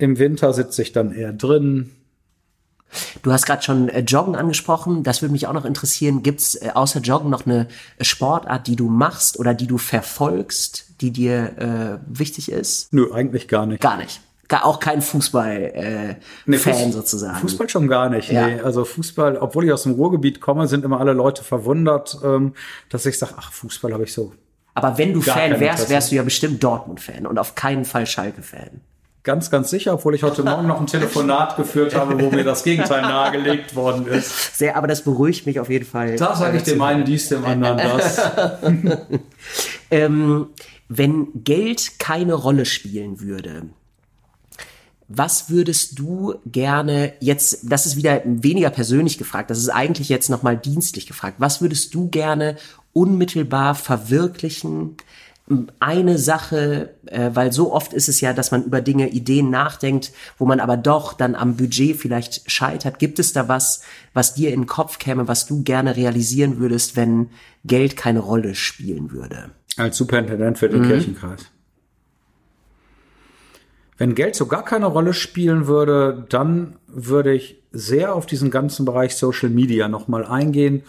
Im 0.00 0.18
Winter 0.18 0.52
sitze 0.52 0.82
ich 0.82 0.92
dann 0.92 1.12
eher 1.12 1.32
drin. 1.32 1.90
Du 3.22 3.32
hast 3.32 3.46
gerade 3.46 3.62
schon 3.62 3.88
äh, 3.88 4.00
Joggen 4.00 4.34
angesprochen. 4.34 5.02
Das 5.02 5.22
würde 5.22 5.32
mich 5.32 5.46
auch 5.46 5.52
noch 5.52 5.64
interessieren. 5.64 6.22
Gibt 6.22 6.40
es 6.40 6.54
äh, 6.60 6.70
außer 6.74 7.00
Joggen 7.00 7.30
noch 7.30 7.46
eine 7.46 7.68
Sportart, 8.00 8.66
die 8.66 8.76
du 8.76 8.88
machst 8.88 9.38
oder 9.38 9.54
die 9.54 9.66
du 9.66 9.78
verfolgst, 9.78 10.86
die 11.00 11.12
dir 11.12 12.00
äh, 12.02 12.18
wichtig 12.18 12.50
ist? 12.50 12.92
Nö, 12.92 13.12
eigentlich 13.12 13.46
gar 13.46 13.66
nicht. 13.66 13.80
Gar 13.80 13.98
nicht. 13.98 14.20
Gar, 14.48 14.64
auch 14.64 14.80
kein 14.80 15.00
Fußball-Fan 15.00 16.10
äh, 16.10 16.16
nee, 16.46 16.56
Fuß, 16.56 16.92
sozusagen. 16.92 17.38
Fußball 17.38 17.68
schon 17.68 17.86
gar 17.86 18.08
nicht. 18.08 18.32
Ja. 18.32 18.48
Nee. 18.48 18.60
Also 18.60 18.84
Fußball, 18.84 19.36
obwohl 19.36 19.64
ich 19.66 19.72
aus 19.72 19.84
dem 19.84 19.92
Ruhrgebiet 19.92 20.40
komme, 20.40 20.66
sind 20.66 20.84
immer 20.84 20.98
alle 20.98 21.12
Leute 21.12 21.44
verwundert, 21.44 22.18
ähm, 22.24 22.54
dass 22.88 23.06
ich 23.06 23.16
sage, 23.16 23.34
ach, 23.36 23.52
Fußball 23.52 23.92
habe 23.92 24.02
ich 24.02 24.12
so. 24.12 24.32
Aber 24.74 24.98
wenn 24.98 25.12
du 25.12 25.20
Fan 25.20 25.60
wärst, 25.60 25.88
wärst 25.88 26.10
du 26.10 26.16
ja 26.16 26.24
bestimmt 26.24 26.64
Dortmund-Fan 26.64 27.26
und 27.26 27.38
auf 27.38 27.54
keinen 27.54 27.84
Fall 27.84 28.06
Schalke-Fan. 28.06 28.80
Ganz, 29.22 29.50
ganz 29.50 29.68
sicher, 29.68 29.92
obwohl 29.94 30.14
ich 30.14 30.22
heute 30.22 30.42
Morgen 30.42 30.66
noch 30.66 30.80
ein 30.80 30.86
Telefonat 30.86 31.56
geführt 31.56 31.94
habe, 31.94 32.18
wo 32.20 32.30
mir 32.30 32.42
das 32.44 32.64
Gegenteil 32.64 33.02
nahegelegt 33.02 33.76
worden 33.76 34.06
ist. 34.06 34.56
Sehr, 34.56 34.76
aber 34.76 34.86
das 34.86 35.02
beruhigt 35.02 35.44
mich 35.44 35.60
auf 35.60 35.68
jeden 35.68 35.84
Fall. 35.84 36.16
Da 36.16 36.34
sage 36.34 36.56
ich 36.56 36.62
dem 36.62 36.80
einen 36.80 37.04
dies, 37.04 37.28
dem 37.28 37.44
anderen 37.44 37.76
das. 37.76 38.20
ähm, 39.90 40.46
wenn 40.88 41.28
Geld 41.44 41.98
keine 41.98 42.32
Rolle 42.32 42.64
spielen 42.64 43.20
würde, 43.20 43.64
was 45.12 45.50
würdest 45.50 45.98
du 45.98 46.36
gerne 46.46 47.12
jetzt, 47.20 47.70
das 47.70 47.84
ist 47.84 47.96
wieder 47.96 48.22
weniger 48.24 48.70
persönlich 48.70 49.18
gefragt, 49.18 49.50
das 49.50 49.58
ist 49.58 49.68
eigentlich 49.68 50.08
jetzt 50.08 50.30
nochmal 50.30 50.56
dienstlich 50.56 51.06
gefragt, 51.06 51.36
was 51.38 51.60
würdest 51.60 51.92
du 51.94 52.08
gerne 52.08 52.56
unmittelbar 52.92 53.74
verwirklichen, 53.74 54.96
eine 55.80 56.18
Sache, 56.18 56.94
äh, 57.06 57.30
weil 57.34 57.52
so 57.52 57.72
oft 57.72 57.92
ist 57.92 58.08
es 58.08 58.20
ja, 58.20 58.32
dass 58.32 58.52
man 58.52 58.64
über 58.64 58.80
Dinge, 58.80 59.08
Ideen 59.08 59.50
nachdenkt, 59.50 60.12
wo 60.38 60.46
man 60.46 60.60
aber 60.60 60.76
doch 60.76 61.12
dann 61.12 61.34
am 61.34 61.56
Budget 61.56 61.96
vielleicht 61.96 62.48
scheitert. 62.50 63.00
Gibt 63.00 63.18
es 63.18 63.32
da 63.32 63.48
was, 63.48 63.82
was 64.14 64.34
dir 64.34 64.52
in 64.52 64.62
den 64.62 64.66
Kopf 64.66 64.98
käme, 64.98 65.26
was 65.26 65.46
du 65.46 65.62
gerne 65.62 65.96
realisieren 65.96 66.58
würdest, 66.58 66.94
wenn 66.94 67.30
Geld 67.64 67.96
keine 67.96 68.20
Rolle 68.20 68.54
spielen 68.54 69.10
würde? 69.10 69.50
Als 69.76 69.96
Superintendent 69.96 70.58
für 70.58 70.68
den 70.68 70.82
mhm. 70.82 70.86
Kirchenkreis. 70.86 71.46
Wenn 73.98 74.14
Geld 74.14 74.36
so 74.36 74.46
gar 74.46 74.64
keine 74.64 74.86
Rolle 74.86 75.12
spielen 75.12 75.66
würde, 75.66 76.26
dann 76.28 76.76
würde 76.86 77.34
ich 77.34 77.62
sehr 77.72 78.14
auf 78.14 78.24
diesen 78.24 78.50
ganzen 78.50 78.84
Bereich 78.84 79.16
Social 79.16 79.50
Media 79.50 79.88
nochmal 79.88 80.24
eingehen 80.24 80.84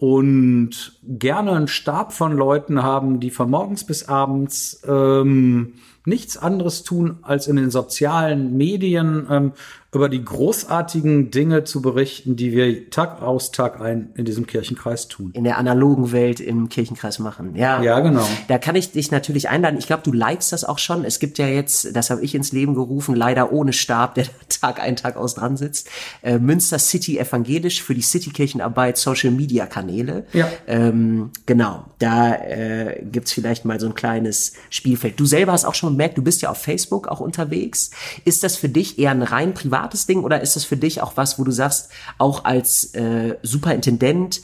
und 0.00 0.98
gerne 1.02 1.52
einen 1.52 1.68
Stab 1.68 2.14
von 2.14 2.32
Leuten 2.32 2.82
haben, 2.82 3.20
die 3.20 3.28
von 3.28 3.50
morgens 3.50 3.84
bis 3.84 4.08
abends 4.08 4.82
ähm, 4.88 5.74
nichts 6.04 6.36
anderes 6.36 6.82
tun, 6.82 7.18
als 7.22 7.46
in 7.46 7.56
den 7.56 7.70
sozialen 7.70 8.56
Medien 8.56 9.26
ähm, 9.30 9.52
über 9.92 10.08
die 10.08 10.24
großartigen 10.24 11.32
Dinge 11.32 11.64
zu 11.64 11.82
berichten, 11.82 12.36
die 12.36 12.52
wir 12.52 12.90
Tag 12.90 13.22
aus 13.22 13.50
Tag 13.50 13.80
ein 13.80 14.10
in 14.14 14.24
diesem 14.24 14.46
Kirchenkreis 14.46 15.08
tun. 15.08 15.32
In 15.34 15.42
der 15.42 15.58
analogen 15.58 16.12
Welt 16.12 16.38
im 16.38 16.68
Kirchenkreis 16.68 17.18
machen. 17.18 17.56
Ja, 17.56 17.82
ja 17.82 17.98
genau. 17.98 18.24
Da 18.46 18.58
kann 18.58 18.76
ich 18.76 18.92
dich 18.92 19.10
natürlich 19.10 19.48
einladen. 19.48 19.78
Ich 19.78 19.88
glaube, 19.88 20.04
du 20.04 20.12
likest 20.12 20.52
das 20.52 20.64
auch 20.64 20.78
schon. 20.78 21.04
Es 21.04 21.18
gibt 21.18 21.38
ja 21.38 21.48
jetzt, 21.48 21.96
das 21.96 22.10
habe 22.10 22.22
ich 22.22 22.36
ins 22.36 22.52
Leben 22.52 22.74
gerufen, 22.74 23.16
leider 23.16 23.52
ohne 23.52 23.72
Stab, 23.72 24.14
der 24.14 24.26
Tag 24.48 24.80
ein, 24.80 24.94
Tag 24.94 25.16
aus 25.16 25.34
dran 25.34 25.56
sitzt. 25.56 25.88
Äh, 26.22 26.38
Münster 26.38 26.78
City 26.78 27.18
Evangelisch 27.18 27.82
für 27.82 27.94
die 27.94 28.02
Citykirchenarbeit 28.02 28.96
Social 28.96 29.32
Media 29.32 29.66
Kanäle. 29.66 30.24
Ja. 30.32 30.48
Ähm, 30.68 31.30
genau, 31.46 31.86
da 31.98 32.34
äh, 32.34 33.04
gibt's 33.10 33.32
vielleicht 33.32 33.64
mal 33.64 33.80
so 33.80 33.86
ein 33.86 33.94
kleines 33.94 34.52
Spielfeld. 34.70 35.18
Du 35.18 35.26
selber 35.26 35.50
hast 35.50 35.64
auch 35.64 35.74
schon 35.74 35.89
bemerkt, 35.90 36.18
du 36.18 36.22
bist 36.22 36.42
ja 36.42 36.50
auf 36.50 36.58
Facebook 36.58 37.08
auch 37.08 37.20
unterwegs. 37.20 37.90
Ist 38.24 38.42
das 38.42 38.56
für 38.56 38.68
dich 38.68 38.98
eher 38.98 39.10
ein 39.10 39.22
rein 39.22 39.54
privates 39.54 40.06
Ding 40.06 40.24
oder 40.24 40.40
ist 40.40 40.56
das 40.56 40.64
für 40.64 40.76
dich 40.76 41.02
auch 41.02 41.16
was, 41.16 41.38
wo 41.38 41.44
du 41.44 41.50
sagst, 41.50 41.90
auch 42.18 42.44
als 42.44 42.94
äh, 42.94 43.36
Superintendent 43.42 44.42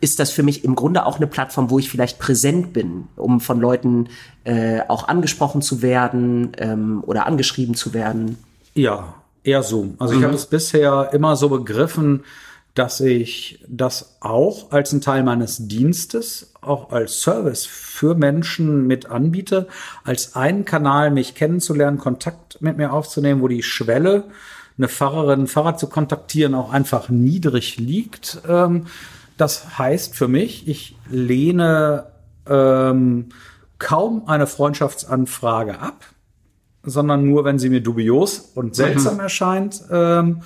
ist 0.00 0.18
das 0.18 0.30
für 0.30 0.42
mich 0.42 0.64
im 0.64 0.74
Grunde 0.74 1.06
auch 1.06 1.16
eine 1.16 1.26
Plattform, 1.26 1.70
wo 1.70 1.78
ich 1.78 1.90
vielleicht 1.90 2.18
präsent 2.18 2.72
bin, 2.72 3.08
um 3.16 3.40
von 3.40 3.60
Leuten 3.60 4.08
äh, 4.44 4.80
auch 4.88 5.08
angesprochen 5.08 5.62
zu 5.62 5.82
werden 5.82 6.52
ähm, 6.58 7.04
oder 7.06 7.26
angeschrieben 7.26 7.74
zu 7.74 7.92
werden? 7.92 8.38
Ja, 8.74 9.14
eher 9.44 9.62
so. 9.62 9.94
Also 9.98 10.14
ich 10.14 10.24
habe 10.24 10.34
es 10.34 10.46
bisher 10.46 11.10
immer 11.12 11.36
so 11.36 11.48
begriffen, 11.48 12.24
dass 12.74 13.00
ich 13.00 13.62
das 13.68 14.16
auch 14.20 14.72
als 14.72 14.92
ein 14.92 15.02
Teil 15.02 15.22
meines 15.22 15.68
Dienstes, 15.68 16.51
auch 16.62 16.90
als 16.92 17.20
Service 17.20 17.66
für 17.66 18.14
Menschen 18.14 18.86
mit 18.86 19.06
anbiete, 19.06 19.66
als 20.04 20.36
einen 20.36 20.64
Kanal, 20.64 21.10
mich 21.10 21.34
kennenzulernen, 21.34 21.98
Kontakt 21.98 22.62
mit 22.62 22.76
mir 22.76 22.92
aufzunehmen, 22.92 23.42
wo 23.42 23.48
die 23.48 23.62
Schwelle, 23.62 24.24
eine 24.78 24.88
Pfarrerin, 24.88 25.40
einen 25.40 25.48
Pfarrer 25.48 25.76
zu 25.76 25.88
kontaktieren, 25.88 26.54
auch 26.54 26.72
einfach 26.72 27.08
niedrig 27.08 27.78
liegt. 27.78 28.40
Ähm, 28.48 28.86
das 29.36 29.78
heißt 29.78 30.14
für 30.14 30.28
mich, 30.28 30.68
ich 30.68 30.96
lehne 31.10 32.06
ähm, 32.48 33.30
kaum 33.78 34.28
eine 34.28 34.46
Freundschaftsanfrage 34.46 35.80
ab, 35.80 36.04
sondern 36.84 37.26
nur, 37.26 37.44
wenn 37.44 37.58
sie 37.58 37.68
mir 37.68 37.80
dubios 37.80 38.38
und 38.54 38.76
seltsam 38.76 39.20
erscheint. 39.20 39.82
Ähm, 39.90 40.42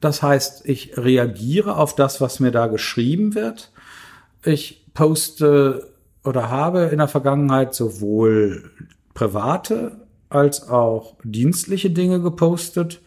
das 0.00 0.22
heißt, 0.22 0.66
ich 0.66 0.96
reagiere 0.96 1.76
auf 1.76 1.94
das, 1.94 2.20
was 2.20 2.40
mir 2.40 2.50
da 2.50 2.66
geschrieben 2.66 3.34
wird. 3.34 3.70
Ich 4.42 4.79
poste 4.94 5.90
oder 6.24 6.50
habe 6.50 6.82
in 6.84 6.98
der 6.98 7.08
Vergangenheit 7.08 7.74
sowohl 7.74 8.70
private 9.14 9.92
als 10.28 10.68
auch 10.68 11.16
dienstliche 11.24 11.90
Dinge 11.90 12.20
gepostet. 12.20 13.00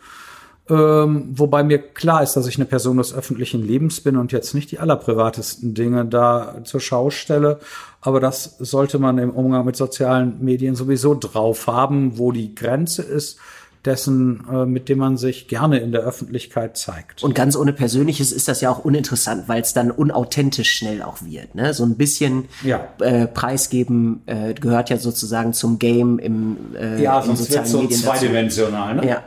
Ähm, 0.70 1.28
wobei 1.32 1.64
mir 1.64 1.78
klar 1.78 2.24
ist, 2.24 2.36
dass 2.36 2.48
ich 2.48 2.56
eine 2.56 2.66
Person 2.66 2.98
des 2.98 3.14
öffentlichen 3.14 3.62
Lebens 3.66 4.00
bin 4.00 4.16
und 4.16 4.32
jetzt 4.32 4.54
nicht 4.54 4.72
die 4.72 4.80
allerprivatesten 4.80 5.74
Dinge 5.74 6.06
da 6.06 6.62
zur 6.64 6.80
Schau 6.80 7.10
stelle. 7.10 7.60
Aber 8.00 8.22
das 8.22 8.58
sollte 8.60 8.98
man 8.98 9.18
im 9.18 9.32
Umgang 9.32 9.66
mit 9.66 9.76
sozialen 9.76 10.44
Medien 10.44 10.76
sowieso 10.76 11.16
drauf 11.16 11.68
haben, 11.68 12.18
wo 12.18 12.32
die 12.32 12.56
Grenze 12.56 13.02
ist 13.02 13.40
dessen, 13.86 14.44
äh, 14.52 14.66
mit 14.66 14.90
dem 14.90 14.98
man 15.00 15.18
sich 15.18 15.48
gerne 15.48 15.80
in 15.80 15.92
der 15.92 16.02
Öffentlichkeit 16.02 16.78
zeigt. 16.78 17.24
Und 17.24 17.36
ganz 17.36 17.56
ohne 17.56 17.74
Persönliches 17.74 18.32
ist 18.32 18.48
das 18.48 18.62
ja 18.62 18.70
auch 18.72 18.86
uninteressant, 18.86 19.48
weil 19.48 19.62
es 19.62 19.74
dann 19.74 19.92
unauthentisch 19.92 20.72
schnell 20.72 21.02
auch 21.02 21.22
wird. 21.22 21.56
Ne? 21.56 21.74
So 21.74 21.84
ein 21.84 21.96
bisschen 21.96 22.46
Ja. 22.64 22.88
äh, 23.00 23.28
preisgeben 23.28 24.22
äh, 24.26 24.54
gehört 24.54 24.90
ja 24.90 24.98
sozusagen 24.98 25.54
zum 25.54 25.80
Game 25.80 26.20
im, 26.20 26.58
äh, 26.80 27.02
ja, 27.02 27.22
sonst 27.22 27.52
wird 27.52 27.68
so 27.68 27.82
Medien 27.82 28.00
zweidimensional. 28.00 28.96
Ne? 28.96 29.08
Ja. 29.08 29.24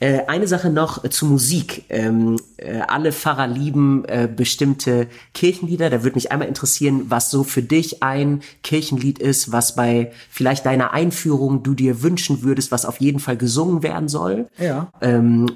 Äh, 0.00 0.26
eine 0.26 0.46
Sache 0.46 0.70
noch 0.70 1.04
äh, 1.04 1.10
zu 1.10 1.26
Musik. 1.26 1.84
Ähm, 1.88 2.38
äh, 2.56 2.80
alle 2.80 3.12
Pfarrer 3.12 3.46
lieben 3.46 4.04
äh, 4.06 4.28
bestimmte 4.34 5.08
Kirchenlieder. 5.34 5.90
Da 5.90 6.02
würde 6.02 6.16
mich 6.16 6.32
einmal 6.32 6.48
interessieren, 6.48 7.06
was 7.08 7.30
so 7.30 7.44
für 7.44 7.62
dich 7.62 8.02
ein 8.02 8.42
Kirchenlied 8.62 9.18
ist, 9.18 9.52
was 9.52 9.74
bei 9.74 10.12
vielleicht 10.30 10.66
deiner 10.66 10.92
Einführung 10.92 11.62
du 11.62 11.74
dir 11.74 12.02
wünschen 12.02 12.42
würdest, 12.42 12.72
was 12.72 12.84
auf 12.84 13.00
jeden 13.00 13.20
Fall 13.20 13.36
gesungen 13.36 13.82
werden 13.82 14.08
soll. 14.08 14.48
Ja. 14.58 14.92
Ähm, 15.00 15.46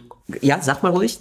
ja, 0.40 0.60
sag 0.60 0.82
mal 0.82 0.90
ruhig. 0.92 1.18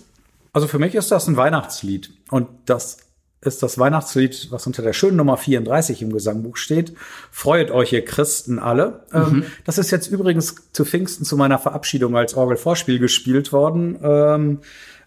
Also 0.54 0.68
für 0.68 0.80
mich 0.80 0.96
ist 0.96 1.12
das 1.12 1.28
ein 1.28 1.38
Weihnachtslied. 1.38 2.12
Und 2.30 2.48
das 2.66 2.98
ist 3.46 3.64
das 3.64 3.78
Weihnachtslied, 3.78 4.48
was 4.52 4.66
unter 4.68 4.82
der 4.82 4.94
schönen 4.94 5.18
Nummer 5.18 5.38
34 5.38 6.02
im 6.02 6.12
Gesangbuch 6.12 6.58
steht. 6.58 6.94
Freut 7.32 7.72
euch, 7.72 7.94
ihr 7.94 8.04
Christen 8.04 8.60
alle. 8.60 9.06
Ähm, 9.14 9.44
das 9.66 9.78
ist 9.78 9.92
jetzt 9.92 10.08
übrigens 10.08 10.56
zu 10.74 10.84
Pfingsten 10.86 11.24
zu 11.26 11.38
meiner 11.38 11.60
Verabschiedung 11.60 12.18
als 12.18 12.34
Orgelvorspiel 12.36 13.00
gespielt 13.00 13.52
worden. 13.54 13.98
Ähm, 14.04 14.60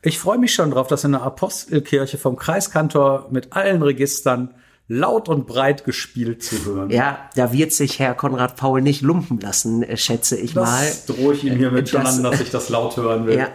ich 0.02 0.18
freue 0.18 0.38
mich 0.38 0.54
schon 0.54 0.70
drauf, 0.70 0.86
das 0.86 1.04
in 1.04 1.12
der 1.12 1.22
Apostelkirche 1.22 2.18
vom 2.18 2.36
Kreiskantor 2.36 3.26
mit 3.30 3.52
allen 3.52 3.82
Registern 3.82 4.54
laut 4.90 5.28
und 5.28 5.46
breit 5.46 5.84
gespielt 5.84 6.42
zu 6.42 6.64
hören. 6.64 6.90
Ja, 6.90 7.18
da 7.34 7.52
wird 7.52 7.72
sich 7.72 7.98
Herr 7.98 8.14
Konrad 8.14 8.56
Paul 8.56 8.80
nicht 8.80 9.02
lumpen 9.02 9.38
lassen, 9.40 9.82
äh, 9.82 9.96
schätze 9.98 10.36
ich 10.38 10.54
mal. 10.54 10.86
Das 10.86 11.04
drohe 11.06 11.34
ich 11.34 11.44
ihm 11.44 11.56
hiermit 11.56 11.88
schon 11.90 12.04
das- 12.04 12.16
an, 12.16 12.22
dass 12.22 12.40
ich 12.40 12.50
das 12.50 12.68
laut 12.70 12.96
hören 12.96 13.26
will. 13.26 13.36
Ja. 13.36 13.48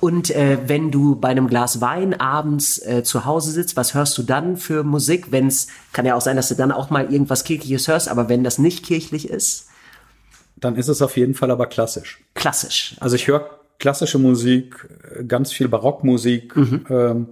Und 0.00 0.30
äh, 0.30 0.58
wenn 0.66 0.90
du 0.90 1.16
bei 1.16 1.28
einem 1.28 1.48
Glas 1.48 1.80
Wein 1.80 2.18
abends 2.20 2.78
äh, 2.84 3.02
zu 3.02 3.24
Hause 3.24 3.50
sitzt, 3.52 3.76
was 3.76 3.94
hörst 3.94 4.16
du 4.18 4.22
dann 4.22 4.56
für 4.56 4.82
Musik? 4.84 5.32
Wenn 5.32 5.46
es 5.46 5.68
kann 5.92 6.04
ja 6.06 6.14
auch 6.14 6.20
sein, 6.20 6.36
dass 6.36 6.48
du 6.48 6.54
dann 6.54 6.72
auch 6.72 6.90
mal 6.90 7.12
irgendwas 7.12 7.44
kirchliches 7.44 7.88
hörst, 7.88 8.08
aber 8.08 8.28
wenn 8.28 8.44
das 8.44 8.58
nicht 8.58 8.84
kirchlich 8.84 9.28
ist, 9.30 9.68
Dann 10.56 10.76
ist 10.76 10.88
es 10.88 11.00
auf 11.02 11.16
jeden 11.16 11.34
Fall 11.34 11.50
aber 11.50 11.66
klassisch. 11.66 12.20
klassisch. 12.34 12.96
Also 13.00 13.16
ich 13.16 13.26
höre 13.26 13.48
klassische 13.78 14.18
Musik, 14.18 14.88
äh, 15.18 15.24
ganz 15.24 15.52
viel 15.52 15.68
Barockmusik, 15.68 16.54
ähm, 16.90 17.28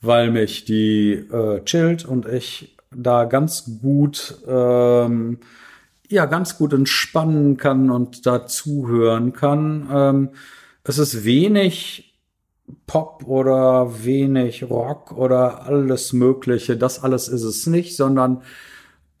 weil 0.00 0.30
mich 0.30 0.64
die 0.64 1.12
äh, 1.12 1.62
chillt 1.64 2.04
und 2.04 2.26
ich 2.26 2.76
da 2.90 3.24
ganz 3.24 3.64
gut, 3.82 4.36
ähm, 4.46 5.38
ja, 6.08 6.26
ganz 6.26 6.58
gut 6.58 6.72
entspannen 6.72 7.56
kann 7.56 7.90
und 7.90 8.26
da 8.26 8.46
zuhören 8.46 9.32
kann. 9.32 9.88
Ähm, 9.92 10.28
es 10.84 10.98
ist 10.98 11.24
wenig 11.24 12.14
Pop 12.86 13.24
oder 13.26 14.04
wenig 14.04 14.64
Rock 14.70 15.12
oder 15.12 15.66
alles 15.66 16.12
Mögliche. 16.12 16.76
Das 16.76 17.02
alles 17.02 17.28
ist 17.28 17.42
es 17.42 17.66
nicht, 17.66 17.96
sondern 17.96 18.42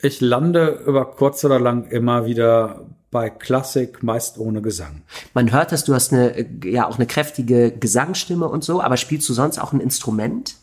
ich 0.00 0.20
lande 0.20 0.82
über 0.86 1.06
kurz 1.12 1.44
oder 1.44 1.58
lang 1.58 1.86
immer 1.90 2.26
wieder 2.26 2.86
bei 3.10 3.30
Klassik, 3.30 4.02
meist 4.02 4.38
ohne 4.38 4.60
Gesang. 4.60 5.02
Man 5.34 5.52
hört, 5.52 5.72
dass 5.72 5.84
du 5.84 5.94
hast 5.94 6.12
eine 6.12 6.46
ja 6.64 6.86
auch 6.86 6.96
eine 6.96 7.06
kräftige 7.06 7.70
Gesangsstimme 7.70 8.48
und 8.48 8.64
so, 8.64 8.82
aber 8.82 8.96
spielst 8.96 9.28
du 9.28 9.32
sonst 9.32 9.58
auch 9.58 9.72
ein 9.72 9.80
Instrument? 9.80 10.56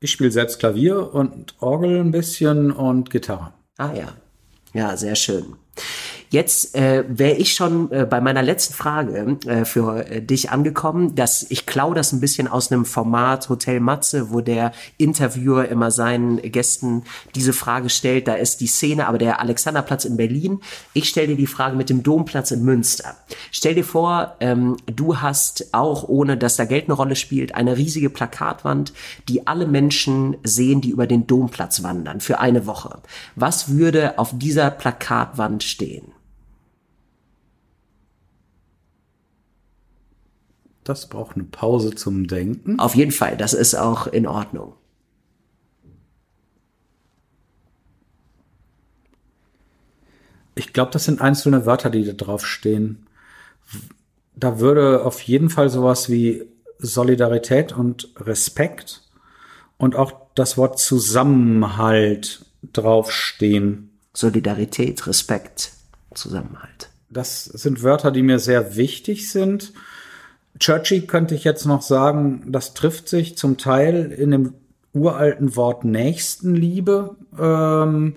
Ich 0.00 0.12
spiele 0.12 0.30
selbst 0.30 0.60
Klavier 0.60 1.12
und 1.12 1.54
Orgel 1.60 2.00
ein 2.00 2.12
bisschen 2.12 2.70
und 2.70 3.10
Gitarre. 3.10 3.52
Ah 3.78 3.92
ja. 3.92 4.08
Ja, 4.74 4.96
sehr 4.96 5.16
schön. 5.16 5.56
Jetzt 6.30 6.74
äh, 6.74 7.04
wäre 7.08 7.36
ich 7.36 7.54
schon 7.54 7.90
äh, 7.90 8.06
bei 8.08 8.20
meiner 8.20 8.42
letzten 8.42 8.74
Frage 8.74 9.38
äh, 9.46 9.64
für 9.64 10.04
äh, 10.06 10.20
dich 10.20 10.50
angekommen, 10.50 11.14
dass 11.14 11.46
ich 11.48 11.64
klau 11.64 11.94
das 11.94 12.12
ein 12.12 12.20
bisschen 12.20 12.48
aus 12.48 12.70
einem 12.70 12.84
Format 12.84 13.48
Hotel 13.48 13.80
Matze, 13.80 14.30
wo 14.30 14.42
der 14.42 14.72
Interviewer 14.98 15.68
immer 15.68 15.90
seinen 15.90 16.36
Gästen 16.42 17.04
diese 17.34 17.54
Frage 17.54 17.88
stellt. 17.88 18.28
Da 18.28 18.34
ist 18.34 18.60
die 18.60 18.66
Szene, 18.66 19.08
aber 19.08 19.16
der 19.16 19.40
Alexanderplatz 19.40 20.04
in 20.04 20.18
Berlin. 20.18 20.60
Ich 20.92 21.08
stelle 21.08 21.28
dir 21.28 21.36
die 21.36 21.46
Frage 21.46 21.76
mit 21.76 21.88
dem 21.88 22.02
Domplatz 22.02 22.50
in 22.50 22.62
Münster. 22.62 23.16
Stell 23.50 23.74
dir 23.74 23.84
vor, 23.84 24.36
ähm, 24.40 24.76
du 24.84 25.20
hast 25.20 25.72
auch, 25.72 26.08
ohne 26.08 26.36
dass 26.36 26.56
da 26.56 26.66
Geld 26.66 26.84
eine 26.84 26.94
Rolle 26.94 27.16
spielt, 27.16 27.54
eine 27.54 27.78
riesige 27.78 28.10
Plakatwand, 28.10 28.92
die 29.28 29.46
alle 29.46 29.66
Menschen 29.66 30.36
sehen, 30.42 30.82
die 30.82 30.90
über 30.90 31.06
den 31.06 31.26
Domplatz 31.26 31.82
wandern, 31.82 32.20
für 32.20 32.38
eine 32.38 32.66
Woche. 32.66 32.98
Was 33.34 33.70
würde 33.70 34.18
auf 34.18 34.32
dieser 34.34 34.70
Plakatwand 34.70 35.62
stehen? 35.62 36.17
Das 40.88 41.06
braucht 41.06 41.36
eine 41.36 41.44
Pause 41.44 41.94
zum 41.94 42.28
Denken. 42.28 42.80
Auf 42.80 42.94
jeden 42.94 43.12
Fall, 43.12 43.36
das 43.36 43.52
ist 43.52 43.74
auch 43.74 44.06
in 44.06 44.26
Ordnung. 44.26 44.72
Ich 50.54 50.72
glaube, 50.72 50.90
das 50.90 51.04
sind 51.04 51.20
einzelne 51.20 51.66
Wörter, 51.66 51.90
die 51.90 52.06
da 52.06 52.12
drauf 52.12 52.46
stehen. 52.46 53.06
Da 54.34 54.60
würde 54.60 55.04
auf 55.04 55.20
jeden 55.20 55.50
Fall 55.50 55.68
sowas 55.68 56.08
wie 56.08 56.44
Solidarität 56.78 57.74
und 57.74 58.08
Respekt 58.16 59.02
und 59.76 59.94
auch 59.94 60.12
das 60.34 60.56
Wort 60.56 60.78
Zusammenhalt 60.78 62.46
draufstehen. 62.72 63.90
Solidarität, 64.14 65.06
Respekt, 65.06 65.72
Zusammenhalt. 66.14 66.88
Das 67.10 67.44
sind 67.44 67.82
Wörter, 67.82 68.10
die 68.10 68.22
mir 68.22 68.38
sehr 68.38 68.76
wichtig 68.76 69.30
sind. 69.30 69.74
Churchy 70.58 71.02
könnte 71.02 71.34
ich 71.34 71.44
jetzt 71.44 71.66
noch 71.66 71.82
sagen, 71.82 72.44
das 72.46 72.74
trifft 72.74 73.08
sich 73.08 73.36
zum 73.36 73.58
Teil 73.58 74.10
in 74.12 74.30
dem 74.30 74.54
uralten 74.92 75.56
Wort 75.56 75.84
Nächstenliebe. 75.84 77.16
Ähm, 77.38 78.16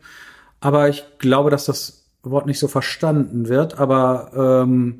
aber 0.59 0.89
ich 0.89 1.03
glaube, 1.19 1.49
dass 1.49 1.65
das 1.65 2.05
Wort 2.23 2.45
nicht 2.45 2.59
so 2.59 2.67
verstanden 2.67 3.47
wird. 3.47 3.79
Aber 3.79 4.63
ähm, 4.63 4.99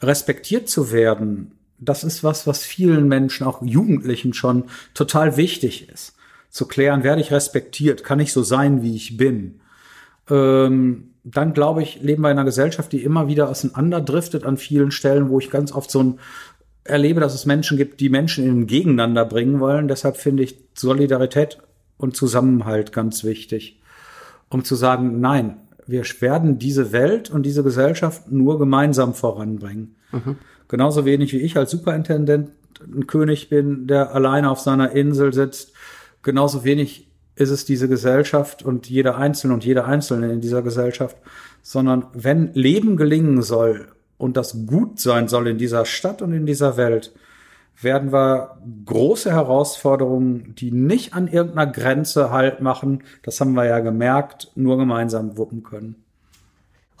respektiert 0.00 0.68
zu 0.68 0.90
werden, 0.90 1.52
das 1.78 2.04
ist 2.04 2.24
was, 2.24 2.46
was 2.46 2.62
vielen 2.62 3.08
Menschen, 3.08 3.46
auch 3.46 3.62
Jugendlichen 3.62 4.32
schon 4.32 4.64
total 4.94 5.36
wichtig 5.36 5.88
ist. 5.88 6.14
Zu 6.50 6.66
klären, 6.66 7.02
werde 7.02 7.20
ich 7.20 7.32
respektiert, 7.32 8.04
kann 8.04 8.20
ich 8.20 8.32
so 8.32 8.42
sein, 8.42 8.82
wie 8.82 8.94
ich 8.94 9.16
bin 9.16 9.60
ähm, 10.30 11.10
dann 11.24 11.54
glaube 11.54 11.82
ich, 11.82 12.00
leben 12.02 12.22
wir 12.22 12.30
in 12.30 12.38
einer 12.38 12.44
Gesellschaft, 12.44 12.92
die 12.92 13.02
immer 13.02 13.28
wieder 13.28 13.48
auseinanderdriftet 13.48 14.44
an 14.44 14.56
vielen 14.56 14.90
Stellen, 14.90 15.30
wo 15.30 15.38
ich 15.38 15.50
ganz 15.50 15.72
oft 15.72 15.90
so 15.90 16.02
ein 16.02 16.18
erlebe, 16.84 17.20
dass 17.20 17.34
es 17.34 17.46
Menschen 17.46 17.76
gibt, 17.76 18.00
die 18.00 18.10
Menschen 18.10 18.44
in 18.44 18.60
ein 18.60 18.66
Gegeneinander 18.66 19.24
bringen 19.24 19.60
wollen. 19.60 19.88
Deshalb 19.88 20.16
finde 20.16 20.42
ich 20.42 20.56
Solidarität 20.74 21.58
und 21.96 22.16
Zusammenhalt 22.16 22.92
ganz 22.92 23.24
wichtig, 23.24 23.80
um 24.50 24.64
zu 24.64 24.74
sagen, 24.74 25.20
nein, 25.20 25.56
wir 25.86 26.04
werden 26.20 26.58
diese 26.58 26.92
Welt 26.92 27.30
und 27.30 27.44
diese 27.44 27.62
Gesellschaft 27.62 28.30
nur 28.30 28.58
gemeinsam 28.58 29.14
voranbringen. 29.14 29.96
Genauso 30.68 31.04
wenig 31.04 31.32
wie 31.32 31.40
ich 31.40 31.56
als 31.56 31.70
Superintendent 31.70 32.50
ein 32.80 33.06
König 33.06 33.48
bin, 33.48 33.86
der 33.86 34.14
alleine 34.14 34.50
auf 34.50 34.60
seiner 34.60 34.92
Insel 34.92 35.32
sitzt, 35.32 35.72
genauso 36.22 36.64
wenig 36.64 37.08
ist 37.36 37.50
es 37.50 37.64
diese 37.64 37.88
Gesellschaft 37.88 38.62
und 38.62 38.88
jeder 38.88 39.16
Einzelne 39.16 39.54
und 39.54 39.64
jeder 39.64 39.86
Einzelne 39.86 40.32
in 40.32 40.40
dieser 40.40 40.62
Gesellschaft, 40.62 41.16
sondern 41.62 42.06
wenn 42.12 42.52
Leben 42.54 42.96
gelingen 42.96 43.42
soll 43.42 43.88
und 44.18 44.36
das 44.36 44.66
gut 44.66 45.00
sein 45.00 45.28
soll 45.28 45.48
in 45.48 45.58
dieser 45.58 45.84
Stadt 45.84 46.22
und 46.22 46.32
in 46.32 46.46
dieser 46.46 46.76
Welt, 46.76 47.12
werden 47.80 48.12
wir 48.12 48.56
große 48.84 49.32
Herausforderungen, 49.32 50.54
die 50.56 50.70
nicht 50.70 51.14
an 51.14 51.28
irgendeiner 51.28 51.70
Grenze 51.70 52.30
halt 52.30 52.60
machen, 52.60 53.02
das 53.22 53.40
haben 53.40 53.54
wir 53.54 53.64
ja 53.64 53.80
gemerkt, 53.80 54.50
nur 54.54 54.76
gemeinsam 54.76 55.36
wuppen 55.36 55.62
können. 55.62 55.96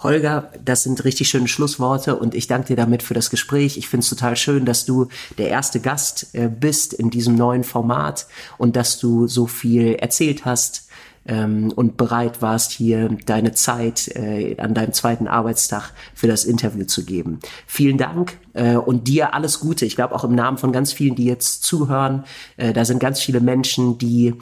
Holger, 0.04 0.50
das 0.62 0.82
sind 0.82 1.04
richtig 1.04 1.28
schöne 1.28 1.48
Schlussworte 1.48 2.16
und 2.16 2.34
ich 2.34 2.46
danke 2.46 2.68
dir 2.68 2.76
damit 2.76 3.02
für 3.02 3.14
das 3.14 3.30
Gespräch. 3.30 3.78
Ich 3.78 3.88
finde 3.88 4.02
es 4.02 4.10
total 4.10 4.36
schön, 4.36 4.66
dass 4.66 4.84
du 4.84 5.08
der 5.38 5.48
erste 5.48 5.80
Gast 5.80 6.34
äh, 6.34 6.48
bist 6.48 6.92
in 6.92 7.10
diesem 7.10 7.36
neuen 7.36 7.64
Format 7.64 8.26
und 8.58 8.76
dass 8.76 8.98
du 8.98 9.28
so 9.28 9.46
viel 9.46 9.94
erzählt 9.94 10.44
hast 10.44 10.83
ähm, 11.26 11.72
und 11.74 11.96
bereit 11.96 12.42
warst, 12.42 12.72
hier 12.72 13.16
deine 13.26 13.52
Zeit 13.52 14.08
äh, 14.08 14.56
an 14.58 14.74
deinem 14.74 14.92
zweiten 14.92 15.26
Arbeitstag 15.26 15.92
für 16.14 16.26
das 16.26 16.44
Interview 16.44 16.84
zu 16.84 17.04
geben. 17.04 17.40
Vielen 17.66 17.98
Dank 17.98 18.38
äh, 18.52 18.76
und 18.76 19.08
dir 19.08 19.34
alles 19.34 19.60
Gute. 19.60 19.86
Ich 19.86 19.96
glaube 19.96 20.14
auch 20.14 20.24
im 20.24 20.34
Namen 20.34 20.58
von 20.58 20.72
ganz 20.72 20.92
vielen, 20.92 21.14
die 21.14 21.24
jetzt 21.24 21.62
zuhören. 21.62 22.24
Äh, 22.56 22.72
da 22.72 22.84
sind 22.84 23.00
ganz 23.00 23.20
viele 23.20 23.40
Menschen, 23.40 23.98
die 23.98 24.34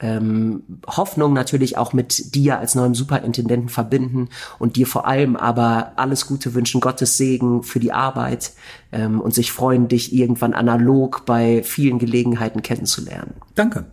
ähm, 0.00 0.62
Hoffnung 0.86 1.32
natürlich 1.32 1.76
auch 1.76 1.92
mit 1.92 2.34
dir 2.34 2.58
als 2.58 2.74
neuem 2.74 2.94
Superintendenten 2.94 3.68
verbinden 3.68 4.28
und 4.58 4.76
dir 4.76 4.86
vor 4.86 5.06
allem 5.06 5.36
aber 5.36 5.92
alles 5.96 6.26
Gute 6.26 6.54
wünschen, 6.54 6.80
Gottes 6.80 7.16
Segen 7.16 7.62
für 7.62 7.80
die 7.80 7.92
Arbeit 7.92 8.52
ähm, 8.92 9.20
und 9.20 9.34
sich 9.34 9.52
freuen, 9.52 9.88
dich 9.88 10.14
irgendwann 10.14 10.54
analog 10.54 11.26
bei 11.26 11.62
vielen 11.62 11.98
Gelegenheiten 11.98 12.62
kennenzulernen. 12.62 13.34
Danke. 13.54 13.84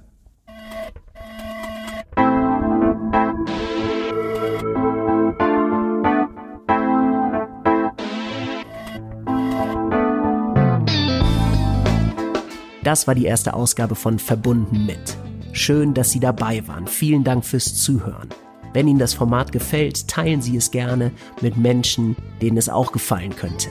Das 12.88 13.06
war 13.06 13.16
die 13.16 13.26
erste 13.26 13.54
Ausgabe 13.54 13.96
von 13.96 14.18
Verbunden 14.18 14.86
mit. 14.86 15.18
Schön, 15.52 15.94
dass 15.94 16.12
Sie 16.12 16.22
dabei 16.22 16.66
waren. 16.70 16.88
Vielen 16.88 17.26
Dank 17.26 17.44
fürs 17.44 17.76
Zuhören. 17.76 18.30
Wenn 18.72 18.88
Ihnen 18.88 18.98
das 18.98 19.14
Format 19.14 19.52
gefällt, 19.52 20.08
teilen 20.08 20.42
Sie 20.42 20.56
es 20.56 20.72
gerne 20.72 21.12
mit 21.42 21.58
Menschen, 21.58 22.16
denen 22.42 22.56
es 22.56 22.70
auch 22.70 22.94
gefallen 22.94 23.36
könnte. 23.36 23.68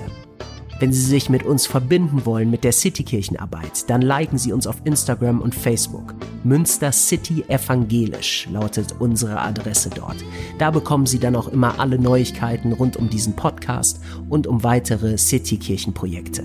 Wenn 0.81 0.93
Sie 0.93 1.01
sich 1.01 1.31
mit 1.31 1.45
uns 1.45 1.67
verbinden 1.67 2.27
wollen 2.27 2.51
mit 2.51 2.63
der 2.63 2.73
Citykirchenarbeit, 2.73 3.89
dann 3.89 4.03
liken 4.03 4.37
Sie 4.37 4.53
uns 4.53 4.67
auf 4.67 4.83
Instagram 4.85 5.41
und 5.41 5.55
Facebook. 5.55 6.15
Münster 6.45 6.93
City 6.93 7.43
Evangelisch 7.49 8.47
lautet 8.53 8.97
unsere 8.99 9.41
Adresse 9.41 9.89
dort. 9.89 10.23
Da 10.59 10.71
bekommen 10.71 11.07
Sie 11.07 11.21
dann 11.21 11.37
auch 11.37 11.49
immer 11.49 11.81
alle 11.81 11.99
Neuigkeiten 11.99 12.75
rund 12.75 12.99
um 12.99 13.09
diesen 13.09 13.35
Podcast 13.35 13.99
und 14.29 14.47
um 14.47 14.63
weitere 14.63 15.17
Citykirchenprojekte. 15.17 16.45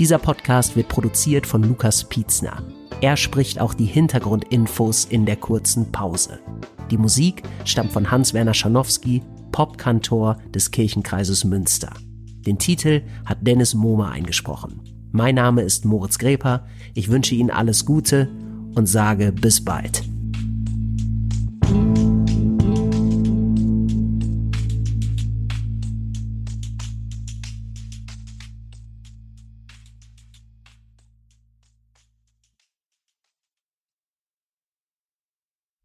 Dieser 0.00 0.18
Podcast 0.18 0.74
wird 0.74 0.88
produziert 0.88 1.46
von 1.46 1.62
Lukas 1.62 2.02
Pietzner. 2.02 2.64
Er 3.00 3.16
spricht 3.16 3.60
auch 3.60 3.74
die 3.74 3.84
Hintergrundinfos 3.84 5.04
in 5.04 5.24
der 5.24 5.36
kurzen 5.36 5.92
Pause. 5.92 6.40
Die 6.90 6.98
Musik 6.98 7.44
stammt 7.64 7.92
von 7.92 8.10
Hans-Werner 8.10 8.54
Schanowski, 8.54 9.22
Popkantor 9.52 10.38
des 10.52 10.72
Kirchenkreises 10.72 11.44
Münster. 11.44 11.92
Den 12.44 12.58
Titel 12.58 13.02
hat 13.24 13.38
Dennis 13.42 13.74
Mohmer 13.74 14.10
eingesprochen. 14.10 14.80
Mein 15.12 15.36
Name 15.36 15.62
ist 15.62 15.84
Moritz 15.84 16.18
Greper. 16.18 16.66
Ich 16.94 17.08
wünsche 17.08 17.36
Ihnen 17.36 17.50
alles 17.50 17.86
Gute 17.86 18.28
und 18.74 18.86
sage 18.86 19.30
bis 19.30 19.64
bald. 19.64 20.02